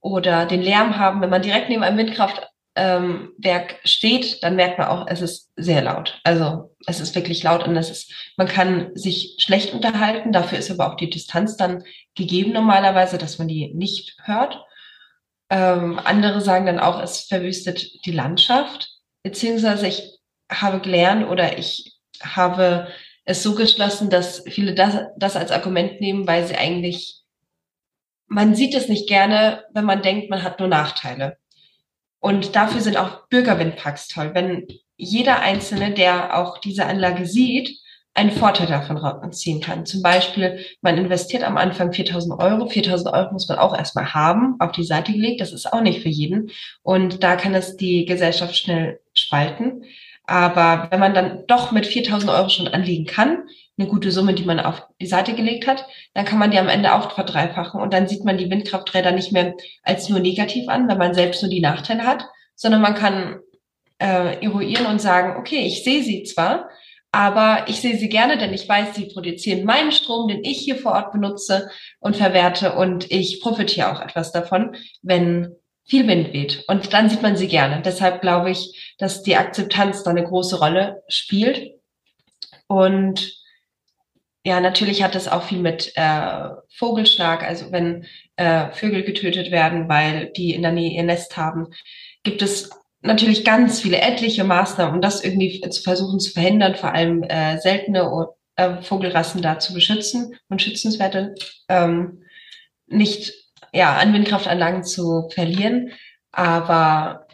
Oder 0.00 0.46
den 0.46 0.62
Lärm 0.62 0.98
haben, 0.98 1.20
wenn 1.20 1.30
man 1.30 1.42
direkt 1.42 1.68
neben 1.68 1.82
einem 1.82 1.98
Windkraftwerk 1.98 2.50
ähm, 2.76 3.78
steht, 3.84 4.42
dann 4.42 4.56
merkt 4.56 4.78
man 4.78 4.88
auch, 4.88 5.06
es 5.08 5.20
ist 5.20 5.50
sehr 5.56 5.82
laut. 5.82 6.20
Also 6.24 6.74
es 6.86 7.00
ist 7.00 7.14
wirklich 7.14 7.42
laut 7.42 7.66
und 7.66 7.76
es 7.76 7.90
ist, 7.90 8.12
man 8.36 8.46
kann 8.46 8.90
sich 8.94 9.36
schlecht 9.38 9.74
unterhalten, 9.74 10.32
dafür 10.32 10.58
ist 10.58 10.70
aber 10.70 10.90
auch 10.90 10.96
die 10.96 11.10
Distanz 11.10 11.56
dann 11.56 11.84
gegeben 12.14 12.52
normalerweise, 12.52 13.18
dass 13.18 13.38
man 13.38 13.48
die 13.48 13.72
nicht 13.74 14.16
hört. 14.24 14.64
Ähm, 15.50 16.00
andere 16.02 16.40
sagen 16.40 16.66
dann 16.66 16.78
auch, 16.78 17.02
es 17.02 17.22
verwüstet 17.22 18.06
die 18.06 18.12
Landschaft, 18.12 18.88
beziehungsweise 19.22 19.88
ich 19.88 20.19
habe 20.50 20.80
gelernt 20.80 21.28
oder 21.28 21.58
ich 21.58 21.94
habe 22.22 22.88
es 23.24 23.42
so 23.42 23.54
geschlossen, 23.54 24.10
dass 24.10 24.42
viele 24.48 24.74
das, 24.74 24.96
das 25.16 25.36
als 25.36 25.50
Argument 25.50 26.00
nehmen, 26.00 26.26
weil 26.26 26.46
sie 26.46 26.56
eigentlich, 26.56 27.22
man 28.26 28.54
sieht 28.54 28.74
es 28.74 28.88
nicht 28.88 29.08
gerne, 29.08 29.64
wenn 29.72 29.84
man 29.84 30.02
denkt, 30.02 30.30
man 30.30 30.42
hat 30.42 30.58
nur 30.58 30.68
Nachteile. 30.68 31.38
Und 32.18 32.54
dafür 32.54 32.80
sind 32.80 32.96
auch 32.96 33.28
Bürgerwindparks 33.28 34.08
toll. 34.08 34.32
Wenn 34.34 34.66
jeder 34.96 35.40
Einzelne, 35.40 35.92
der 35.92 36.38
auch 36.38 36.58
diese 36.58 36.84
Anlage 36.84 37.24
sieht, 37.24 37.78
einen 38.12 38.32
Vorteil 38.32 38.66
davon 38.66 39.32
ziehen 39.32 39.60
kann. 39.60 39.86
Zum 39.86 40.02
Beispiel, 40.02 40.64
man 40.82 40.98
investiert 40.98 41.44
am 41.44 41.56
Anfang 41.56 41.92
4000 41.92 42.40
Euro. 42.42 42.68
4000 42.68 43.14
Euro 43.14 43.32
muss 43.32 43.48
man 43.48 43.58
auch 43.58 43.76
erstmal 43.76 44.12
haben, 44.12 44.56
auf 44.58 44.72
die 44.72 44.84
Seite 44.84 45.12
gelegt. 45.12 45.40
Das 45.40 45.52
ist 45.52 45.72
auch 45.72 45.80
nicht 45.80 46.02
für 46.02 46.08
jeden. 46.08 46.50
Und 46.82 47.22
da 47.22 47.36
kann 47.36 47.54
es 47.54 47.76
die 47.76 48.04
Gesellschaft 48.04 48.56
schnell 48.56 49.00
spalten. 49.14 49.84
Aber 50.30 50.86
wenn 50.92 51.00
man 51.00 51.12
dann 51.12 51.44
doch 51.48 51.72
mit 51.72 51.88
4000 51.88 52.30
Euro 52.30 52.48
schon 52.50 52.68
anlegen 52.68 53.04
kann, 53.04 53.48
eine 53.76 53.88
gute 53.88 54.12
Summe, 54.12 54.32
die 54.32 54.44
man 54.44 54.60
auf 54.60 54.86
die 55.00 55.08
Seite 55.08 55.34
gelegt 55.34 55.66
hat, 55.66 55.84
dann 56.14 56.24
kann 56.24 56.38
man 56.38 56.52
die 56.52 56.58
am 56.60 56.68
Ende 56.68 56.94
auch 56.94 57.10
verdreifachen 57.10 57.80
und 57.80 57.92
dann 57.92 58.06
sieht 58.06 58.24
man 58.24 58.38
die 58.38 58.48
Windkrafträder 58.48 59.10
nicht 59.10 59.32
mehr 59.32 59.54
als 59.82 60.08
nur 60.08 60.20
negativ 60.20 60.68
an, 60.68 60.86
wenn 60.86 60.98
man 60.98 61.14
selbst 61.14 61.42
nur 61.42 61.50
die 61.50 61.60
Nachteile 61.60 62.04
hat, 62.06 62.26
sondern 62.54 62.80
man 62.80 62.94
kann 62.94 63.40
äh, 63.98 64.40
eruieren 64.40 64.86
und 64.86 65.00
sagen, 65.00 65.36
okay, 65.36 65.66
ich 65.66 65.82
sehe 65.82 66.04
sie 66.04 66.22
zwar, 66.22 66.68
aber 67.10 67.64
ich 67.66 67.80
sehe 67.80 67.96
sie 67.96 68.08
gerne, 68.08 68.38
denn 68.38 68.54
ich 68.54 68.68
weiß, 68.68 68.94
sie 68.94 69.06
produzieren 69.06 69.64
meinen 69.64 69.90
Strom, 69.90 70.28
den 70.28 70.44
ich 70.44 70.58
hier 70.58 70.76
vor 70.76 70.92
Ort 70.92 71.10
benutze 71.10 71.70
und 71.98 72.16
verwerte 72.16 72.74
und 72.74 73.10
ich 73.10 73.40
profitiere 73.40 73.90
auch 73.90 74.00
etwas 74.00 74.30
davon, 74.30 74.76
wenn 75.02 75.56
viel 75.90 76.06
Wind 76.06 76.32
weht. 76.32 76.64
Und 76.68 76.92
dann 76.92 77.10
sieht 77.10 77.20
man 77.20 77.36
sie 77.36 77.48
gerne. 77.48 77.82
Deshalb 77.82 78.20
glaube 78.20 78.50
ich, 78.50 78.94
dass 78.98 79.22
die 79.22 79.36
Akzeptanz 79.36 80.04
da 80.04 80.10
eine 80.10 80.24
große 80.24 80.58
Rolle 80.58 81.02
spielt. 81.08 81.72
Und 82.68 83.34
ja, 84.44 84.60
natürlich 84.60 85.02
hat 85.02 85.16
es 85.16 85.28
auch 85.28 85.42
viel 85.42 85.58
mit 85.58 85.92
äh, 85.96 86.48
Vogelschlag, 86.76 87.42
also 87.42 87.72
wenn 87.72 88.06
äh, 88.36 88.70
Vögel 88.70 89.02
getötet 89.02 89.50
werden, 89.50 89.88
weil 89.88 90.32
die 90.32 90.54
in 90.54 90.62
der 90.62 90.72
Nähe 90.72 90.92
ihr 90.92 91.02
Nest 91.02 91.36
haben, 91.36 91.66
gibt 92.22 92.40
es 92.40 92.70
natürlich 93.02 93.44
ganz 93.44 93.80
viele 93.80 94.00
etliche 94.00 94.44
Maßnahmen, 94.44 94.94
um 94.94 95.00
das 95.02 95.22
irgendwie 95.24 95.60
zu 95.68 95.82
versuchen 95.82 96.20
zu 96.20 96.30
verhindern, 96.30 96.76
vor 96.76 96.94
allem 96.94 97.22
äh, 97.24 97.58
seltene 97.58 98.28
äh, 98.56 98.80
Vogelrassen 98.82 99.42
da 99.42 99.58
zu 99.58 99.74
beschützen 99.74 100.36
und 100.48 100.62
schützenswerte 100.62 101.34
ähm, 101.68 102.22
nicht 102.86 103.32
ja, 103.72 103.96
an 103.96 104.12
Windkraftanlagen 104.12 104.84
zu 104.84 105.28
verlieren. 105.34 105.92
Aber 106.32 107.26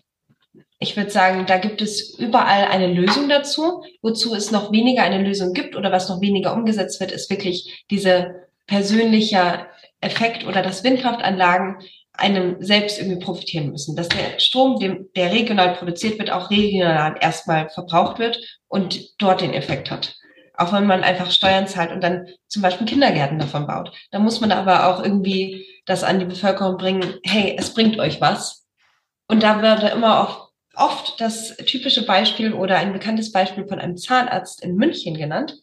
ich 0.79 0.96
würde 0.96 1.11
sagen, 1.11 1.46
da 1.46 1.59
gibt 1.59 1.81
es 1.81 2.18
überall 2.18 2.66
eine 2.66 2.88
Lösung 2.88 3.29
dazu. 3.29 3.83
Wozu 4.03 4.35
es 4.35 4.51
noch 4.51 4.72
weniger 4.72 5.03
eine 5.03 5.22
Lösung 5.22 5.53
gibt 5.53 5.77
oder 5.77 5.90
was 5.92 6.09
noch 6.09 6.20
weniger 6.20 6.53
umgesetzt 6.53 7.01
wird, 7.01 7.12
ist 7.12 7.31
wirklich 7.31 7.85
diese 7.90 8.46
persönliche 8.66 9.66
Effekt 10.01 10.46
oder 10.46 10.62
dass 10.62 10.85
Windkraftanlagen 10.85 11.79
einem 12.12 12.57
selbst 12.61 12.99
irgendwie 12.99 13.25
profitieren 13.25 13.70
müssen. 13.70 13.96
Dass 13.96 14.09
der 14.09 14.38
Strom, 14.38 14.79
der 15.14 15.33
regional 15.33 15.75
produziert 15.75 16.18
wird, 16.18 16.31
auch 16.31 16.51
regional 16.51 17.16
erstmal 17.20 17.68
verbraucht 17.70 18.18
wird 18.18 18.38
und 18.68 19.20
dort 19.20 19.40
den 19.40 19.55
Effekt 19.55 19.90
hat. 19.90 20.14
Auch 20.57 20.73
wenn 20.73 20.87
man 20.87 21.05
einfach 21.05 21.31
Steuern 21.31 21.66
zahlt 21.66 21.92
und 21.92 22.03
dann 22.03 22.29
zum 22.49 22.62
Beispiel 22.62 22.87
Kindergärten 22.87 23.38
davon 23.38 23.66
baut. 23.66 23.92
Da 24.11 24.19
muss 24.19 24.40
man 24.40 24.53
aber 24.53 24.88
auch 24.88 25.03
irgendwie 25.03 25.66
das 25.85 26.05
an 26.05 26.19
die 26.19 26.25
Bevölkerung 26.25 26.76
bringen, 26.76 27.16
hey, 27.22 27.57
es 27.59 27.74
bringt 27.74 27.99
euch 27.99 28.20
was. 28.20 28.66
Und 29.28 29.43
da 29.43 29.62
würde 29.62 29.89
immer 29.89 30.22
oft, 30.22 30.53
oft 30.74 31.20
das 31.20 31.57
typische 31.57 32.05
Beispiel 32.07 32.53
oder 32.53 32.76
ein 32.76 32.93
bekanntes 32.93 33.33
Beispiel 33.33 33.66
von 33.66 33.78
einem 33.78 33.97
Zahnarzt 33.97 34.62
in 34.62 34.76
München 34.76 35.16
genannt, 35.16 35.55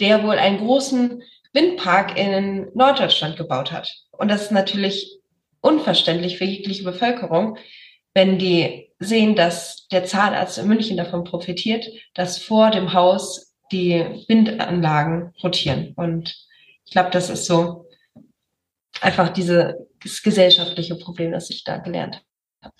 der 0.00 0.22
wohl 0.22 0.38
einen 0.38 0.58
großen 0.58 1.22
Windpark 1.52 2.18
in 2.18 2.70
Norddeutschland 2.74 3.36
gebaut 3.36 3.72
hat. 3.72 3.92
Und 4.10 4.28
das 4.28 4.42
ist 4.42 4.52
natürlich 4.52 5.18
unverständlich 5.60 6.38
für 6.38 6.44
jegliche 6.44 6.84
Bevölkerung, 6.84 7.58
wenn 8.14 8.38
die 8.38 8.90
sehen, 8.98 9.34
dass 9.36 9.86
der 9.88 10.04
Zahnarzt 10.04 10.58
in 10.58 10.68
München 10.68 10.96
davon 10.96 11.24
profitiert, 11.24 11.86
dass 12.14 12.38
vor 12.38 12.70
dem 12.70 12.92
Haus 12.92 13.51
die 13.72 14.24
Windanlagen 14.28 15.32
rotieren. 15.42 15.94
Und 15.96 16.46
ich 16.84 16.92
glaube, 16.92 17.10
das 17.10 17.30
ist 17.30 17.46
so 17.46 17.86
einfach 19.00 19.30
dieses 19.30 20.22
gesellschaftliche 20.22 20.96
Problem, 20.96 21.32
das 21.32 21.50
ich 21.50 21.64
da 21.64 21.78
gelernt 21.78 22.22
habe. 22.62 22.74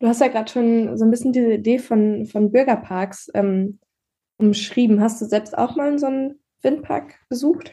Du 0.00 0.08
hast 0.08 0.20
ja 0.20 0.28
gerade 0.28 0.50
schon 0.50 0.96
so 0.96 1.04
ein 1.04 1.10
bisschen 1.10 1.32
diese 1.32 1.52
Idee 1.52 1.78
von, 1.78 2.24
von 2.26 2.50
Bürgerparks 2.50 3.30
ähm, 3.34 3.78
umschrieben. 4.38 5.00
Hast 5.00 5.20
du 5.20 5.26
selbst 5.26 5.56
auch 5.56 5.76
mal 5.76 5.98
so 5.98 6.06
einen 6.06 6.40
Windpark 6.62 7.14
besucht? 7.28 7.72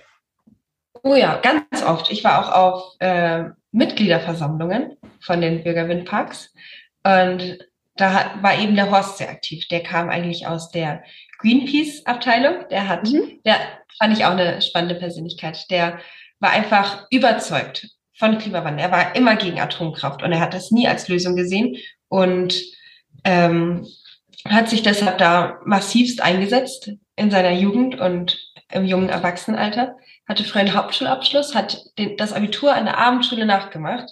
Oh 1.03 1.15
ja, 1.15 1.39
ganz 1.39 1.83
oft. 1.83 2.11
Ich 2.11 2.23
war 2.23 2.43
auch 2.43 2.51
auf 2.51 2.95
äh, 2.99 3.45
Mitgliederversammlungen 3.71 4.97
von 5.21 5.39
den 5.39 5.63
Bürgerwindparks 5.63 6.53
und 7.03 7.59
da 7.97 8.35
war 8.41 8.57
eben 8.59 8.75
der 8.75 8.91
Horst 8.91 9.17
sehr 9.17 9.29
aktiv. 9.29 9.67
Der 9.67 9.81
kam 9.81 10.09
eigentlich 10.09 10.47
aus 10.47 10.69
der 10.71 11.03
Greenpeace-Abteilung. 11.39 12.67
Der 12.69 12.87
hat, 12.87 13.03
mhm. 13.05 13.39
der 13.45 13.57
fand 13.97 14.17
ich 14.17 14.25
auch 14.25 14.31
eine 14.31 14.61
spannende 14.61 14.95
Persönlichkeit. 14.95 15.69
Der 15.69 15.99
war 16.39 16.51
einfach 16.51 17.07
überzeugt 17.09 17.89
von 18.17 18.37
Klimawandel. 18.37 18.85
Er 18.85 18.91
war 18.91 19.15
immer 19.15 19.35
gegen 19.35 19.59
Atomkraft 19.59 20.23
und 20.23 20.31
er 20.31 20.39
hat 20.39 20.53
das 20.53 20.71
nie 20.71 20.87
als 20.87 21.07
Lösung 21.07 21.35
gesehen 21.35 21.77
und 22.07 22.55
ähm, 23.23 23.85
hat 24.47 24.69
sich 24.69 24.83
deshalb 24.83 25.17
da 25.17 25.59
massivst 25.65 26.21
eingesetzt 26.21 26.91
in 27.15 27.31
seiner 27.31 27.51
Jugend 27.51 27.99
und 27.99 28.37
im 28.71 28.85
jungen 28.85 29.09
Erwachsenenalter, 29.09 29.95
hatte 30.27 30.43
früher 30.43 30.61
einen 30.61 30.75
Hauptschulabschluss, 30.75 31.55
hat 31.55 31.85
den, 31.97 32.17
das 32.17 32.33
Abitur 32.33 32.73
an 32.73 32.85
der 32.85 32.97
Abendschule 32.97 33.45
nachgemacht, 33.45 34.09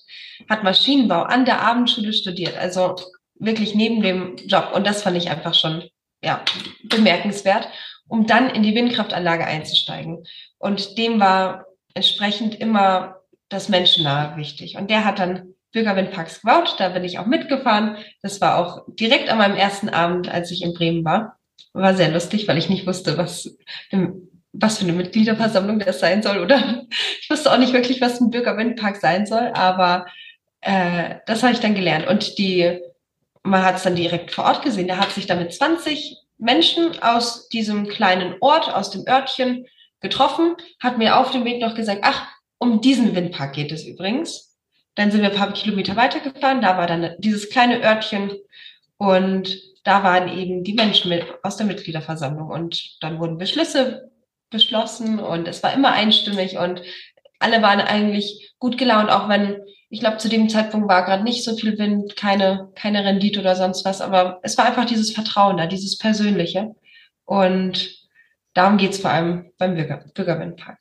hat 0.50 0.64
Maschinenbau 0.64 1.24
an 1.24 1.46
der 1.46 1.62
Abendschule 1.62 2.14
studiert, 2.14 2.58
also 2.58 2.96
wirklich 3.40 3.76
neben 3.76 4.02
dem 4.02 4.36
Job. 4.38 4.72
Und 4.74 4.88
das 4.88 5.04
fand 5.04 5.18
ich 5.18 5.30
einfach 5.30 5.54
schon 5.54 5.84
ja, 6.24 6.44
bemerkenswert, 6.84 7.68
um 8.08 8.26
dann 8.26 8.50
in 8.50 8.64
die 8.64 8.76
Windkraftanlage 8.76 9.46
einzusteigen. 9.46 10.26
Und 10.58 10.98
dem 10.98 11.20
war 11.20 11.66
entsprechend 11.94 12.56
immer 12.60 13.18
das 13.50 13.70
Menschennahe 13.70 14.38
wichtig. 14.38 14.78
Und 14.78 14.90
der 14.90 15.06
hat 15.06 15.20
dann 15.20 15.54
Bürgerwindparks 15.72 16.42
gebaut, 16.42 16.76
da 16.80 16.90
bin 16.90 17.04
ich 17.04 17.20
auch 17.20 17.26
mitgefahren. 17.26 17.98
Das 18.22 18.40
war 18.42 18.58
auch 18.58 18.86
direkt 18.88 19.30
an 19.30 19.38
meinem 19.38 19.58
ersten 19.58 19.90
Abend, 19.90 20.30
als 20.30 20.50
ich 20.52 20.64
in 20.64 20.74
Bremen 20.74 21.04
war. 21.04 21.38
War 21.74 21.94
sehr 21.94 22.10
lustig, 22.10 22.48
weil 22.48 22.58
ich 22.58 22.70
nicht 22.70 22.88
wusste, 22.88 23.18
was, 23.18 23.58
was 24.54 24.78
für 24.78 24.86
eine 24.86 24.94
Mitgliederversammlung 24.94 25.80
das 25.80 26.00
sein 26.00 26.24
soll. 26.24 26.40
Oder 26.40 26.86
ich 27.22 27.30
wusste 27.30 27.52
auch 27.52 27.58
nicht 27.58 27.74
wirklich, 27.74 28.00
was 28.00 28.22
ein 28.22 28.30
Bürgerwindpark 28.30 28.96
sein 28.96 29.26
soll, 29.26 29.52
aber 29.54 30.06
äh, 30.62 31.16
das 31.26 31.44
habe 31.44 31.54
ich 31.54 31.60
dann 31.60 31.76
gelernt. 31.76 32.08
Und 32.08 32.38
die, 32.38 32.80
man 33.46 33.64
hat 33.64 33.78
es 33.78 33.84
dann 33.84 33.96
direkt 33.96 34.32
vor 34.32 34.46
Ort 34.46 34.64
gesehen. 34.64 34.88
Da 34.88 34.98
hat 34.98 35.12
sich 35.12 35.28
dann 35.28 35.40
mit 35.40 35.54
20 35.54 36.18
Menschen 36.38 37.02
aus 37.02 37.48
diesem 37.50 37.88
kleinen 37.88 38.36
Ort, 38.42 38.74
aus 38.74 38.90
dem 38.90 39.08
Örtchen 39.08 39.66
getroffen, 40.02 40.56
hat 40.80 40.98
mir 40.98 41.18
auf 41.18 41.32
dem 41.32 41.46
Weg 41.46 41.62
noch 41.62 41.76
gesagt, 41.76 42.02
ach, 42.04 42.28
um 42.58 42.82
diesen 42.82 43.16
Windpark 43.16 43.54
geht 43.54 43.72
es 43.72 43.86
übrigens. 43.86 44.58
Dann 44.96 45.12
sind 45.12 45.22
wir 45.22 45.30
ein 45.30 45.36
paar 45.36 45.54
Kilometer 45.54 45.96
weitergefahren, 45.96 46.62
da 46.62 46.78
war 46.78 46.88
dann 46.88 47.16
dieses 47.20 47.50
kleine 47.50 47.84
Örtchen 47.84 48.32
und 48.98 49.58
da 49.84 50.04
waren 50.04 50.36
eben 50.38 50.64
die 50.64 50.74
Menschen 50.74 51.10
mit, 51.10 51.26
aus 51.44 51.58
der 51.58 51.66
Mitgliederversammlung 51.66 52.50
und 52.50 52.98
dann 53.02 53.20
wurden 53.20 53.38
Beschlüsse 53.38 54.12
beschlossen 54.50 55.20
und 55.20 55.48
es 55.48 55.62
war 55.64 55.74
immer 55.74 55.92
einstimmig 55.92 56.58
und 56.58 56.82
alle 57.40 57.62
waren 57.62 57.82
eigentlich 57.82 58.54
gut 58.58 58.78
gelaunt, 58.78 59.10
auch 59.10 59.28
wenn 59.30 59.60
ich 59.96 60.02
glaube, 60.02 60.18
zu 60.18 60.28
dem 60.28 60.50
Zeitpunkt 60.50 60.90
war 60.90 61.06
gerade 61.06 61.24
nicht 61.24 61.46
so 61.46 61.56
viel 61.56 61.78
Wind, 61.78 62.18
keine, 62.18 62.70
keine 62.76 63.06
Rendite 63.06 63.40
oder 63.40 63.56
sonst 63.56 63.86
was, 63.86 64.02
aber 64.02 64.42
es 64.44 64.58
war 64.58 64.66
einfach 64.66 64.84
dieses 64.84 65.14
Vertrauen 65.14 65.56
da, 65.56 65.68
dieses 65.68 65.98
Persönliche. 65.98 66.76
Und 67.24 68.06
darum 68.54 68.76
geht 68.76 68.92
es 68.92 69.00
vor 69.00 69.12
allem 69.12 69.54
beim 69.58 69.76
Bürger, 69.76 70.04
Bürgerwindpark. 70.14 70.80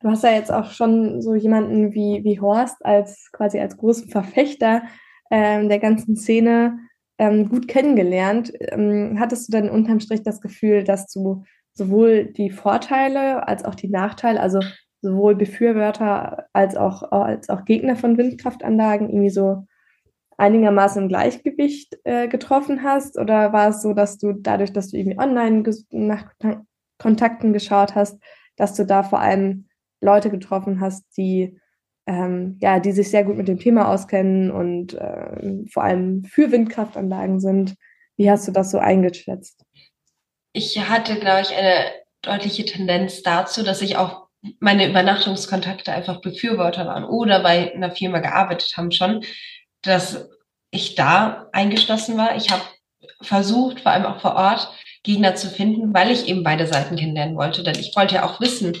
Du 0.00 0.08
hast 0.08 0.24
ja 0.24 0.30
jetzt 0.30 0.50
auch 0.50 0.70
schon 0.70 1.20
so 1.20 1.34
jemanden 1.34 1.92
wie, 1.92 2.24
wie 2.24 2.40
Horst 2.40 2.82
als 2.82 3.28
quasi 3.30 3.60
als 3.60 3.76
großen 3.76 4.08
Verfechter 4.08 4.84
ähm, 5.30 5.68
der 5.68 5.80
ganzen 5.80 6.16
Szene 6.16 6.78
ähm, 7.18 7.50
gut 7.50 7.68
kennengelernt. 7.68 8.54
Ähm, 8.58 9.18
hattest 9.20 9.48
du 9.48 9.52
denn 9.52 9.68
unterm 9.68 10.00
Strich 10.00 10.22
das 10.22 10.40
Gefühl, 10.40 10.82
dass 10.82 11.12
du 11.12 11.44
sowohl 11.74 12.32
die 12.32 12.48
Vorteile 12.48 13.46
als 13.46 13.66
auch 13.66 13.74
die 13.74 13.90
Nachteile, 13.90 14.40
also 14.40 14.60
sowohl 15.00 15.34
Befürworter 15.34 16.46
als 16.52 16.76
auch, 16.76 17.10
als 17.12 17.48
auch 17.48 17.64
Gegner 17.64 17.96
von 17.96 18.18
Windkraftanlagen 18.18 19.08
irgendwie 19.08 19.30
so 19.30 19.66
einigermaßen 20.36 21.02
im 21.02 21.08
Gleichgewicht 21.08 21.98
äh, 22.04 22.28
getroffen 22.28 22.82
hast? 22.82 23.18
Oder 23.18 23.52
war 23.52 23.68
es 23.68 23.82
so, 23.82 23.92
dass 23.92 24.18
du 24.18 24.32
dadurch, 24.32 24.72
dass 24.72 24.90
du 24.90 24.96
irgendwie 24.96 25.18
online 25.18 25.62
nach 25.90 26.32
Kontakten 26.98 27.52
geschaut 27.52 27.94
hast, 27.94 28.22
dass 28.56 28.74
du 28.74 28.84
da 28.84 29.02
vor 29.02 29.20
allem 29.20 29.68
Leute 30.00 30.30
getroffen 30.30 30.80
hast, 30.80 31.04
die 31.16 31.58
ähm, 32.06 32.58
ja, 32.60 32.80
die 32.80 32.92
sich 32.92 33.10
sehr 33.10 33.24
gut 33.24 33.36
mit 33.36 33.46
dem 33.46 33.60
Thema 33.60 33.88
auskennen 33.88 34.50
und 34.50 34.94
äh, 34.94 35.64
vor 35.70 35.84
allem 35.84 36.24
für 36.24 36.50
Windkraftanlagen 36.50 37.38
sind. 37.38 37.76
Wie 38.16 38.30
hast 38.30 38.48
du 38.48 38.52
das 38.52 38.70
so 38.70 38.78
eingeschätzt? 38.78 39.64
Ich 40.52 40.78
hatte, 40.88 41.16
glaube 41.20 41.42
ich, 41.42 41.54
eine 41.54 41.86
deutliche 42.22 42.64
Tendenz 42.64 43.22
dazu, 43.22 43.62
dass 43.62 43.80
ich 43.80 43.96
auch 43.96 44.19
meine 44.58 44.88
Übernachtungskontakte 44.88 45.92
einfach 45.92 46.20
Befürworter 46.20 46.86
waren 46.86 47.04
oder 47.04 47.40
bei 47.42 47.74
einer 47.74 47.90
Firma 47.90 48.20
gearbeitet 48.20 48.74
haben 48.76 48.92
schon, 48.92 49.24
dass 49.82 50.28
ich 50.70 50.94
da 50.94 51.48
eingeschlossen 51.52 52.16
war. 52.16 52.36
Ich 52.36 52.50
habe 52.50 52.62
versucht, 53.20 53.80
vor 53.80 53.92
allem 53.92 54.06
auch 54.06 54.20
vor 54.20 54.36
Ort, 54.36 54.70
Gegner 55.02 55.34
zu 55.34 55.48
finden, 55.48 55.94
weil 55.94 56.10
ich 56.10 56.28
eben 56.28 56.42
beide 56.42 56.66
Seiten 56.66 56.96
kennenlernen 56.96 57.36
wollte. 57.36 57.62
Denn 57.62 57.78
ich 57.78 57.94
wollte 57.96 58.16
ja 58.16 58.24
auch 58.24 58.40
wissen, 58.40 58.76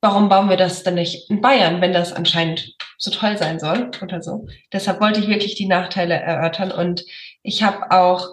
warum 0.00 0.28
bauen 0.28 0.48
wir 0.48 0.56
das 0.56 0.82
denn 0.82 0.94
nicht 0.94 1.30
in 1.30 1.40
Bayern, 1.40 1.80
wenn 1.80 1.92
das 1.92 2.12
anscheinend 2.12 2.74
so 2.98 3.10
toll 3.10 3.36
sein 3.36 3.58
soll 3.58 3.90
oder 4.02 4.22
so. 4.22 4.46
Deshalb 4.72 5.00
wollte 5.00 5.20
ich 5.20 5.28
wirklich 5.28 5.54
die 5.56 5.66
Nachteile 5.66 6.14
erörtern 6.14 6.70
und 6.70 7.04
ich 7.42 7.62
habe 7.62 7.90
auch 7.90 8.28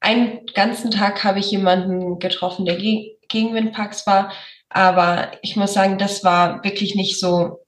einen 0.00 0.46
ganzen 0.54 0.90
Tag 0.90 1.22
habe 1.24 1.38
ich 1.38 1.50
jemanden 1.50 2.18
getroffen, 2.18 2.64
der 2.64 2.76
gegen 2.76 3.54
Windparks 3.54 4.06
war, 4.06 4.32
aber 4.70 5.32
ich 5.42 5.56
muss 5.56 5.74
sagen, 5.74 5.98
das 5.98 6.24
war 6.24 6.64
wirklich 6.64 6.94
nicht 6.94 7.18
so 7.18 7.58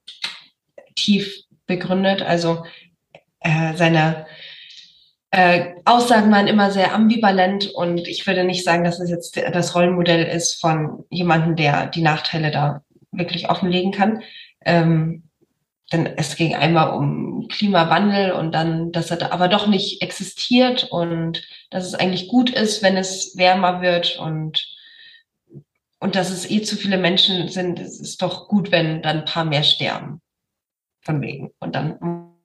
tief 0.95 1.43
begründet. 1.67 2.21
Also 2.21 2.63
äh, 3.41 3.75
seine 3.75 4.25
äh, 5.31 5.73
Aussagen 5.85 6.31
waren 6.31 6.47
immer 6.47 6.71
sehr 6.71 6.93
ambivalent 6.93 7.67
und 7.67 8.07
ich 8.07 8.25
würde 8.25 8.43
nicht 8.43 8.63
sagen, 8.63 8.83
dass 8.83 8.99
es 8.99 9.09
jetzt 9.09 9.35
das 9.35 9.75
Rollenmodell 9.75 10.23
ist 10.25 10.61
von 10.61 11.05
jemandem, 11.09 11.55
der 11.55 11.87
die 11.87 12.01
Nachteile 12.01 12.51
da 12.51 12.83
wirklich 13.11 13.49
offenlegen 13.49 13.91
kann. 13.91 14.23
Ähm, 14.65 15.23
denn 15.91 16.07
es 16.17 16.35
ging 16.37 16.55
einmal 16.55 16.91
um 16.91 17.47
Klimawandel 17.49 18.31
und 18.31 18.53
dann, 18.53 18.91
dass 18.91 19.11
er 19.11 19.17
da 19.17 19.31
aber 19.31 19.47
doch 19.47 19.67
nicht 19.67 20.01
existiert 20.01 20.87
und 20.89 21.43
dass 21.69 21.85
es 21.85 21.93
eigentlich 21.93 22.29
gut 22.29 22.49
ist, 22.49 22.81
wenn 22.81 22.95
es 22.95 23.37
wärmer 23.37 23.81
wird 23.81 24.17
und, 24.17 24.72
und 26.03 26.15
dass 26.15 26.29
es 26.29 26.49
eh 26.49 26.61
zu 26.61 26.75
viele 26.75 26.97
Menschen 26.97 27.47
sind. 27.47 27.79
Es 27.79 27.99
ist 27.99 28.21
doch 28.21 28.47
gut, 28.47 28.71
wenn 28.71 29.01
dann 29.01 29.19
ein 29.19 29.25
paar 29.25 29.45
mehr 29.45 29.63
sterben. 29.63 30.21
Von 31.01 31.21
wegen. 31.21 31.51
Und 31.59 31.75
dann 31.75 31.97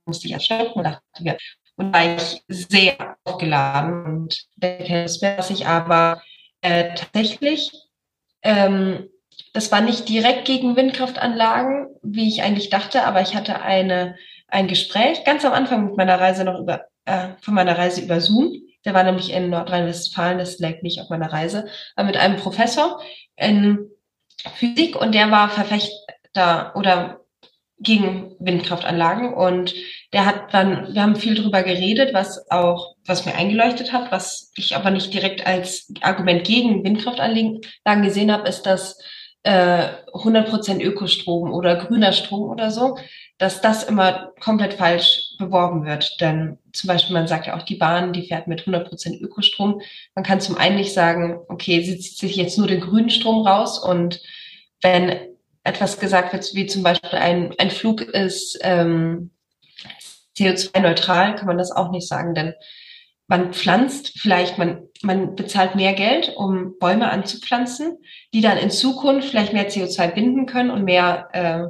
musste 0.04 0.26
ich 0.26 0.32
erschrecken 0.32 0.72
und 0.74 0.84
dachte 0.84 1.02
mir, 1.22 1.36
und 1.76 1.92
war 1.92 2.16
ich 2.16 2.42
sehr 2.48 3.16
aufgeladen 3.24 4.04
und 4.04 4.46
denke, 4.56 5.02
das 5.02 5.20
wäre 5.22 5.44
ich 5.52 5.66
aber 5.66 6.22
äh, 6.60 6.94
tatsächlich 6.94 7.70
ähm, 8.42 9.08
das 9.52 9.72
war 9.72 9.80
nicht 9.80 10.08
direkt 10.08 10.44
gegen 10.44 10.76
Windkraftanlagen, 10.76 11.88
wie 12.02 12.28
ich 12.28 12.42
eigentlich 12.42 12.70
dachte, 12.70 13.04
aber 13.04 13.22
ich 13.22 13.34
hatte 13.34 13.60
eine, 13.60 14.16
ein 14.48 14.68
Gespräch 14.68 15.24
ganz 15.24 15.44
am 15.44 15.52
Anfang 15.52 15.86
mit 15.86 15.96
meiner 15.96 16.20
Reise 16.20 16.44
noch 16.44 16.60
über, 16.60 16.86
äh, 17.04 17.30
von 17.40 17.54
meiner 17.54 17.76
Reise 17.76 18.02
über 18.02 18.20
Zoom. 18.20 18.52
Der 18.84 18.94
war 18.94 19.02
nämlich 19.02 19.32
in 19.32 19.50
Nordrhein-Westfalen, 19.50 20.38
das 20.38 20.58
lag 20.58 20.82
nicht 20.82 21.00
auf 21.00 21.10
meiner 21.10 21.32
Reise, 21.32 21.66
aber 21.96 22.06
mit 22.06 22.16
einem 22.16 22.36
Professor 22.36 23.00
in 23.36 23.90
Physik 24.54 24.96
und 24.96 25.14
der 25.14 25.30
war 25.30 25.50
Verfechter 25.50 26.72
oder 26.74 27.20
gegen 27.80 28.34
Windkraftanlagen 28.40 29.32
und 29.32 29.74
der 30.12 30.26
hat 30.26 30.52
dann, 30.52 30.94
wir 30.94 31.02
haben 31.02 31.16
viel 31.16 31.34
drüber 31.36 31.62
geredet, 31.62 32.12
was 32.12 32.50
auch, 32.50 32.96
was 33.06 33.24
mir 33.24 33.34
eingeleuchtet 33.34 33.92
hat, 33.92 34.10
was 34.10 34.52
ich 34.56 34.74
aber 34.74 34.90
nicht 34.90 35.14
direkt 35.14 35.46
als 35.46 35.92
Argument 36.00 36.44
gegen 36.44 36.82
Windkraftanlagen 36.82 37.60
gesehen 38.02 38.32
habe, 38.32 38.48
ist, 38.48 38.62
dass 38.62 38.98
äh, 39.44 39.88
100% 40.12 40.82
Ökostrom 40.82 41.52
oder 41.52 41.76
grüner 41.76 42.12
Strom 42.12 42.50
oder 42.50 42.70
so, 42.70 42.98
dass 43.38 43.60
das 43.60 43.84
immer 43.84 44.32
komplett 44.40 44.74
falsch 44.74 45.27
beworben 45.38 45.86
wird. 45.86 46.20
Denn 46.20 46.58
zum 46.72 46.88
Beispiel, 46.88 47.14
man 47.14 47.26
sagt 47.26 47.46
ja 47.46 47.56
auch, 47.56 47.62
die 47.62 47.76
Bahn, 47.76 48.12
die 48.12 48.26
fährt 48.26 48.46
mit 48.46 48.62
100% 48.62 49.20
Ökostrom. 49.20 49.80
Man 50.14 50.24
kann 50.24 50.40
zum 50.40 50.56
einen 50.56 50.76
nicht 50.76 50.92
sagen, 50.92 51.38
okay, 51.48 51.82
sie 51.82 51.98
zieht 51.98 52.18
sich 52.18 52.36
jetzt 52.36 52.58
nur 52.58 52.66
den 52.66 52.80
grünen 52.80 53.10
Strom 53.10 53.46
raus 53.46 53.78
und 53.78 54.20
wenn 54.82 55.16
etwas 55.64 55.98
gesagt 55.98 56.32
wird, 56.32 56.54
wie 56.54 56.66
zum 56.66 56.82
Beispiel 56.82 57.18
ein, 57.18 57.54
ein 57.58 57.70
Flug 57.70 58.00
ist 58.00 58.58
ähm, 58.62 59.30
CO2-neutral, 60.36 61.34
kann 61.34 61.46
man 61.46 61.58
das 61.58 61.72
auch 61.72 61.90
nicht 61.90 62.06
sagen, 62.06 62.34
denn 62.34 62.54
man 63.26 63.52
pflanzt 63.52 64.18
vielleicht, 64.18 64.56
man, 64.56 64.88
man 65.02 65.34
bezahlt 65.34 65.74
mehr 65.74 65.92
Geld, 65.92 66.32
um 66.36 66.78
Bäume 66.78 67.10
anzupflanzen, 67.10 67.98
die 68.32 68.40
dann 68.40 68.56
in 68.56 68.70
Zukunft 68.70 69.28
vielleicht 69.28 69.52
mehr 69.52 69.68
CO2 69.68 70.14
binden 70.14 70.46
können 70.46 70.70
und 70.70 70.84
mehr 70.84 71.28
äh, 71.32 71.66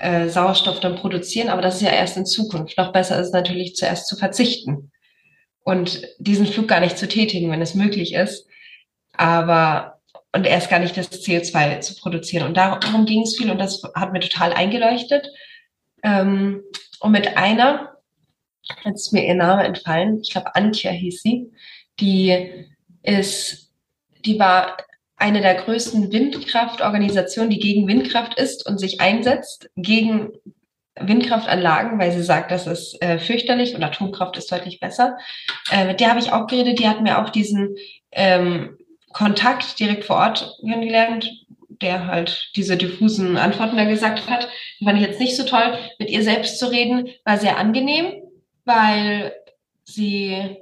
äh, 0.00 0.28
Sauerstoff 0.28 0.80
dann 0.80 0.96
produzieren. 0.96 1.48
Aber 1.48 1.62
das 1.62 1.76
ist 1.76 1.82
ja 1.82 1.92
erst 1.92 2.16
in 2.16 2.26
Zukunft. 2.26 2.76
Noch 2.76 2.92
besser 2.92 3.20
ist 3.20 3.32
natürlich 3.32 3.76
zuerst 3.76 4.08
zu 4.08 4.16
verzichten 4.16 4.90
und 5.62 6.02
diesen 6.18 6.46
Flug 6.46 6.68
gar 6.68 6.80
nicht 6.80 6.98
zu 6.98 7.06
tätigen, 7.06 7.50
wenn 7.50 7.62
es 7.62 7.74
möglich 7.74 8.14
ist. 8.14 8.46
Aber 9.12 9.98
und 10.32 10.46
erst 10.46 10.70
gar 10.70 10.78
nicht 10.78 10.96
das 10.96 11.10
CO2 11.10 11.80
zu 11.80 11.96
produzieren. 11.96 12.46
Und 12.46 12.56
darum 12.56 13.04
ging 13.04 13.22
es 13.22 13.36
viel 13.36 13.50
und 13.50 13.58
das 13.58 13.82
hat 13.94 14.12
mir 14.12 14.20
total 14.20 14.52
eingeleuchtet. 14.52 15.28
Ähm, 16.02 16.62
und 17.00 17.12
mit 17.12 17.36
einer 17.36 17.90
jetzt 18.84 19.06
ist 19.06 19.12
mir 19.12 19.26
ihr 19.26 19.34
Name 19.34 19.64
entfallen, 19.64 20.20
ich 20.20 20.30
glaube 20.30 20.54
Antje 20.54 20.90
hieß 20.90 21.22
sie, 21.22 21.52
die 21.98 22.66
ist, 23.02 23.72
die 24.24 24.38
war 24.38 24.76
eine 25.20 25.40
der 25.40 25.54
größten 25.54 26.12
Windkraftorganisationen, 26.12 27.50
die 27.50 27.58
gegen 27.58 27.86
Windkraft 27.86 28.38
ist 28.38 28.66
und 28.66 28.78
sich 28.78 29.00
einsetzt, 29.00 29.70
gegen 29.76 30.32
Windkraftanlagen, 30.98 31.98
weil 31.98 32.12
sie 32.12 32.22
sagt, 32.22 32.50
das 32.50 32.66
ist 32.66 33.00
äh, 33.02 33.18
fürchterlich 33.18 33.74
und 33.74 33.82
Atomkraft 33.82 34.36
ist 34.36 34.50
deutlich 34.50 34.80
besser. 34.80 35.18
Äh, 35.70 35.86
mit 35.86 36.00
der 36.00 36.10
habe 36.10 36.20
ich 36.20 36.32
auch 36.32 36.46
geredet, 36.46 36.78
die 36.78 36.88
hat 36.88 37.02
mir 37.02 37.18
auch 37.18 37.30
diesen 37.30 37.76
ähm, 38.12 38.76
Kontakt 39.12 39.78
direkt 39.78 40.04
vor 40.04 40.16
Ort 40.16 40.56
kennengelernt, 40.60 41.30
der 41.68 42.06
halt 42.06 42.50
diese 42.56 42.76
diffusen 42.76 43.36
Antworten 43.36 43.76
da 43.76 43.84
gesagt 43.84 44.28
hat. 44.28 44.48
Die 44.78 44.84
fand 44.84 45.00
ich 45.00 45.06
jetzt 45.06 45.20
nicht 45.20 45.36
so 45.36 45.44
toll. 45.44 45.78
Mit 45.98 46.10
ihr 46.10 46.22
selbst 46.22 46.58
zu 46.58 46.70
reden, 46.70 47.08
war 47.24 47.38
sehr 47.38 47.58
angenehm, 47.58 48.22
weil 48.64 49.32
sie, 49.84 50.56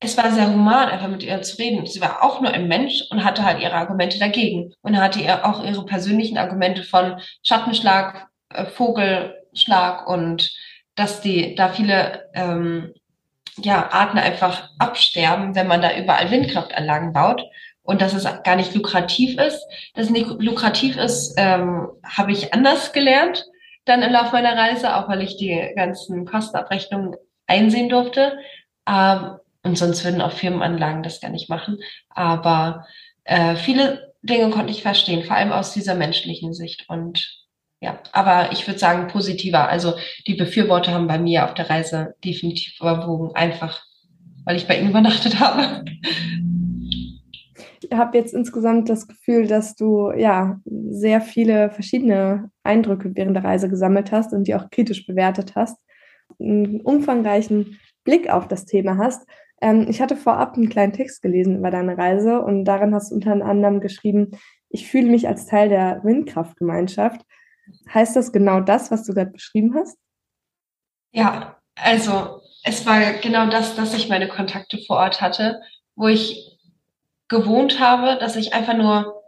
es 0.00 0.16
war 0.16 0.32
sehr 0.32 0.48
human, 0.48 0.88
einfach 0.88 1.08
mit 1.08 1.22
ihr 1.22 1.42
zu 1.42 1.58
reden. 1.58 1.86
Sie 1.86 2.00
war 2.00 2.22
auch 2.22 2.40
nur 2.40 2.50
ein 2.50 2.68
Mensch 2.68 3.04
und 3.10 3.22
hatte 3.22 3.44
halt 3.44 3.60
ihre 3.60 3.74
Argumente 3.74 4.18
dagegen 4.18 4.72
und 4.80 4.98
hatte 4.98 5.20
ihr 5.20 5.46
auch 5.46 5.62
ihre 5.62 5.84
persönlichen 5.84 6.38
Argumente 6.38 6.82
von 6.82 7.20
Schattenschlag, 7.42 8.28
äh, 8.48 8.64
Vogelschlag 8.64 10.08
und 10.08 10.50
dass 10.94 11.20
die 11.20 11.54
da 11.54 11.68
viele 11.68 12.30
ähm, 12.34 12.94
ja, 13.58 13.90
Arten 13.92 14.18
einfach 14.18 14.70
absterben, 14.78 15.54
wenn 15.54 15.66
man 15.66 15.82
da 15.82 15.94
überall 15.96 16.30
Windkraftanlagen 16.30 17.12
baut 17.12 17.42
und 17.82 18.00
dass 18.00 18.14
es 18.14 18.24
gar 18.42 18.56
nicht 18.56 18.74
lukrativ 18.74 19.38
ist. 19.38 19.62
Dass 19.94 20.06
es 20.06 20.10
nicht 20.10 20.28
lukrativ 20.38 20.96
ist, 20.96 21.34
ähm, 21.36 21.88
habe 22.04 22.32
ich 22.32 22.54
anders 22.54 22.92
gelernt 22.92 23.44
dann 23.84 24.02
im 24.02 24.12
Laufe 24.12 24.32
meiner 24.32 24.56
Reise, 24.56 24.94
auch 24.96 25.08
weil 25.08 25.22
ich 25.22 25.36
die 25.36 25.72
ganzen 25.74 26.24
Kostenabrechnungen 26.24 27.16
einsehen 27.46 27.88
durfte. 27.88 28.38
Ähm, 28.88 29.36
und 29.62 29.76
sonst 29.76 30.04
würden 30.04 30.20
auch 30.20 30.32
Firmenanlagen 30.32 31.02
das 31.02 31.20
gar 31.20 31.30
nicht 31.30 31.48
machen. 31.48 31.78
Aber 32.08 32.86
äh, 33.24 33.56
viele 33.56 34.12
Dinge 34.22 34.50
konnte 34.50 34.72
ich 34.72 34.82
verstehen, 34.82 35.24
vor 35.24 35.36
allem 35.36 35.52
aus 35.52 35.72
dieser 35.72 35.94
menschlichen 35.94 36.54
Sicht. 36.54 36.86
Und 36.88 37.46
ja, 37.80 37.98
aber 38.12 38.52
ich 38.52 38.66
würde 38.66 38.78
sagen 38.78 39.08
positiver. 39.08 39.68
Also 39.68 39.94
die 40.26 40.34
Befürworter 40.34 40.92
haben 40.92 41.06
bei 41.06 41.18
mir 41.18 41.44
auf 41.44 41.54
der 41.54 41.70
Reise 41.70 42.14
definitiv 42.24 42.78
überwogen, 42.80 43.34
einfach 43.34 43.82
weil 44.44 44.56
ich 44.56 44.66
bei 44.66 44.78
ihnen 44.78 44.90
übernachtet 44.90 45.38
habe. 45.40 45.84
Ich 47.82 47.96
habe 47.96 48.18
jetzt 48.18 48.34
insgesamt 48.34 48.88
das 48.88 49.08
Gefühl, 49.08 49.46
dass 49.46 49.74
du 49.74 50.12
ja 50.12 50.60
sehr 50.64 51.20
viele 51.20 51.70
verschiedene 51.70 52.50
Eindrücke 52.62 53.12
während 53.14 53.36
der 53.36 53.44
Reise 53.44 53.68
gesammelt 53.68 54.12
hast 54.12 54.32
und 54.32 54.44
die 54.44 54.54
auch 54.54 54.70
kritisch 54.70 55.06
bewertet 55.06 55.54
hast, 55.54 55.76
einen 56.38 56.80
umfangreichen 56.82 57.78
Blick 58.04 58.30
auf 58.30 58.48
das 58.48 58.66
Thema 58.66 58.96
hast. 58.98 59.26
Ähm, 59.60 59.86
ich 59.88 60.00
hatte 60.00 60.16
vorab 60.16 60.54
einen 60.54 60.68
kleinen 60.68 60.92
Text 60.92 61.22
gelesen 61.22 61.58
über 61.58 61.70
deine 61.70 61.96
Reise 61.98 62.40
und 62.40 62.64
darin 62.64 62.94
hast 62.94 63.10
du 63.10 63.14
unter 63.14 63.32
anderem 63.32 63.80
geschrieben, 63.80 64.32
ich 64.68 64.88
fühle 64.88 65.08
mich 65.08 65.26
als 65.28 65.46
Teil 65.46 65.68
der 65.68 66.02
Windkraftgemeinschaft. 66.04 67.22
Heißt 67.92 68.16
das 68.16 68.32
genau 68.32 68.60
das, 68.60 68.90
was 68.90 69.04
du 69.04 69.12
gerade 69.12 69.30
beschrieben 69.30 69.74
hast? 69.74 69.98
Ja, 71.12 71.56
also 71.74 72.40
es 72.62 72.86
war 72.86 73.14
genau 73.14 73.48
das, 73.50 73.74
dass 73.74 73.94
ich 73.94 74.08
meine 74.08 74.28
Kontakte 74.28 74.78
vor 74.86 74.96
Ort 74.96 75.20
hatte, 75.20 75.60
wo 75.96 76.08
ich 76.08 76.58
gewohnt 77.28 77.80
habe, 77.80 78.18
dass 78.18 78.36
ich 78.36 78.54
einfach 78.54 78.76
nur 78.76 79.22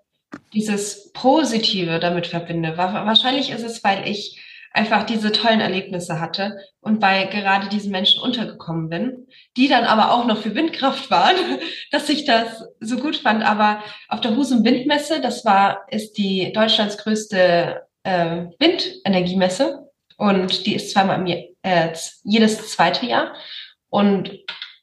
dieses 0.52 1.12
Positive 1.12 1.98
damit 1.98 2.26
verbinde. 2.26 2.76
Wahrscheinlich 2.76 3.50
ist 3.50 3.64
es, 3.64 3.84
weil 3.84 4.08
ich 4.08 4.40
einfach 4.74 5.04
diese 5.04 5.32
tollen 5.32 5.60
Erlebnisse 5.60 6.20
hatte 6.20 6.56
und 6.80 7.00
bei 7.00 7.24
gerade 7.24 7.68
diesen 7.68 7.92
Menschen 7.92 8.22
untergekommen 8.22 8.88
bin, 8.88 9.26
die 9.56 9.68
dann 9.68 9.84
aber 9.84 10.12
auch 10.12 10.24
noch 10.24 10.38
für 10.38 10.54
Windkraft 10.54 11.10
waren, 11.10 11.36
dass 11.90 12.08
ich 12.08 12.24
das 12.24 12.64
so 12.80 12.96
gut 12.96 13.16
fand. 13.16 13.44
Aber 13.44 13.82
auf 14.08 14.20
der 14.20 14.36
Husum 14.36 14.64
Windmesse, 14.64 15.20
das 15.20 15.44
war, 15.44 15.86
ist 15.90 16.14
die 16.14 16.52
Deutschlands 16.52 16.98
größte 16.98 17.82
äh, 18.04 18.44
Windenergiemesse 18.58 19.90
und 20.16 20.66
die 20.66 20.74
ist 20.74 20.90
zweimal 20.90 21.18
im, 21.18 21.26
äh, 21.62 21.92
jedes 22.24 22.70
zweite 22.70 23.06
Jahr. 23.06 23.34
Und 23.90 24.30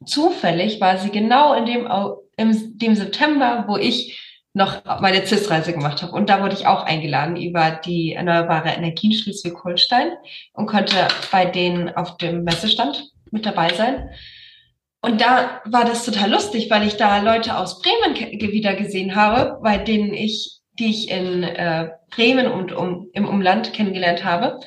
zufällig 0.06 0.80
war 0.80 0.98
sie 0.98 1.10
genau 1.10 1.54
in 1.54 1.66
dem, 1.66 1.90
im, 2.38 2.78
dem 2.78 2.96
September, 2.96 3.66
wo 3.68 3.78
ich 3.78 4.29
noch 4.60 4.84
meine 5.00 5.26
CIS-Reise 5.26 5.74
gemacht 5.74 6.04
habe. 6.04 6.12
Und 6.12 6.30
da 6.30 6.42
wurde 6.44 6.54
ich 6.54 6.68
auch 6.68 6.84
eingeladen 6.84 7.36
über 7.36 7.72
die 7.72 8.14
erneuerbare 8.14 8.70
Energien 8.70 9.14
Schleswig-Holstein 9.14 10.12
und 10.54 10.68
konnte 10.68 11.08
bei 11.32 11.46
denen 11.46 11.90
auf 11.90 12.18
dem 12.18 12.44
Messestand 12.44 13.10
mit 13.32 13.46
dabei 13.46 13.74
sein. 13.74 14.10
Und 15.02 15.22
da 15.22 15.62
war 15.66 15.86
das 15.86 16.06
total 16.06 16.30
lustig, 16.30 16.70
weil 16.70 16.86
ich 16.86 16.98
da 16.98 17.20
Leute 17.20 17.58
aus 17.58 17.82
Bremen 17.82 18.16
wieder 18.16 18.76
gesehen 18.76 19.16
habe, 19.16 19.60
bei 19.64 19.78
denen 19.78 20.14
ich 20.14 20.60
die 20.80 20.90
ich 20.90 21.10
in 21.10 21.44
äh, 21.44 21.90
Bremen 22.10 22.48
und 22.48 22.72
um, 22.72 23.10
im 23.14 23.28
Umland 23.28 23.74
kennengelernt 23.74 24.24
habe. 24.24 24.60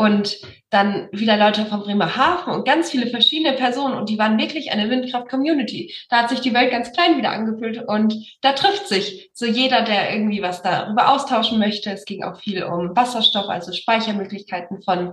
Und 0.00 0.38
dann 0.70 1.10
wieder 1.12 1.36
Leute 1.36 1.66
von 1.66 1.80
Bremerhaven 1.80 2.54
und 2.54 2.64
ganz 2.64 2.90
viele 2.90 3.08
verschiedene 3.08 3.54
Personen. 3.54 3.94
Und 3.98 4.08
die 4.08 4.16
waren 4.16 4.38
wirklich 4.38 4.72
eine 4.72 4.88
Windkraft-Community. 4.88 5.94
Da 6.08 6.22
hat 6.22 6.30
sich 6.30 6.40
die 6.40 6.54
Welt 6.54 6.70
ganz 6.70 6.90
klein 6.94 7.18
wieder 7.18 7.32
angefühlt. 7.32 7.86
Und 7.86 8.14
da 8.40 8.54
trifft 8.54 8.88
sich 8.88 9.28
so 9.34 9.44
jeder, 9.44 9.82
der 9.82 10.10
irgendwie 10.14 10.40
was 10.40 10.62
darüber 10.62 11.10
austauschen 11.12 11.58
möchte. 11.58 11.90
Es 11.90 12.06
ging 12.06 12.24
auch 12.24 12.40
viel 12.40 12.64
um 12.64 12.96
Wasserstoff, 12.96 13.50
also 13.50 13.74
Speichermöglichkeiten 13.74 14.80
von 14.80 15.12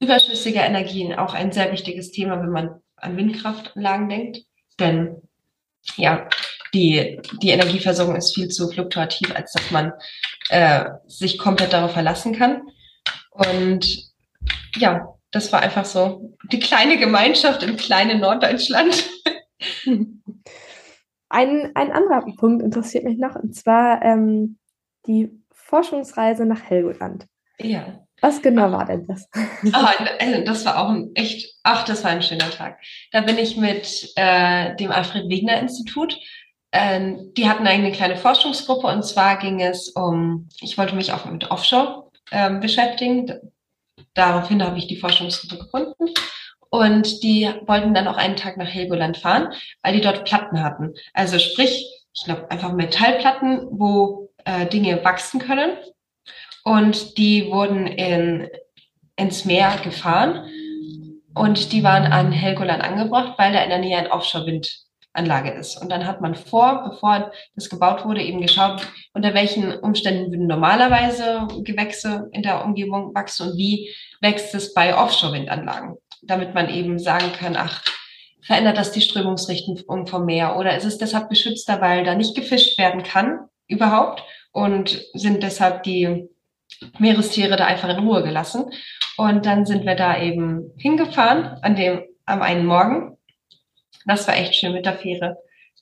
überschüssiger 0.00 0.64
Energien. 0.64 1.12
Auch 1.12 1.34
ein 1.34 1.52
sehr 1.52 1.70
wichtiges 1.70 2.10
Thema, 2.10 2.40
wenn 2.40 2.52
man 2.52 2.80
an 2.96 3.18
Windkraftanlagen 3.18 4.08
denkt. 4.08 4.38
Denn 4.80 5.20
ja, 5.96 6.26
die, 6.72 7.20
die 7.42 7.50
Energieversorgung 7.50 8.16
ist 8.16 8.34
viel 8.34 8.48
zu 8.48 8.70
fluktuativ, 8.70 9.36
als 9.36 9.52
dass 9.52 9.70
man 9.70 9.92
äh, 10.48 10.86
sich 11.06 11.36
komplett 11.36 11.74
darauf 11.74 11.92
verlassen 11.92 12.34
kann. 12.34 12.62
Und 13.32 14.11
ja, 14.76 15.14
das 15.30 15.52
war 15.52 15.60
einfach 15.60 15.84
so 15.84 16.36
die 16.50 16.60
kleine 16.60 16.98
Gemeinschaft 16.98 17.62
im 17.62 17.76
kleinen 17.76 18.20
Norddeutschland. 18.20 19.10
Ein, 21.34 21.70
ein 21.74 21.92
anderer 21.92 22.26
Punkt 22.36 22.62
interessiert 22.62 23.04
mich 23.04 23.16
noch, 23.16 23.36
und 23.36 23.54
zwar 23.54 24.02
ähm, 24.02 24.58
die 25.06 25.30
Forschungsreise 25.50 26.44
nach 26.44 26.62
Helgoland. 26.62 27.26
Ja. 27.58 28.04
Was 28.20 28.42
genau 28.42 28.70
war 28.70 28.84
denn 28.84 29.06
das? 29.06 29.30
Ah, 29.72 29.94
also 30.20 30.44
das 30.44 30.66
war 30.66 30.78
auch 30.78 30.90
ein 30.90 31.10
echt, 31.14 31.58
ach, 31.62 31.86
das 31.86 32.04
war 32.04 32.10
ein 32.10 32.22
schöner 32.22 32.50
Tag. 32.50 32.78
Da 33.12 33.22
bin 33.22 33.38
ich 33.38 33.56
mit 33.56 34.12
äh, 34.16 34.76
dem 34.76 34.92
Alfred 34.92 35.30
Wegener 35.30 35.58
Institut 35.58 36.18
ähm, 36.72 37.32
die 37.36 37.48
hatten 37.48 37.66
eine 37.66 37.92
kleine 37.92 38.16
Forschungsgruppe 38.16 38.86
und 38.86 39.04
zwar 39.04 39.38
ging 39.38 39.60
es 39.60 39.90
um, 39.90 40.48
ich 40.60 40.78
wollte 40.78 40.96
mich 40.96 41.12
auch 41.12 41.26
mit 41.26 41.50
Offshore 41.50 42.10
ähm, 42.30 42.60
beschäftigen. 42.60 43.30
Daraufhin 44.14 44.62
habe 44.62 44.78
ich 44.78 44.86
die 44.86 44.98
Forschungsgruppe 44.98 45.64
gefunden. 45.64 46.12
Und 46.70 47.22
die 47.22 47.50
wollten 47.66 47.92
dann 47.92 48.08
auch 48.08 48.16
einen 48.16 48.36
Tag 48.36 48.56
nach 48.56 48.68
Helgoland 48.68 49.18
fahren, 49.18 49.52
weil 49.82 49.92
die 49.92 50.00
dort 50.00 50.24
Platten 50.24 50.62
hatten. 50.62 50.94
Also 51.12 51.38
sprich, 51.38 51.86
ich 52.14 52.24
glaube 52.24 52.50
einfach 52.50 52.72
Metallplatten, 52.72 53.68
wo 53.70 54.30
äh, 54.44 54.66
Dinge 54.66 55.04
wachsen 55.04 55.40
können. 55.40 55.76
Und 56.64 57.18
die 57.18 57.50
wurden 57.50 57.86
in, 57.86 58.48
ins 59.16 59.44
Meer 59.44 59.78
gefahren. 59.82 60.48
Und 61.34 61.72
die 61.72 61.82
waren 61.82 62.10
an 62.10 62.32
Helgoland 62.32 62.82
angebracht, 62.82 63.34
weil 63.38 63.52
da 63.52 63.62
in 63.62 63.70
der 63.70 63.78
Nähe 63.78 63.98
ein 63.98 64.10
Offshore-Wind 64.10 64.70
Anlage 65.14 65.50
ist. 65.50 65.80
Und 65.80 65.90
dann 65.90 66.06
hat 66.06 66.20
man 66.20 66.34
vor, 66.34 66.88
bevor 66.88 67.32
das 67.54 67.68
gebaut 67.68 68.04
wurde, 68.04 68.22
eben 68.22 68.40
geschaut, 68.40 68.86
unter 69.12 69.34
welchen 69.34 69.72
Umständen 69.78 70.30
würden 70.30 70.46
normalerweise 70.46 71.46
Gewächse 71.62 72.28
in 72.32 72.42
der 72.42 72.64
Umgebung 72.64 73.14
wachsen 73.14 73.50
und 73.50 73.58
wie 73.58 73.90
wächst 74.20 74.54
es 74.54 74.72
bei 74.72 74.96
Offshore-Windanlagen, 74.96 75.96
damit 76.22 76.54
man 76.54 76.70
eben 76.70 76.98
sagen 76.98 77.32
kann, 77.32 77.56
ach, 77.56 77.82
verändert 78.42 78.76
das 78.76 78.92
die 78.92 79.00
Strömungsrichtung 79.00 79.78
vom 80.06 80.24
Meer 80.24 80.56
oder 80.56 80.76
ist 80.76 80.84
es 80.84 80.98
deshalb 80.98 81.28
geschützter, 81.28 81.80
weil 81.80 82.04
da 82.04 82.14
nicht 82.14 82.34
gefischt 82.34 82.78
werden 82.78 83.02
kann 83.02 83.48
überhaupt 83.68 84.22
und 84.52 85.00
sind 85.14 85.42
deshalb 85.42 85.82
die 85.84 86.28
Meerestiere 86.98 87.56
da 87.56 87.66
einfach 87.66 87.88
in 87.88 88.06
Ruhe 88.06 88.22
gelassen. 88.22 88.70
Und 89.16 89.46
dann 89.46 89.66
sind 89.66 89.84
wir 89.84 89.94
da 89.94 90.20
eben 90.20 90.72
hingefahren 90.76 91.58
an 91.62 91.76
dem, 91.76 92.02
am 92.24 92.42
einen 92.42 92.66
Morgen 92.66 93.18
das 94.06 94.26
war 94.26 94.36
echt 94.36 94.54
schön 94.54 94.72
mit 94.72 94.86
der 94.86 94.98
Fähre 94.98 95.36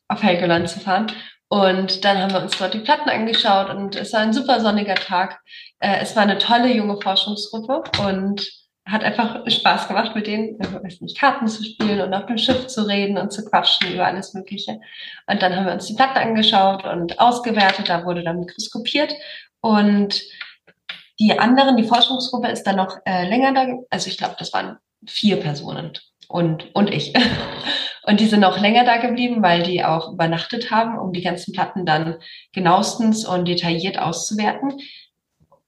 auf 0.09 0.23
Helgoland 0.23 0.69
zu 0.69 0.81
fahren. 0.81 1.07
Und 1.49 2.05
dann 2.05 2.19
haben 2.19 2.33
wir 2.33 2.43
uns 2.43 2.57
dort 2.59 2.75
die 2.75 2.79
Platten 2.79 3.11
angeschaut 3.11 3.71
und 3.71 3.97
es 3.97 4.13
war 4.13 4.21
ein 4.21 4.33
super 4.33 4.61
sonniger 4.61 4.95
Tag. 4.95 5.41
Äh, 5.81 5.99
es 6.01 6.15
war 6.15 6.23
eine 6.23 6.39
tolle 6.39 6.73
junge 6.73 7.01
Forschungsgruppe 7.01 7.83
und 8.03 8.49
hat 8.87 9.03
einfach 9.03 9.45
Spaß 9.47 9.89
gemacht, 9.89 10.15
mit 10.15 10.27
denen, 10.27 10.59
weiß 10.59 11.01
nicht, 11.01 11.19
Karten 11.19 11.47
zu 11.49 11.65
spielen 11.65 12.01
und 12.01 12.15
auf 12.15 12.27
dem 12.27 12.39
Schiff 12.39 12.67
zu 12.69 12.87
reden 12.87 13.19
und 13.19 13.33
zu 13.33 13.45
quatschen 13.45 13.93
über 13.93 14.07
alles 14.07 14.33
Mögliche. 14.33 14.81
Und 15.27 15.43
dann 15.43 15.55
haben 15.55 15.67
wir 15.67 15.73
uns 15.73 15.87
die 15.87 15.95
Platten 15.95 16.19
angeschaut 16.19 16.85
und 16.85 17.19
ausgewertet. 17.19 17.89
Da 17.89 18.05
wurde 18.05 18.23
dann 18.23 18.41
mikroskopiert 18.41 19.13
und 19.61 20.21
die 21.19 21.39
anderen, 21.39 21.77
die 21.77 21.85
Forschungsgruppe 21.85 22.49
ist 22.49 22.65
dann 22.65 22.77
noch 22.77 22.97
äh, 23.05 23.29
länger 23.29 23.53
da, 23.53 23.67
also 23.91 24.09
ich 24.09 24.17
glaube, 24.17 24.37
das 24.39 24.53
waren 24.53 24.79
vier 25.07 25.39
Personen 25.39 25.93
und, 26.31 26.75
und 26.75 26.93
ich. 26.93 27.13
Und 28.03 28.19
die 28.19 28.27
sind 28.27 28.45
auch 28.45 28.59
länger 28.59 28.85
da 28.85 28.97
geblieben, 28.97 29.43
weil 29.43 29.63
die 29.63 29.85
auch 29.85 30.11
übernachtet 30.11 30.71
haben, 30.71 30.99
um 30.99 31.13
die 31.13 31.21
ganzen 31.21 31.53
Platten 31.53 31.85
dann 31.85 32.17
genauestens 32.53 33.27
und 33.27 33.47
detailliert 33.47 33.99
auszuwerten. 33.99 34.81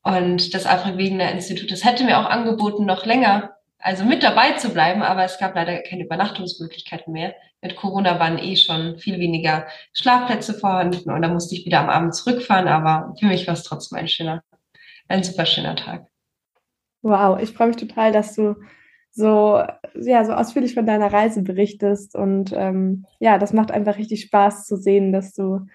Und 0.03 0.55
das 0.55 0.67
Alfred 0.67 0.97
Wegener 0.97 1.31
Institut, 1.31 1.71
das 1.71 1.85
hätte 1.85 2.05
mir 2.05 2.19
auch 2.19 2.25
angeboten, 2.25 2.87
noch 2.87 3.05
länger, 3.05 3.51
also 3.79 4.05
mit 4.05 4.23
dabei 4.23 4.53
zu 4.53 4.71
bleiben, 4.71 5.03
aber 5.03 5.25
es 5.25 5.39
gab 5.39 5.55
leider 5.55 5.83
keine 5.83 6.05
Übernachtungsmöglichkeiten 6.05 7.13
mehr. 7.13 7.35
Mit 7.61 7.77
Corona 7.77 8.19
waren 8.19 8.39
eh 8.39 8.57
schon 8.57 8.99
viel 8.99 9.19
weniger 9.19 9.67
Schlafplätze 9.93 10.55
vorhanden 10.55 11.11
und 11.11 11.23
da 11.23 11.29
musste 11.29 11.55
ich 11.55 11.67
wieder 11.67 11.81
am 11.81 11.91
Abend 11.91 12.15
zurückfahren, 12.15 12.67
aber 12.67 13.15
für 13.21 13.27
mich 13.27 13.47
war 13.47 13.55
es 13.55 13.63
trotzdem 13.63 13.99
ein 13.99 14.09
schöner, 14.09 14.43
ein 15.07 15.23
super 15.23 15.47
schöner 15.47 15.77
Tag. 15.77 16.07
Wow, 17.03 17.41
ich 17.41 17.51
freue 17.51 17.69
mich 17.69 17.77
total, 17.77 18.11
dass 18.11 18.35
du 18.35 18.57
so, 19.13 19.63
ja, 19.95 20.25
so 20.25 20.33
ausführlich 20.33 20.75
von 20.75 20.87
deiner 20.87 21.13
Reise 21.13 21.43
berichtest. 21.43 22.17
Und 22.17 22.53
ähm, 22.55 23.05
ja, 23.21 23.39
das 23.39 23.53
macht 23.53 23.71
einfach 23.71 23.99
richtig 23.99 24.23
Spaß 24.23 24.67
zu 24.67 24.77
sehen, 24.77 25.13
dass 25.13 25.35
du 25.35 25.67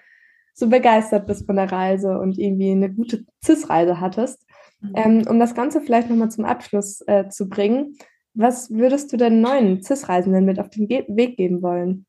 so 0.54 0.68
begeistert 0.68 1.26
bist 1.26 1.46
von 1.46 1.56
der 1.56 1.70
Reise 1.70 2.18
und 2.18 2.36
irgendwie 2.36 2.72
eine 2.72 2.92
gute 2.92 3.24
CIS-Reise 3.44 4.00
hattest. 4.00 4.44
Mhm. 4.80 4.92
Ähm, 4.96 5.22
um 5.28 5.38
das 5.38 5.54
Ganze 5.54 5.80
vielleicht 5.80 6.10
nochmal 6.10 6.30
zum 6.30 6.44
Abschluss 6.44 7.00
äh, 7.06 7.28
zu 7.28 7.48
bringen, 7.48 7.96
was 8.34 8.70
würdest 8.70 9.12
du 9.12 9.16
denn 9.16 9.40
neuen 9.40 9.82
CIS-Reisenden 9.82 10.44
mit 10.44 10.58
auf 10.58 10.68
den 10.70 10.88
Ge 10.88 11.04
Weg 11.08 11.36
geben 11.36 11.62
wollen? 11.62 12.06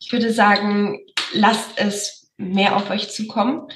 Ich 0.00 0.12
würde 0.12 0.32
sagen, 0.32 0.98
lasst 1.32 1.78
es 1.78 2.32
mehr 2.36 2.76
auf 2.76 2.90
euch 2.90 3.10
zukommen 3.10 3.68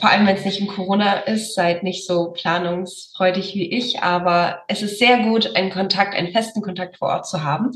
vor 0.00 0.10
allem 0.10 0.26
wenn 0.26 0.36
es 0.36 0.44
nicht 0.44 0.60
in 0.60 0.66
Corona 0.66 1.20
ist, 1.20 1.54
seid 1.54 1.82
nicht 1.82 2.06
so 2.06 2.32
planungsfreudig 2.32 3.54
wie 3.54 3.70
ich, 3.70 4.02
aber 4.02 4.62
es 4.68 4.82
ist 4.82 4.98
sehr 4.98 5.18
gut, 5.18 5.54
einen 5.56 5.70
Kontakt, 5.70 6.14
einen 6.14 6.32
festen 6.32 6.62
Kontakt 6.62 6.98
vor 6.98 7.08
Ort 7.08 7.26
zu 7.26 7.44
haben. 7.44 7.70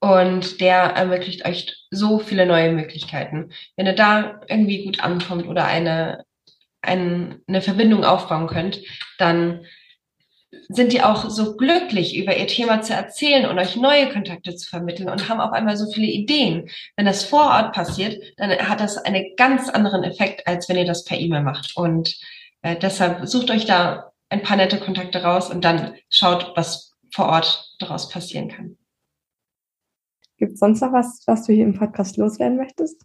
Und 0.00 0.60
der 0.60 0.78
ermöglicht 0.78 1.44
euch 1.46 1.76
so 1.90 2.18
viele 2.18 2.44
neue 2.44 2.72
Möglichkeiten. 2.72 3.52
Wenn 3.76 3.86
ihr 3.86 3.94
da 3.94 4.40
irgendwie 4.48 4.84
gut 4.84 4.98
ankommt 4.98 5.46
oder 5.46 5.64
eine, 5.66 6.24
eine, 6.80 7.40
eine 7.46 7.62
Verbindung 7.62 8.04
aufbauen 8.04 8.48
könnt, 8.48 8.80
dann 9.18 9.64
sind 10.74 10.92
die 10.92 11.02
auch 11.02 11.30
so 11.30 11.56
glücklich, 11.56 12.16
über 12.16 12.36
ihr 12.36 12.46
Thema 12.46 12.82
zu 12.82 12.94
erzählen 12.94 13.48
und 13.48 13.58
euch 13.58 13.76
neue 13.76 14.10
Kontakte 14.10 14.54
zu 14.54 14.68
vermitteln 14.68 15.08
und 15.08 15.28
haben 15.28 15.40
auf 15.40 15.52
einmal 15.52 15.76
so 15.76 15.90
viele 15.90 16.06
Ideen. 16.06 16.68
Wenn 16.96 17.06
das 17.06 17.24
vor 17.24 17.44
Ort 17.44 17.72
passiert, 17.74 18.22
dann 18.36 18.50
hat 18.50 18.80
das 18.80 18.98
einen 18.98 19.34
ganz 19.36 19.68
anderen 19.68 20.04
Effekt, 20.04 20.46
als 20.46 20.68
wenn 20.68 20.76
ihr 20.76 20.84
das 20.84 21.04
per 21.04 21.18
E-Mail 21.18 21.42
macht. 21.42 21.76
Und 21.76 22.18
äh, 22.62 22.76
deshalb 22.76 23.26
sucht 23.26 23.50
euch 23.50 23.64
da 23.64 24.12
ein 24.28 24.42
paar 24.42 24.56
nette 24.56 24.78
Kontakte 24.78 25.22
raus 25.22 25.50
und 25.50 25.64
dann 25.64 25.94
schaut, 26.08 26.52
was 26.56 26.94
vor 27.12 27.26
Ort 27.26 27.74
daraus 27.78 28.08
passieren 28.08 28.48
kann. 28.48 28.78
Gibt 30.38 30.54
es 30.54 30.60
sonst 30.60 30.80
noch 30.80 30.92
was, 30.92 31.22
was 31.26 31.46
du 31.46 31.52
hier 31.52 31.64
im 31.64 31.78
Podcast 31.78 32.16
loswerden 32.16 32.56
möchtest? 32.56 33.04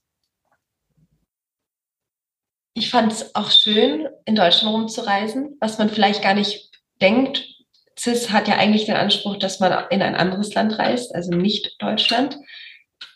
Ich 2.73 2.89
fand 2.89 3.11
es 3.11 3.35
auch 3.35 3.51
schön, 3.51 4.07
in 4.25 4.35
Deutschland 4.35 4.73
rumzureisen, 4.73 5.57
was 5.59 5.77
man 5.79 5.89
vielleicht 5.89 6.21
gar 6.21 6.35
nicht 6.35 6.71
denkt, 7.01 7.56
CIS 7.99 8.31
hat 8.31 8.47
ja 8.47 8.55
eigentlich 8.57 8.85
den 8.85 8.95
Anspruch, 8.95 9.37
dass 9.37 9.59
man 9.59 9.85
in 9.89 10.01
ein 10.01 10.15
anderes 10.15 10.53
Land 10.53 10.77
reist, 10.77 11.13
also 11.15 11.31
nicht 11.31 11.75
Deutschland. 11.79 12.37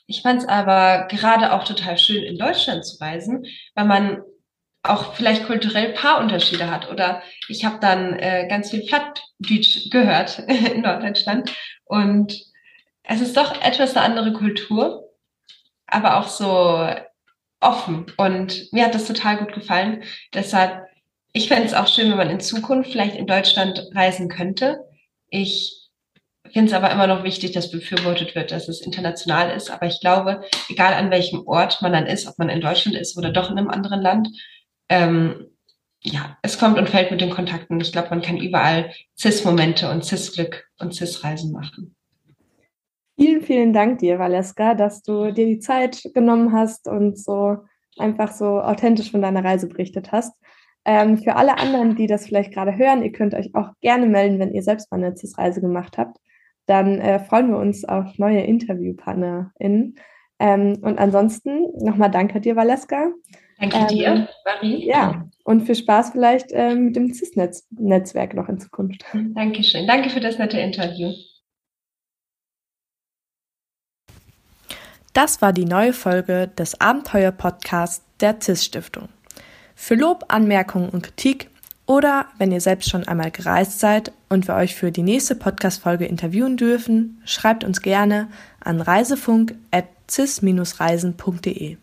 Ich 0.07 0.23
fand 0.23 0.41
es 0.41 0.47
aber 0.47 1.07
gerade 1.07 1.53
auch 1.53 1.63
total 1.63 1.97
schön, 1.97 2.23
in 2.23 2.37
Deutschland 2.37 2.85
zu 2.85 2.99
reisen, 2.99 3.45
weil 3.75 3.85
man 3.85 4.21
auch 4.83 5.13
vielleicht 5.13 5.45
kulturell 5.45 5.93
Paarunterschiede 5.93 6.69
hat. 6.69 6.89
Oder 6.89 7.21
ich 7.47 7.65
habe 7.65 7.77
dann 7.79 8.17
äh, 8.17 8.47
ganz 8.49 8.71
viel 8.71 8.85
Plattdeutsch 8.85 9.89
gehört 9.91 10.39
in 10.47 10.81
Norddeutschland. 10.81 11.51
Und 11.85 12.33
es 13.03 13.21
ist 13.21 13.37
doch 13.37 13.61
etwas 13.61 13.95
eine 13.95 14.05
andere 14.05 14.33
Kultur, 14.33 15.09
aber 15.85 16.17
auch 16.17 16.27
so 16.27 16.89
offen. 17.59 18.07
Und 18.17 18.73
mir 18.73 18.85
hat 18.85 18.95
das 18.95 19.05
total 19.05 19.37
gut 19.37 19.53
gefallen. 19.53 20.03
Deshalb 20.33 20.87
ich 21.33 21.47
fände 21.47 21.65
es 21.65 21.73
auch 21.73 21.87
schön, 21.87 22.09
wenn 22.09 22.17
man 22.17 22.29
in 22.29 22.39
Zukunft 22.39 22.91
vielleicht 22.91 23.15
in 23.15 23.27
Deutschland 23.27 23.89
reisen 23.93 24.27
könnte. 24.27 24.83
Ich 25.29 25.89
finde 26.51 26.71
es 26.71 26.73
aber 26.73 26.91
immer 26.91 27.07
noch 27.07 27.23
wichtig, 27.23 27.53
dass 27.53 27.71
befürwortet 27.71 28.35
wird, 28.35 28.51
dass 28.51 28.67
es 28.67 28.81
international 28.81 29.55
ist. 29.55 29.69
Aber 29.69 29.85
ich 29.85 30.01
glaube, 30.01 30.41
egal 30.69 30.93
an 30.93 31.11
welchem 31.11 31.47
Ort 31.47 31.81
man 31.81 31.93
dann 31.93 32.07
ist, 32.07 32.27
ob 32.27 32.37
man 32.37 32.49
in 32.49 32.61
Deutschland 32.61 32.97
ist 32.97 33.17
oder 33.17 33.31
doch 33.31 33.49
in 33.49 33.57
einem 33.57 33.69
anderen 33.69 34.01
Land, 34.01 34.29
ähm, 34.89 35.47
ja, 36.03 36.37
es 36.41 36.57
kommt 36.57 36.77
und 36.77 36.89
fällt 36.89 37.11
mit 37.11 37.21
den 37.21 37.29
Kontakten. 37.29 37.79
Ich 37.79 37.91
glaube, 37.91 38.09
man 38.09 38.21
kann 38.21 38.37
überall 38.37 38.91
CIS-Momente 39.17 39.89
und 39.89 40.03
CIS-Glück 40.03 40.67
und 40.79 40.95
CIS-Reisen 40.95 41.51
machen. 41.51 41.95
Vielen, 43.17 43.43
vielen 43.43 43.71
Dank 43.71 43.99
dir, 43.99 44.17
Valeska, 44.17 44.73
dass 44.73 45.03
du 45.03 45.31
dir 45.31 45.45
die 45.45 45.59
Zeit 45.59 46.01
genommen 46.15 46.53
hast 46.53 46.87
und 46.87 47.19
so 47.19 47.57
einfach 47.97 48.31
so 48.31 48.59
authentisch 48.59 49.11
von 49.11 49.21
deiner 49.21 49.43
Reise 49.43 49.67
berichtet 49.67 50.11
hast. 50.11 50.33
Ähm, 50.83 51.17
für 51.17 51.35
alle 51.35 51.57
anderen, 51.57 51.95
die 51.95 52.07
das 52.07 52.25
vielleicht 52.25 52.53
gerade 52.53 52.75
hören, 52.75 53.03
ihr 53.03 53.11
könnt 53.11 53.35
euch 53.35 53.53
auch 53.53 53.69
gerne 53.81 54.07
melden, 54.07 54.39
wenn 54.39 54.53
ihr 54.53 54.63
selbst 54.63 54.91
mal 54.91 55.03
eine 55.03 55.15
CIS-Reise 55.15 55.61
gemacht 55.61 55.97
habt. 55.97 56.17
Dann 56.65 56.99
äh, 56.99 57.19
freuen 57.19 57.49
wir 57.49 57.57
uns 57.57 57.85
auf 57.85 58.17
neue 58.17 58.41
InterviewpartnerInnen. 58.41 59.95
Ähm, 60.39 60.79
und 60.81 60.97
ansonsten 60.97 61.67
nochmal 61.83 62.09
danke 62.09 62.41
dir, 62.41 62.55
Valeska. 62.55 63.11
Danke 63.59 63.77
ähm, 63.77 63.87
dir, 63.87 64.29
Marie. 64.43 64.87
Ja, 64.87 65.27
und 65.43 65.61
viel 65.61 65.75
Spaß 65.75 66.11
vielleicht 66.11 66.51
äh, 66.51 66.73
mit 66.73 66.95
dem 66.95 67.13
CIS-Netzwerk 67.13 68.33
noch 68.33 68.49
in 68.49 68.59
Zukunft. 68.59 69.05
Dankeschön. 69.13 69.85
Danke 69.85 70.09
für 70.09 70.19
das 70.19 70.39
nette 70.39 70.59
Interview. 70.59 71.11
Das 75.13 75.41
war 75.41 75.53
die 75.53 75.65
neue 75.65 75.93
Folge 75.93 76.47
des 76.47 76.79
Abenteuer-Podcasts 76.79 78.03
der 78.21 78.39
CIS-Stiftung. 78.41 79.09
Für 79.83 79.95
Lob, 79.95 80.25
Anmerkungen 80.27 80.89
und 80.89 81.01
Kritik 81.01 81.49
oder 81.87 82.27
wenn 82.37 82.51
ihr 82.51 82.61
selbst 82.61 82.87
schon 82.87 83.07
einmal 83.07 83.31
gereist 83.31 83.79
seid 83.79 84.11
und 84.29 84.47
wir 84.47 84.53
euch 84.53 84.75
für 84.75 84.91
die 84.91 85.01
nächste 85.01 85.33
Podcast-Folge 85.33 86.05
interviewen 86.05 86.55
dürfen, 86.55 87.19
schreibt 87.25 87.63
uns 87.63 87.81
gerne 87.81 88.27
an 88.59 88.79
reisefunk.cis-reisen.de. 88.79 91.77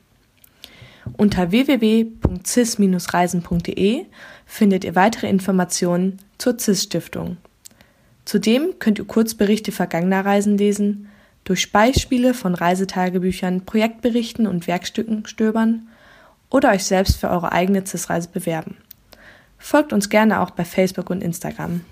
Unter 1.16 1.50
www.cis-reisen.de 1.50 4.06
findet 4.46 4.84
ihr 4.84 4.94
weitere 4.94 5.28
Informationen 5.28 6.18
zur 6.38 6.56
CIS-Stiftung. 6.56 7.36
Zudem 8.24 8.78
könnt 8.78 9.00
ihr 9.00 9.06
Kurzberichte 9.06 9.72
vergangener 9.72 10.24
Reisen 10.24 10.56
lesen, 10.56 11.08
durch 11.42 11.72
Beispiele 11.72 12.32
von 12.32 12.54
Reisetagebüchern, 12.54 13.62
Projektberichten 13.62 14.46
und 14.46 14.68
Werkstücken 14.68 15.26
stöbern 15.26 15.88
oder 16.50 16.70
euch 16.70 16.84
selbst 16.84 17.16
für 17.16 17.30
eure 17.30 17.52
eigene 17.52 17.84
CIS-Reise 17.84 18.28
bewerben. 18.28 18.76
Folgt 19.58 19.92
uns 19.92 20.08
gerne 20.08 20.40
auch 20.40 20.50
bei 20.50 20.64
Facebook 20.64 21.10
und 21.10 21.22
Instagram. 21.22 21.82